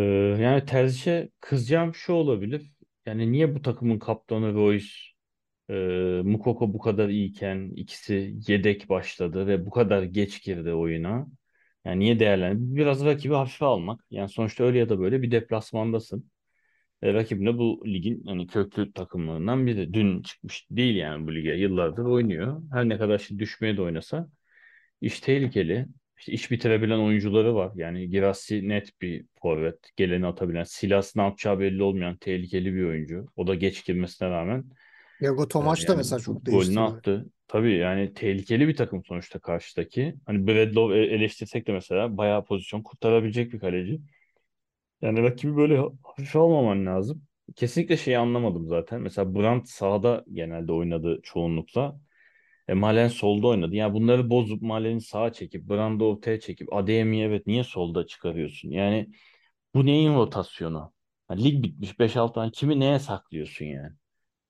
yani 0.41 0.65
Terzic'e 0.65 1.29
kızacağım 1.39 1.95
şu 1.95 2.13
olabilir. 2.13 2.73
yani 3.05 3.31
niye 3.31 3.55
bu 3.55 3.61
takımın 3.61 3.99
kaptanı 3.99 4.53
Royce, 4.53 4.87
e, 5.69 5.73
Mukoko 6.23 6.73
bu 6.73 6.79
kadar 6.79 7.09
iyiken 7.09 7.71
ikisi 7.75 8.35
yedek 8.47 8.89
başladı 8.89 9.47
ve 9.47 9.65
bu 9.65 9.69
kadar 9.71 10.03
geç 10.03 10.43
girdi 10.43 10.73
oyuna? 10.73 11.27
Yani 11.85 11.99
niye 11.99 12.19
değerlendi? 12.19 12.75
Biraz 12.75 13.05
rakibi 13.05 13.33
hafife 13.33 13.65
almak. 13.65 14.01
Yani 14.11 14.29
sonuçta 14.29 14.63
öyle 14.63 14.79
ya 14.79 14.89
da 14.89 14.99
böyle 14.99 15.21
bir 15.21 15.31
deplasmandasın. 15.31 16.31
E, 17.01 17.13
rakibin 17.13 17.45
de 17.45 17.57
bu 17.57 17.83
ligin 17.85 18.23
hani 18.25 18.47
köklü 18.47 18.93
takımlarından 18.93 19.67
biri. 19.67 19.93
Dün 19.93 20.21
çıkmış 20.21 20.67
değil 20.71 20.95
yani 20.95 21.27
bu 21.27 21.35
lige. 21.35 21.49
Yıllardır 21.49 22.05
oynuyor. 22.05 22.61
Her 22.73 22.89
ne 22.89 22.97
kadar 22.97 23.17
şimdi 23.17 23.39
düşmeye 23.39 23.77
de 23.77 23.81
oynasa 23.81 24.29
iş 25.01 25.19
tehlikeli. 25.19 25.87
İşte 26.17 26.31
iş 26.31 26.51
bitirebilen 26.51 26.99
oyuncuları 26.99 27.55
var. 27.55 27.71
Yani 27.75 28.09
Girassi 28.09 28.69
net 28.69 29.01
bir 29.01 29.25
forvet. 29.41 29.79
Geleni 29.95 30.27
atabilen. 30.27 30.63
Silas 30.63 31.15
ne 31.15 31.21
yapacağı 31.21 31.59
belli 31.59 31.83
olmayan 31.83 32.17
tehlikeli 32.17 32.75
bir 32.75 32.83
oyuncu. 32.83 33.25
O 33.35 33.47
da 33.47 33.55
geç 33.55 33.85
girmesine 33.85 34.29
rağmen 34.29 34.63
Yago 35.21 35.43
e, 35.43 35.47
Tomaş 35.47 35.87
da 35.87 35.91
yani 35.91 35.97
mesela 35.97 36.19
çok 36.19 36.45
golünü 36.45 36.55
değiştiriyor. 36.55 36.97
attı. 36.97 37.25
Tabii 37.51 37.73
yani 37.77 38.13
tehlikeli 38.13 38.67
bir 38.67 38.75
takım 38.75 39.03
sonuçta 39.05 39.39
karşıdaki. 39.39 40.15
Hani 40.25 40.47
Bradlow 40.47 40.97
e- 40.99 41.05
eleştirsek 41.15 41.67
de 41.67 41.71
mesela 41.73 42.17
bayağı 42.17 42.45
pozisyon 42.45 42.81
kurtarabilecek 42.83 43.53
bir 43.53 43.59
kaleci. 43.59 44.01
Yani 45.01 45.23
rakibi 45.23 45.55
böyle 45.57 45.77
hafife 46.03 46.39
almaman 46.39 46.85
lazım. 46.85 47.23
Kesinlikle 47.55 47.97
şeyi 47.97 48.17
anlamadım 48.17 48.67
zaten. 48.67 49.01
Mesela 49.01 49.35
Brandt 49.35 49.69
sağda 49.69 50.25
genelde 50.33 50.71
oynadı 50.73 51.19
çoğunlukla. 51.23 51.99
E, 52.69 52.73
Malen 52.73 53.07
solda 53.07 53.47
oynadı. 53.47 53.75
Yani 53.75 53.93
bunları 53.93 54.29
bozup 54.29 54.61
Malen'i 54.61 55.01
sağa 55.01 55.33
çekip 55.33 55.69
Brandt'ı 55.69 56.05
ortaya 56.05 56.39
çekip 56.39 56.73
Adeyemi'yi 56.73 57.23
evet 57.25 57.47
niye 57.47 57.65
solda 57.65 58.07
çıkarıyorsun? 58.07 58.69
Yani 58.71 59.09
bu 59.75 59.87
neyin 59.87 60.15
rotasyonu? 60.15 60.93
Ha, 61.29 61.35
lig 61.35 61.63
bitmiş 61.65 61.99
5-6 61.99 62.33
tane 62.35 62.51
kimi 62.51 62.81
neye 62.81 62.99
saklıyorsun 62.99 63.65
yani? 63.65 63.95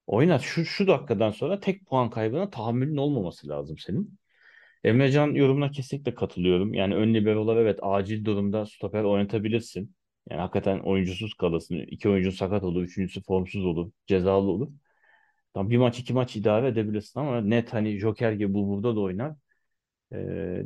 Oynat 0.07 0.41
şu, 0.41 0.65
şu 0.65 0.87
dakikadan 0.87 1.31
sonra 1.31 1.59
tek 1.59 1.85
puan 1.85 2.09
kaybına 2.09 2.49
tahammülün 2.49 2.97
olmaması 2.97 3.47
lazım 3.49 3.77
senin. 3.77 4.19
Emrecan 4.83 5.35
yorumuna 5.35 5.71
kesinlikle 5.71 6.15
katılıyorum. 6.15 6.73
Yani 6.73 6.95
ön 6.95 7.13
liberolar 7.13 7.57
evet 7.57 7.79
acil 7.83 8.25
durumda 8.25 8.67
stoper 8.67 9.03
oynatabilirsin. 9.03 9.95
Yani 10.29 10.41
hakikaten 10.41 10.79
oyuncusuz 10.79 11.33
kalırsın. 11.35 11.75
İki 11.79 12.09
oyuncu 12.09 12.31
sakat 12.31 12.63
olur, 12.63 12.83
üçüncüsü 12.83 13.23
formsuz 13.23 13.65
olur, 13.65 13.91
cezalı 14.07 14.51
olur. 14.51 14.69
Tam 15.53 15.69
bir 15.69 15.77
maç 15.77 15.99
iki 15.99 16.13
maç 16.13 16.35
idare 16.35 16.67
edebilirsin 16.67 17.19
ama 17.19 17.41
net 17.41 17.73
hani 17.73 17.99
Joker 17.99 18.31
gibi 18.31 18.53
bu 18.53 18.67
burada 18.69 18.95
da 18.95 18.99
oynar. 18.99 19.35
Ee, 20.13 20.17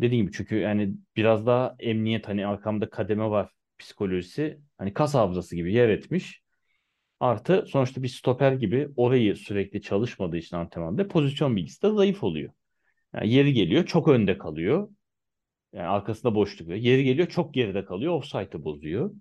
dediğim 0.01 0.25
gibi 0.27 0.37
çünkü 0.37 0.55
yani 0.57 0.93
biraz 1.17 1.47
daha 1.47 1.75
emniyet 1.79 2.29
hani 2.29 2.47
arkamda 2.47 2.89
kademe 2.91 3.29
var 3.31 3.51
psikolojisi. 3.79 4.61
Hani 4.79 4.93
kas 4.95 5.15
hafızası 5.15 5.57
gibi 5.57 5.73
yer 5.73 5.89
etmiş. 5.89 6.44
Artı 7.25 7.65
sonuçta 7.67 8.03
bir 8.03 8.07
stoper 8.07 8.51
gibi 8.51 8.89
orayı 8.95 9.35
sürekli 9.35 9.81
çalışmadığı 9.81 10.37
için 10.37 10.57
antrenmanda 10.57 11.07
pozisyon 11.07 11.55
bilgisi 11.55 11.81
de 11.81 11.91
zayıf 11.91 12.23
oluyor. 12.23 12.53
Yani 13.15 13.33
yeri 13.33 13.53
geliyor 13.53 13.85
çok 13.85 14.07
önde 14.07 14.37
kalıyor. 14.37 14.89
Yani 15.73 15.87
arkasında 15.87 16.35
boşluk 16.35 16.69
var. 16.69 16.75
Yeri 16.75 17.03
geliyor 17.03 17.27
çok 17.27 17.53
geride 17.53 17.85
kalıyor. 17.85 18.13
Offside'ı 18.13 18.63
bozuyor. 18.65 19.11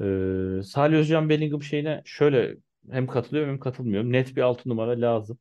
Ee, 0.00 0.62
Salih 0.62 0.96
Özcan 0.96 1.28
Bellingham 1.28 1.62
şeyine 1.62 2.02
şöyle 2.04 2.56
hem 2.90 3.06
katılıyorum 3.06 3.50
hem 3.50 3.60
katılmıyorum. 3.60 4.12
Net 4.12 4.36
bir 4.36 4.42
altı 4.42 4.68
numara 4.68 5.00
lazım. 5.00 5.38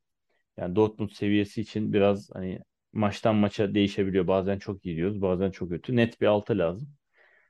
Yani 0.57 0.75
Dortmund 0.75 1.09
seviyesi 1.09 1.61
için 1.61 1.93
biraz 1.93 2.29
hani 2.33 2.59
maçtan 2.93 3.35
maça 3.35 3.73
değişebiliyor. 3.75 4.27
Bazen 4.27 4.59
çok 4.59 4.85
iyi 4.85 4.95
diyoruz, 4.97 5.21
bazen 5.21 5.51
çok 5.51 5.69
kötü. 5.69 5.95
Net 5.95 6.21
bir 6.21 6.27
altı 6.27 6.57
lazım. 6.57 6.89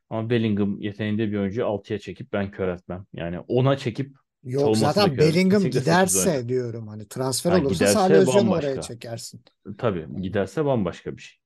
Ama 0.10 0.30
Bellingham 0.30 0.82
yeteneğinde 0.82 1.32
bir 1.32 1.38
oyuncuyu 1.38 1.68
altıya 1.68 2.00
çekip 2.00 2.34
ben 2.34 2.52
kör 2.52 2.68
etmem. 2.68 3.06
Yani 3.13 3.39
ona 3.39 3.78
çekip 3.78 4.15
Yok 4.44 4.78
zaten. 4.78 5.18
Bellingham 5.18 5.62
Kesinlikle 5.62 5.82
8 5.82 6.15
oynat. 6.15 6.15
giderse 6.15 6.50
diyorum 6.50 6.88
hani 6.88 7.08
transfer 7.08 7.52
Ha, 7.52 7.58
olursa 7.58 7.88
Salih 7.88 8.15
Özcan'ı 8.15 8.52
oraya 8.52 8.82
çekersin. 8.82 9.44
Tabii 9.78 10.22
giderse 10.22 10.65
bambaşka 10.65 11.18
bir 11.18 11.22
şey. 11.22 11.38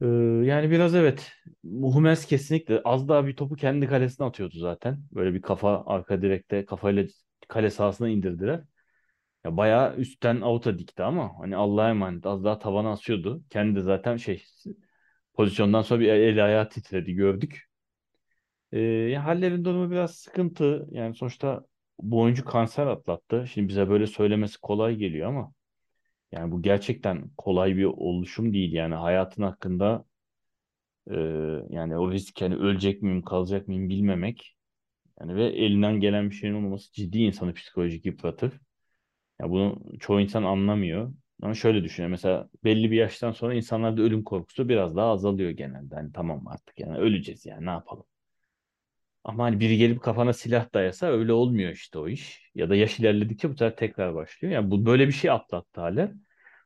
Ee, 0.00 0.06
yani 0.44 0.70
biraz 0.70 0.94
evet. 0.94 1.32
Hummels 1.64 2.26
kesinlikle 2.26 2.80
az 2.84 3.08
daha 3.08 3.26
bir 3.26 3.36
topu 3.36 3.56
kendi 3.56 3.86
kalesine 3.86 4.26
atıyordu 4.26 4.58
zaten. 4.58 4.98
Böyle 5.12 5.34
bir 5.34 5.42
kafa 5.42 5.82
arka 5.86 6.22
direkte 6.22 6.64
kafayla 6.64 7.04
kale 7.48 7.70
sahasına 7.70 8.08
indirdiler. 8.08 8.64
Ya 9.44 9.56
bayağı 9.56 9.96
üstten 9.96 10.40
avuta 10.40 10.78
dikti 10.78 11.02
ama 11.02 11.40
hani 11.40 11.56
Allah'a 11.56 11.90
emanet 11.90 12.26
az 12.26 12.44
daha 12.44 12.58
tavana 12.58 12.90
asıyordu. 12.92 13.44
Kendi 13.50 13.76
de 13.76 13.82
zaten 13.82 14.16
şey 14.16 14.44
pozisyondan 15.34 15.82
sonra 15.82 16.00
bir 16.00 16.08
el 16.08 16.44
ayağı 16.44 16.68
titredi 16.68 17.12
gördük. 17.14 17.64
Ee, 18.72 18.80
ya 18.80 19.24
Haller'in 19.24 19.64
durumu 19.64 19.90
biraz 19.90 20.14
sıkıntı. 20.14 20.86
Yani 20.90 21.14
sonuçta 21.14 21.64
bu 21.98 22.20
oyuncu 22.20 22.44
kanser 22.44 22.86
atlattı. 22.86 23.46
Şimdi 23.52 23.68
bize 23.68 23.88
böyle 23.88 24.06
söylemesi 24.06 24.60
kolay 24.60 24.96
geliyor 24.96 25.28
ama 25.28 25.52
yani 26.32 26.52
bu 26.52 26.62
gerçekten 26.62 27.30
kolay 27.38 27.76
bir 27.76 27.84
oluşum 27.84 28.52
değil. 28.52 28.72
Yani 28.72 28.94
hayatın 28.94 29.42
hakkında 29.42 30.04
e, 31.10 31.14
yani 31.70 31.98
o 31.98 32.12
risk 32.12 32.40
hani 32.40 32.54
ölecek 32.56 33.02
miyim 33.02 33.22
kalacak 33.22 33.68
mıyım 33.68 33.88
bilmemek. 33.88 34.56
Yani 35.20 35.36
ve 35.36 35.46
elinden 35.46 36.00
gelen 36.00 36.30
bir 36.30 36.34
şeyin 36.34 36.54
olmaması 36.54 36.92
ciddi 36.92 37.18
insanı 37.18 37.54
psikolojik 37.54 38.06
yıpratır. 38.06 38.60
Ya 39.40 39.50
bunu 39.50 39.82
çoğu 40.00 40.20
insan 40.20 40.42
anlamıyor. 40.44 41.14
Ama 41.44 41.54
şöyle 41.54 41.84
düşünüyor. 41.84 42.10
Mesela 42.10 42.50
belli 42.64 42.92
bir 42.92 42.96
yaştan 42.98 43.32
sonra 43.32 43.54
insanlarda 43.54 44.02
ölüm 44.02 44.24
korkusu 44.24 44.70
biraz 44.70 44.96
daha 44.96 45.10
azalıyor 45.12 45.50
genelde. 45.50 45.96
Hani 45.96 46.12
tamam 46.12 46.48
artık 46.48 46.80
yani 46.80 46.98
öleceğiz 46.98 47.46
yani 47.46 47.66
ne 47.66 47.70
yapalım. 47.70 48.06
Ama 49.24 49.44
hani 49.44 49.60
biri 49.60 49.78
gelip 49.78 50.02
kafana 50.02 50.32
silah 50.32 50.74
dayasa 50.74 51.06
öyle 51.06 51.32
olmuyor 51.32 51.72
işte 51.72 51.98
o 51.98 52.08
iş. 52.08 52.50
Ya 52.54 52.70
da 52.70 52.76
yaş 52.76 53.00
ilerledikçe 53.00 53.50
bu 53.50 53.54
sefer 53.56 53.76
tekrar 53.76 54.14
başlıyor. 54.14 54.54
Yani 54.54 54.70
bu 54.70 54.86
böyle 54.86 55.06
bir 55.08 55.12
şey 55.12 55.30
atlattı 55.30 55.80
Haller. 55.80 56.12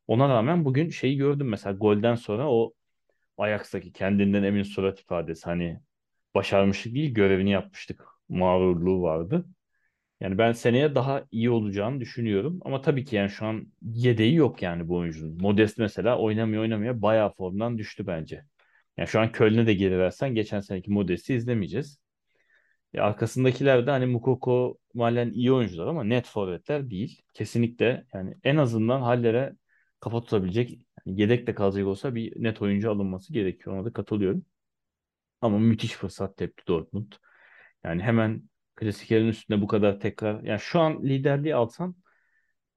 Ona 0.09 0.29
rağmen 0.29 0.65
bugün 0.65 0.91
şeyi 0.91 1.17
gördüm 1.17 1.49
mesela 1.49 1.77
golden 1.77 2.15
sonra 2.15 2.51
o 2.53 2.75
Ajax'taki 3.39 3.93
kendinden 3.93 4.45
emin 4.45 4.65
surat 4.65 5.01
ifadesi 5.01 5.45
hani 5.47 5.81
başarmışlık 6.37 6.95
değil 6.95 7.15
görevini 7.15 7.51
yapmıştık 7.53 8.05
mağrurluğu 8.31 9.03
vardı. 9.03 9.47
Yani 10.21 10.39
ben 10.39 10.53
seneye 10.53 10.95
daha 10.95 11.25
iyi 11.31 11.51
olacağını 11.51 12.01
düşünüyorum. 12.01 12.61
Ama 12.65 12.81
tabii 12.81 13.05
ki 13.05 13.17
yani 13.17 13.31
şu 13.31 13.47
an 13.47 13.73
yedeği 13.83 14.35
yok 14.35 14.63
yani 14.63 14.89
bu 14.89 14.97
oyuncunun. 14.97 15.43
Modest 15.43 15.79
mesela 15.79 16.19
oynamıyor 16.19 16.63
oynamıyor 16.63 17.03
bayağı 17.03 17.35
formdan 17.35 17.79
düştü 17.79 18.07
bence. 18.07 18.45
Yani 18.97 19.09
şu 19.09 19.21
an 19.21 19.33
Köln'e 19.33 19.67
de 19.67 19.75
geri 19.75 19.99
versen 19.99 20.35
geçen 20.35 20.61
seneki 20.61 20.91
Modest'i 20.91 21.35
izlemeyeceğiz. 21.35 21.99
Ya 22.93 23.05
arkasındakiler 23.05 23.87
de 23.87 23.91
hani 23.91 24.07
Mukoko, 24.07 24.79
Malen 24.95 25.31
iyi 25.33 25.53
oyuncular 25.53 25.87
ama 25.87 26.05
net 26.05 26.27
forvetler 26.27 26.91
değil. 26.91 27.23
Kesinlikle 27.35 28.07
yani 28.15 28.35
en 28.45 28.57
azından 28.57 29.03
Haller'e 29.03 29.53
kafa 30.01 30.21
tutabilecek 30.21 30.71
yani 31.07 31.21
yedek 31.21 31.47
de 31.47 31.55
kalacak 31.55 31.87
olsa 31.87 32.15
bir 32.15 32.43
net 32.43 32.63
oyuncu 32.63 32.91
alınması 32.91 33.33
gerekiyor. 33.33 33.77
Ona 33.77 33.85
da 33.85 33.93
katılıyorum. 33.93 34.45
Ama 35.41 35.59
müthiş 35.59 35.93
fırsat 35.93 36.37
tepti 36.37 36.67
Dortmund. 36.67 37.13
Yani 37.85 38.03
hemen 38.03 38.48
klasiklerin 38.79 39.29
üstünde 39.29 39.63
bu 39.63 39.67
kadar 39.67 40.01
tekrar. 40.01 40.43
Yani 40.43 40.61
şu 40.61 40.81
an 40.81 41.03
liderliği 41.05 41.55
alsan 41.55 41.97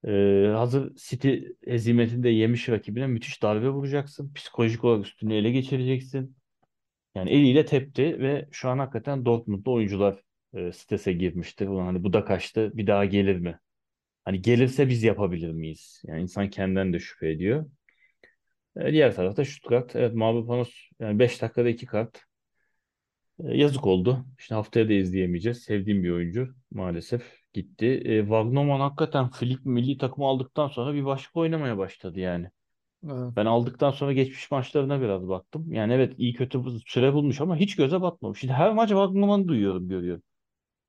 e, 0.08 0.12
hazır 0.56 0.96
City 0.96 1.36
hezimetinde 1.68 2.30
yemiş 2.30 2.70
rakibine 2.70 3.08
müthiş 3.08 3.44
darbe 3.44 3.70
vuracaksın. 3.70 4.34
Psikolojik 4.34 4.84
olarak 4.84 5.06
üstünü 5.06 5.36
ele 5.36 5.52
geçireceksin. 5.52 6.38
Yani 7.16 7.30
eliyle 7.30 7.66
tepti 7.66 8.20
ve 8.20 8.48
şu 8.52 8.70
an 8.70 8.80
hakikaten 8.80 9.26
Dortmund'da 9.26 9.72
oyuncular 9.72 10.22
e, 10.54 10.72
strese 10.72 11.14
girmiştir. 11.14 11.68
Ulan 11.68 11.86
hani 11.86 12.04
bu 12.04 12.14
da 12.14 12.26
kaçtı 12.26 12.72
bir 12.78 12.88
daha 12.88 13.06
gelir 13.06 13.38
mi? 13.40 13.60
Hani 14.26 14.42
gelirse 14.42 14.90
biz 14.90 15.04
yapabilir 15.04 15.52
miyiz? 15.52 16.02
Yani 16.08 16.22
insan 16.22 16.50
kendinden 16.50 16.94
de 16.94 17.00
şüphe 17.00 17.30
ediyor. 17.32 17.66
E, 18.76 18.92
diğer 18.94 19.16
tarafta 19.16 19.46
Stuttgart. 19.46 19.96
Evet 19.96 20.16
Mavropanos 20.16 20.74
yani 21.00 21.20
5 21.20 21.42
dakikada 21.42 21.70
2 21.70 21.86
kart. 21.86 22.31
E, 23.44 23.58
yazık 23.58 23.88
oldu. 23.88 24.26
İşte 24.40 24.56
haftaya 24.56 24.90
da 24.90 24.94
izleyemeyeceğiz. 24.94 25.64
Sevdiğim 25.64 26.04
bir 26.04 26.12
oyuncu 26.12 26.48
maalesef 26.72 27.24
gitti. 27.54 27.86
E, 28.06 28.20
Wagnerman 28.20 28.80
hakikaten 28.80 29.30
Flick 29.30 29.66
milli 29.66 29.98
takımı 29.98 30.28
aldıktan 30.28 30.68
sonra 30.68 30.94
bir 30.94 31.06
başka 31.06 31.40
oynamaya 31.40 31.78
başladı 31.78 32.20
yani. 32.20 32.50
Evet. 33.06 33.36
Ben 33.36 33.46
aldıktan 33.46 33.92
sonra 33.92 34.14
geçmiş 34.14 34.52
maçlarına 34.52 35.02
biraz 35.02 35.28
baktım. 35.28 35.74
Yani 35.74 35.94
evet 35.94 36.14
iyi 36.18 36.34
kötü 36.34 36.62
süre 36.88 37.14
bulmuş 37.14 37.42
ama 37.42 37.56
hiç 37.56 37.76
göze 37.76 38.02
batmamış. 38.02 38.40
Şimdi 38.40 38.54
her 38.54 38.74
maç 38.74 38.90
Wagnerman'ı 38.90 39.48
duyuyorum, 39.48 39.90
görüyorum. 39.90 40.24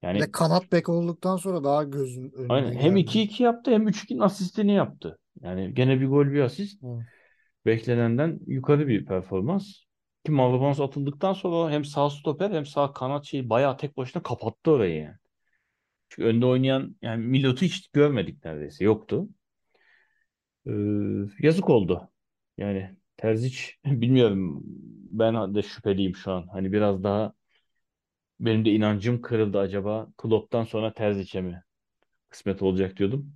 Yani 0.03 0.30
kanat 0.32 0.72
bek 0.72 0.88
olduktan 0.88 1.36
sonra 1.36 1.64
daha 1.64 1.84
gözün 1.84 2.32
aynen 2.48 2.70
önüne 2.70 2.82
hem 2.82 2.96
geldi. 2.96 3.00
2-2 3.00 3.42
yaptı 3.42 3.70
hem 3.70 3.88
3-2'nin 3.88 4.20
asistini 4.20 4.72
yaptı. 4.72 5.18
Yani 5.40 5.74
gene 5.74 6.00
bir 6.00 6.07
gol 6.07 6.26
bir 6.26 6.40
asist. 6.40 6.84
Evet. 6.84 7.03
Beklenenden 7.66 8.40
yukarı 8.46 8.88
bir 8.88 9.05
performans. 9.05 9.74
Ki 10.25 10.33
Mavropanos 10.33 10.81
atıldıktan 10.81 11.33
sonra 11.33 11.70
hem 11.73 11.85
sağ 11.85 12.11
stoper 12.11 12.51
hem 12.51 12.66
sağ 12.66 12.93
kanat 12.93 13.25
şeyi 13.25 13.51
bayağı 13.51 13.77
tek 13.77 13.97
başına 13.97 14.23
kapattı 14.23 14.70
orayı 14.70 14.97
yani. 15.03 15.16
Çünkü 16.09 16.29
önde 16.29 16.47
oynayan 16.47 16.97
yani 17.03 17.27
Milot'u 17.27 17.62
hiç 17.66 17.89
görmedik 17.89 18.45
neredeyse. 18.45 18.85
Yoktu. 18.85 19.29
Ee, 20.66 20.70
yazık 21.41 21.70
oldu. 21.70 22.11
Yani 22.59 22.97
Terzic 23.16 23.59
bilmiyorum. 23.85 24.62
Ben 25.11 25.55
de 25.55 25.62
şüpheliyim 25.62 26.16
şu 26.16 26.33
an. 26.33 26.47
Hani 26.53 26.73
biraz 26.73 27.05
daha 27.05 27.35
benim 28.41 28.64
de 28.64 28.70
inancım 28.73 29.23
kırıldı 29.23 29.59
acaba 29.59 30.09
Klopp'tan 30.18 30.64
sonra 30.64 30.93
Terzic'e 30.95 31.41
mi 31.41 31.62
kısmet 32.31 32.62
olacak 32.62 32.97
diyordum. 32.97 33.35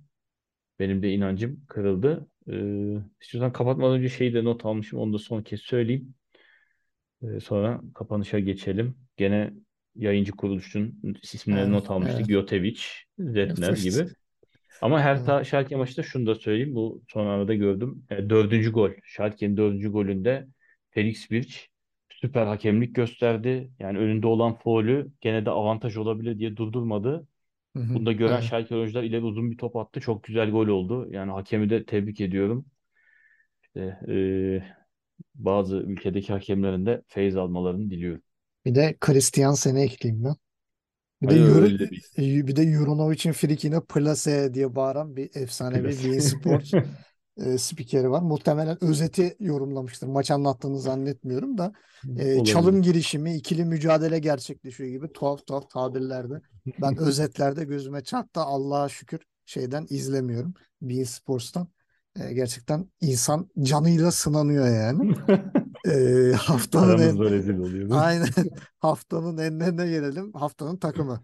Benim 0.79 1.03
de 1.03 1.13
inancım 1.13 1.65
kırıldı. 1.67 2.27
Ee, 2.49 2.95
istiyorsan 3.21 3.53
kapatmadan 3.53 3.93
önce 3.99 4.09
şeyi 4.09 4.33
de 4.35 4.43
not 4.43 4.65
almışım. 4.65 4.99
Onu 4.99 5.13
da 5.13 5.19
son 5.19 5.43
kez 5.43 5.61
söyleyeyim. 5.61 6.15
Ee, 7.23 7.39
sonra 7.39 7.81
kapanışa 7.95 8.39
geçelim. 8.39 8.95
Gene 9.17 9.53
yayıncı 9.95 10.31
kuruluşun 10.31 11.01
isimlerini 11.23 11.71
Evet, 11.71 11.73
not 11.73 11.91
almıştık. 11.91 12.19
evet. 12.19 12.29
Jotevic, 12.29 12.81
Zetner 13.19 13.73
gibi. 13.73 14.07
Ama 14.81 15.01
Hertha 15.01 15.43
Schalke 15.43 15.75
maçında 15.75 16.03
şunu 16.05 16.27
da 16.27 16.35
söyleyeyim. 16.35 16.75
Bu 16.75 17.03
son 17.07 17.25
arada 17.27 17.53
gördüm. 17.55 18.05
E, 18.09 18.29
dördüncü 18.29 18.71
gol. 18.71 18.91
Schalke'nin 19.03 19.57
dördüncü 19.57 19.91
golünde 19.91 20.47
Felix 20.91 21.31
Birch 21.31 21.57
süper 22.09 22.45
hakemlik 22.45 22.95
gösterdi. 22.95 23.71
Yani 23.79 23.97
önünde 23.97 24.27
olan 24.27 24.53
faulü 24.59 25.11
gene 25.21 25.45
de 25.45 25.49
avantaj 25.49 25.97
olabilir 25.97 26.39
diye 26.39 26.57
durdurmadı. 26.57 27.27
Hı 27.75 27.79
hı, 27.83 27.93
Bunu 27.93 28.05
da 28.05 28.11
gören 28.11 28.39
evet. 28.39 28.41
Schalke 28.41 28.75
oyuncular 28.75 29.03
ileri 29.03 29.21
uzun 29.23 29.51
bir 29.51 29.57
top 29.57 29.75
attı. 29.75 30.01
Çok 30.01 30.23
güzel 30.23 30.51
gol 30.51 30.67
oldu. 30.67 31.07
Yani 31.11 31.31
hakemi 31.31 31.69
de 31.69 31.85
tebrik 31.85 32.21
ediyorum. 32.21 32.65
İşte, 33.63 33.99
e, 34.09 34.15
bazı 35.35 35.77
ülkedeki 35.77 36.33
hakemlerin 36.33 36.85
de 36.85 37.01
feyz 37.07 37.35
almalarını 37.35 37.89
diliyorum. 37.89 38.21
Bir 38.65 38.75
de 38.75 38.97
Christiansen'i 38.99 39.81
ekleyeyim 39.81 40.23
ben. 40.23 40.35
Bir 41.21 41.29
de 41.29 41.35
Euro, 41.35 41.65
bir 42.17 42.47
bir 42.47 42.55
de 42.55 42.71
Juranovic'in 42.71 43.31
frikine 43.31 43.81
plase 43.81 44.53
diye 44.53 44.75
bağıran 44.75 45.15
bir 45.15 45.29
efsanevi 45.35 45.87
beIN 46.03 46.19
Sports 46.19 46.73
e, 47.37 47.57
spikeri 47.57 48.11
var. 48.11 48.21
Muhtemelen 48.21 48.83
özeti 48.83 49.35
yorumlamıştır. 49.39 50.07
Maç 50.07 50.31
anlattığını 50.31 50.79
zannetmiyorum 50.79 51.57
da. 51.57 51.73
E, 52.17 52.35
Olabilir. 52.35 52.43
çalım 52.43 52.81
girişimi, 52.81 53.35
ikili 53.35 53.65
mücadele 53.65 54.19
gerçekleşiyor 54.19 54.89
gibi 54.89 55.13
tuhaf 55.13 55.47
tuhaf 55.47 55.69
tabirlerde. 55.69 56.41
Ben 56.81 56.97
özetlerde 56.99 57.63
gözüme 57.63 58.03
çarptı. 58.03 58.39
Allah'a 58.39 58.89
şükür 58.89 59.19
şeyden 59.45 59.87
izlemiyorum. 59.89 60.53
beIN 60.81 61.03
Sports'tan. 61.03 61.67
E, 62.19 62.33
gerçekten 62.33 62.89
insan 63.01 63.49
canıyla 63.61 64.11
sınanıyor 64.11 64.67
yani. 64.67 65.15
E, 65.87 66.33
haftanın 66.33 66.97
en, 66.97 67.19
rezil 67.19 67.57
oluyoruz. 67.59 67.91
aynen 67.91 68.29
haftanın 68.79 69.37
enlerine 69.37 69.87
gelelim. 69.87 70.33
Haftanın 70.33 70.77
takımı. 70.77 71.23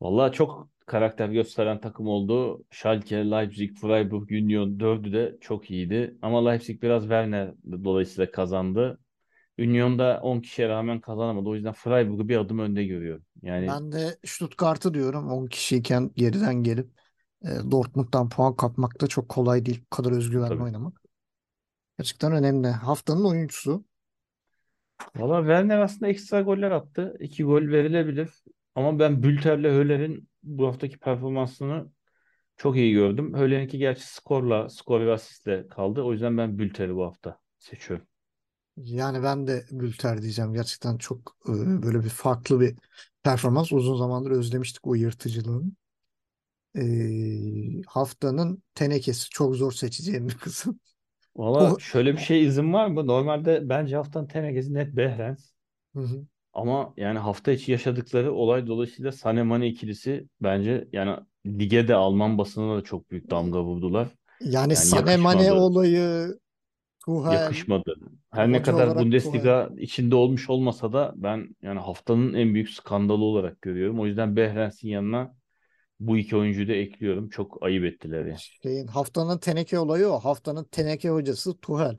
Vallahi 0.00 0.32
çok 0.32 0.68
karakter 0.86 1.28
gösteren 1.28 1.80
takım 1.80 2.06
oldu. 2.06 2.64
Schalke, 2.70 3.16
Leipzig, 3.16 3.76
Freiburg, 3.78 4.30
Union 4.30 4.80
dördü 4.80 5.12
de 5.12 5.38
çok 5.40 5.70
iyiydi. 5.70 6.18
Ama 6.22 6.48
Leipzig 6.48 6.82
biraz 6.82 7.02
Werner 7.02 7.54
dolayısıyla 7.84 8.30
kazandı. 8.30 8.98
Union 9.58 9.98
da 9.98 10.20
10 10.22 10.40
kişiye 10.40 10.68
rağmen 10.68 11.00
kazanamadı. 11.00 11.48
O 11.48 11.54
yüzden 11.54 11.72
Freiburg'u 11.72 12.28
bir 12.28 12.36
adım 12.36 12.58
önde 12.58 12.84
görüyorum. 12.84 13.24
Yani 13.42 13.66
Ben 13.68 13.92
de 13.92 14.18
Stuttgart'ı 14.24 14.94
diyorum 14.94 15.30
10 15.30 15.46
kişiyken 15.46 16.10
geriden 16.16 16.54
gelip 16.62 16.99
Dortmund'dan 17.44 18.28
puan 18.28 18.56
kapmak 18.56 19.00
da 19.00 19.06
çok 19.06 19.28
kolay 19.28 19.66
değil. 19.66 19.82
Bu 19.86 19.96
kadar 19.96 20.12
özgüvenli 20.12 20.48
Tabii. 20.48 20.62
oynamak. 20.62 21.02
Gerçekten 21.98 22.32
önemli. 22.32 22.68
Haftanın 22.68 23.24
oyuncusu. 23.24 23.84
Valla 25.16 25.40
Werner 25.40 25.78
aslında 25.78 26.08
ekstra 26.08 26.40
goller 26.40 26.70
attı. 26.70 27.16
İki 27.20 27.44
gol 27.44 27.62
verilebilir. 27.62 28.30
Ama 28.74 28.98
ben 28.98 29.22
Bülter'le 29.22 29.64
Höler'in 29.64 30.28
bu 30.42 30.66
haftaki 30.66 30.98
performansını 30.98 31.90
çok 32.56 32.76
iyi 32.76 32.92
gördüm. 32.92 33.34
Höler'inki 33.34 33.78
gerçi 33.78 34.14
skorla, 34.14 34.68
skor 34.68 35.00
ve 35.00 35.12
asistle 35.12 35.68
kaldı. 35.68 36.02
O 36.02 36.12
yüzden 36.12 36.38
ben 36.38 36.58
Bülter'i 36.58 36.94
bu 36.94 37.04
hafta 37.04 37.38
seçiyorum. 37.58 38.06
Yani 38.76 39.22
ben 39.22 39.46
de 39.46 39.64
Bülter 39.70 40.22
diyeceğim. 40.22 40.54
Gerçekten 40.54 40.98
çok 40.98 41.36
böyle 41.46 42.04
bir 42.04 42.08
farklı 42.08 42.60
bir 42.60 42.76
performans. 43.22 43.72
Uzun 43.72 43.96
zamandır 43.96 44.30
özlemiştik 44.30 44.86
o 44.86 44.94
yırtıcılığını. 44.94 45.70
E, 46.76 47.82
haftanın 47.86 48.62
tenekesi. 48.74 49.30
Çok 49.30 49.56
zor 49.56 49.72
seçeceğim 49.72 50.28
bir 50.28 50.38
kısım. 50.38 50.80
Valla 51.36 51.74
O- 51.74 51.78
şöyle 51.78 52.12
bir 52.12 52.18
şey 52.18 52.44
izin 52.46 52.72
var 52.72 52.86
mı? 52.86 53.06
Normalde 53.06 53.68
bence 53.68 53.96
haftanın 53.96 54.26
tenekesi 54.26 54.74
net 54.74 54.96
Behrens. 54.96 55.52
Hı 55.94 56.00
hı. 56.00 56.26
Ama 56.52 56.94
yani 56.96 57.18
hafta 57.18 57.52
içi 57.52 57.72
yaşadıkları 57.72 58.32
olay 58.32 58.66
dolayısıyla 58.66 59.10
Sané 59.10 59.42
Mane 59.42 59.66
ikilisi 59.68 60.28
bence 60.40 60.88
yani 60.92 61.16
lige 61.46 61.88
de 61.88 61.94
Alman 61.94 62.38
basınına 62.38 62.76
da 62.76 62.82
çok 62.84 63.10
büyük 63.10 63.30
damga 63.30 63.62
vurdular. 63.64 64.08
Yani 64.40 64.74
Yani 64.74 64.94
yakışmadı. 64.94 65.54
olayı, 65.54 66.34
Tuchel, 67.00 67.28
Yakışmadı. 67.28 67.94
Her 68.32 68.52
ne 68.52 68.62
kadar 68.62 68.98
Bundesliga 68.98 69.70
içinde 69.78 70.14
olmuş 70.14 70.50
olmasa 70.50 70.92
da 70.92 71.12
ben 71.16 71.56
yani 71.62 71.78
haftanın 71.80 72.34
en 72.34 72.54
büyük 72.54 72.70
skandalı 72.70 73.24
olarak 73.24 73.62
görüyorum. 73.62 74.00
O 74.00 74.06
yüzden 74.06 74.36
Behrens'in 74.36 74.88
yanına 74.88 75.34
bu 76.00 76.16
iki 76.16 76.36
oyuncuyu 76.36 76.68
da 76.68 76.72
ekliyorum. 76.72 77.28
Çok 77.28 77.62
ayıp 77.62 77.84
ettiler 77.84 78.26
ya. 78.26 78.36
Şeyin 78.62 78.86
haftanın 78.86 79.38
teneke 79.38 79.78
olayı 79.78 80.08
o. 80.08 80.18
Haftanın 80.18 80.64
teneke 80.64 81.10
hocası 81.10 81.58
Tuchel. 81.60 81.96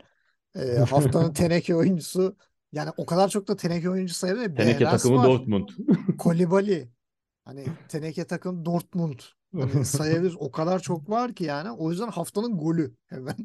Ee, 0.55 0.59
haftanın 0.89 1.33
teneke 1.33 1.75
oyuncusu 1.75 2.35
yani 2.71 2.89
o 2.97 3.05
kadar 3.05 3.29
çok 3.29 3.47
da 3.47 3.55
teneke 3.55 3.89
oyuncu 3.89 4.13
sayılır. 4.13 4.55
Teneke 4.55 4.79
Behrens 4.79 5.03
takımı 5.03 5.19
var. 5.19 5.27
Dortmund. 5.27 5.69
Kolibali. 6.17 6.89
Hani 7.45 7.65
teneke 7.89 8.23
takım 8.23 8.65
Dortmund. 8.65 9.19
Hani 9.55 9.85
sayabiliriz. 9.85 10.35
O 10.39 10.51
kadar 10.51 10.79
çok 10.79 11.09
var 11.09 11.33
ki 11.33 11.43
yani. 11.43 11.71
O 11.71 11.91
yüzden 11.91 12.07
haftanın 12.07 12.57
golü 12.57 12.95
hemen. 13.07 13.35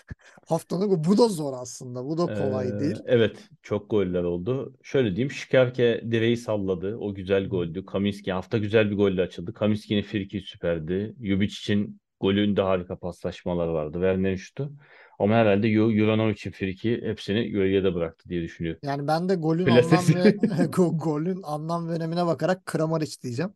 Haftanın. 0.48 1.04
Bu 1.04 1.18
da 1.18 1.28
zor 1.28 1.52
aslında. 1.56 2.04
Bu 2.04 2.18
da 2.18 2.26
kolay 2.34 2.68
Ee, 2.68 2.80
değil. 2.80 2.96
evet 3.06 3.48
çok 3.62 3.90
goller 3.90 4.22
oldu. 4.22 4.74
Şöyle 4.82 5.08
diyeyim 5.16 5.30
Şikerke 5.30 6.02
direği 6.10 6.36
salladı. 6.36 6.96
O 6.96 7.14
güzel 7.14 7.48
goldü. 7.48 7.86
Kaminski 7.86 8.32
hafta 8.32 8.58
güzel 8.58 8.90
bir 8.90 8.96
golle 8.96 9.22
açıldı. 9.22 9.52
Kaminski'nin 9.54 10.02
friki 10.02 10.40
süperdi. 10.40 11.14
Jubic 11.22 11.46
için 11.46 12.00
golünde 12.20 12.62
harika 12.62 12.96
paslaşmalar 12.96 13.66
vardı. 13.66 13.92
Werner'in 13.92 14.36
şutu. 14.36 14.72
Ama 15.18 15.34
herhalde 15.34 15.68
Ju- 15.68 15.98
Juranovic'in 15.98 16.50
friki 16.52 17.02
hepsini 17.02 17.48
gölgede 17.48 17.94
bıraktı 17.94 18.28
diye 18.28 18.42
düşünüyorum. 18.42 18.80
Yani 18.84 19.06
ben 19.06 19.28
de 19.28 19.34
golün 19.34 19.66
anlam 19.66 19.84
ve 20.14 20.30
go- 20.70 20.98
golün 20.98 21.40
anlam 21.42 21.88
ve 21.88 21.92
önemine 21.92 22.26
bakarak 22.26 22.66
Kramaric 22.66 23.22
diyeceğim. 23.22 23.52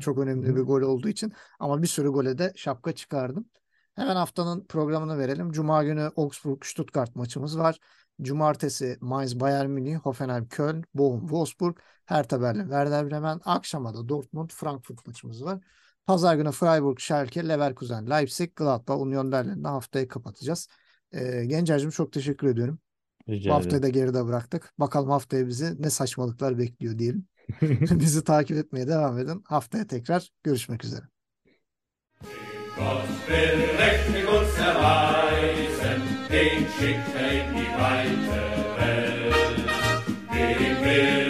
Çok 0.00 0.18
önemli 0.18 0.56
bir 0.56 0.60
gol 0.60 0.82
olduğu 0.82 1.08
için. 1.08 1.32
Ama 1.60 1.82
bir 1.82 1.86
sürü 1.86 2.08
gole 2.08 2.38
de 2.38 2.52
şapka 2.56 2.92
çıkardım. 2.92 3.44
Hemen 3.94 4.16
haftanın 4.16 4.64
programını 4.66 5.18
verelim. 5.18 5.52
Cuma 5.52 5.84
günü 5.84 6.10
Augsburg-Stuttgart 6.16 7.16
maçımız 7.16 7.58
var. 7.58 7.78
Cumartesi 8.22 8.98
Mainz 9.00 9.40
Bayern 9.40 9.70
Münih, 9.70 9.96
Hoffenheim 9.96 10.48
Köln, 10.48 10.84
Bochum 10.94 11.20
Wolfsburg, 11.20 11.76
Hertha 12.04 12.42
Berlin, 12.42 12.62
Werder 12.62 13.10
Bremen. 13.10 13.40
Akşama 13.44 13.94
da 13.94 14.08
Dortmund 14.08 14.50
Frankfurt 14.50 15.06
maçımız 15.06 15.44
var. 15.44 15.60
Pazar 16.06 16.36
günü 16.36 16.52
Freiburg, 16.52 16.98
Schalke, 16.98 17.48
Leverkusen, 17.48 18.10
Leipzig, 18.10 18.56
Gladbach, 18.56 19.00
Union 19.00 19.32
Berlin'le 19.32 19.64
haftayı 19.64 20.08
kapatacağız. 20.08 20.68
Ee, 21.12 21.44
Gencer'cim 21.44 21.90
çok 21.90 22.12
teşekkür 22.12 22.46
ediyorum. 22.46 22.78
Rica 23.28 23.50
Bu 23.50 23.54
haftayı 23.54 23.82
da 23.82 23.88
geride 23.88 24.26
bıraktık. 24.26 24.72
Bakalım 24.78 25.10
haftaya 25.10 25.46
bizi 25.46 25.82
ne 25.82 25.90
saçmalıklar 25.90 26.58
bekliyor 26.58 26.98
diyelim. 26.98 27.26
Bizi 27.90 28.24
takip 28.24 28.56
etmeye 28.56 28.88
devam 28.88 29.18
edin. 29.18 29.42
Haftaya 29.46 29.86
tekrar 29.86 30.30
görüşmek 30.42 30.84
üzere. 30.84 31.04
Gott 32.76 33.08
will 33.26 33.68
Recht 33.78 34.08
uns 34.28 34.58
erweisen, 34.58 36.02
den 36.30 36.66
schickt 36.78 37.14
er 37.14 37.30
in 37.32 37.54
die 37.54 37.72
weite 37.78 38.40
Welt. 38.78 39.34
Dem 40.32 40.84
will 40.84 41.21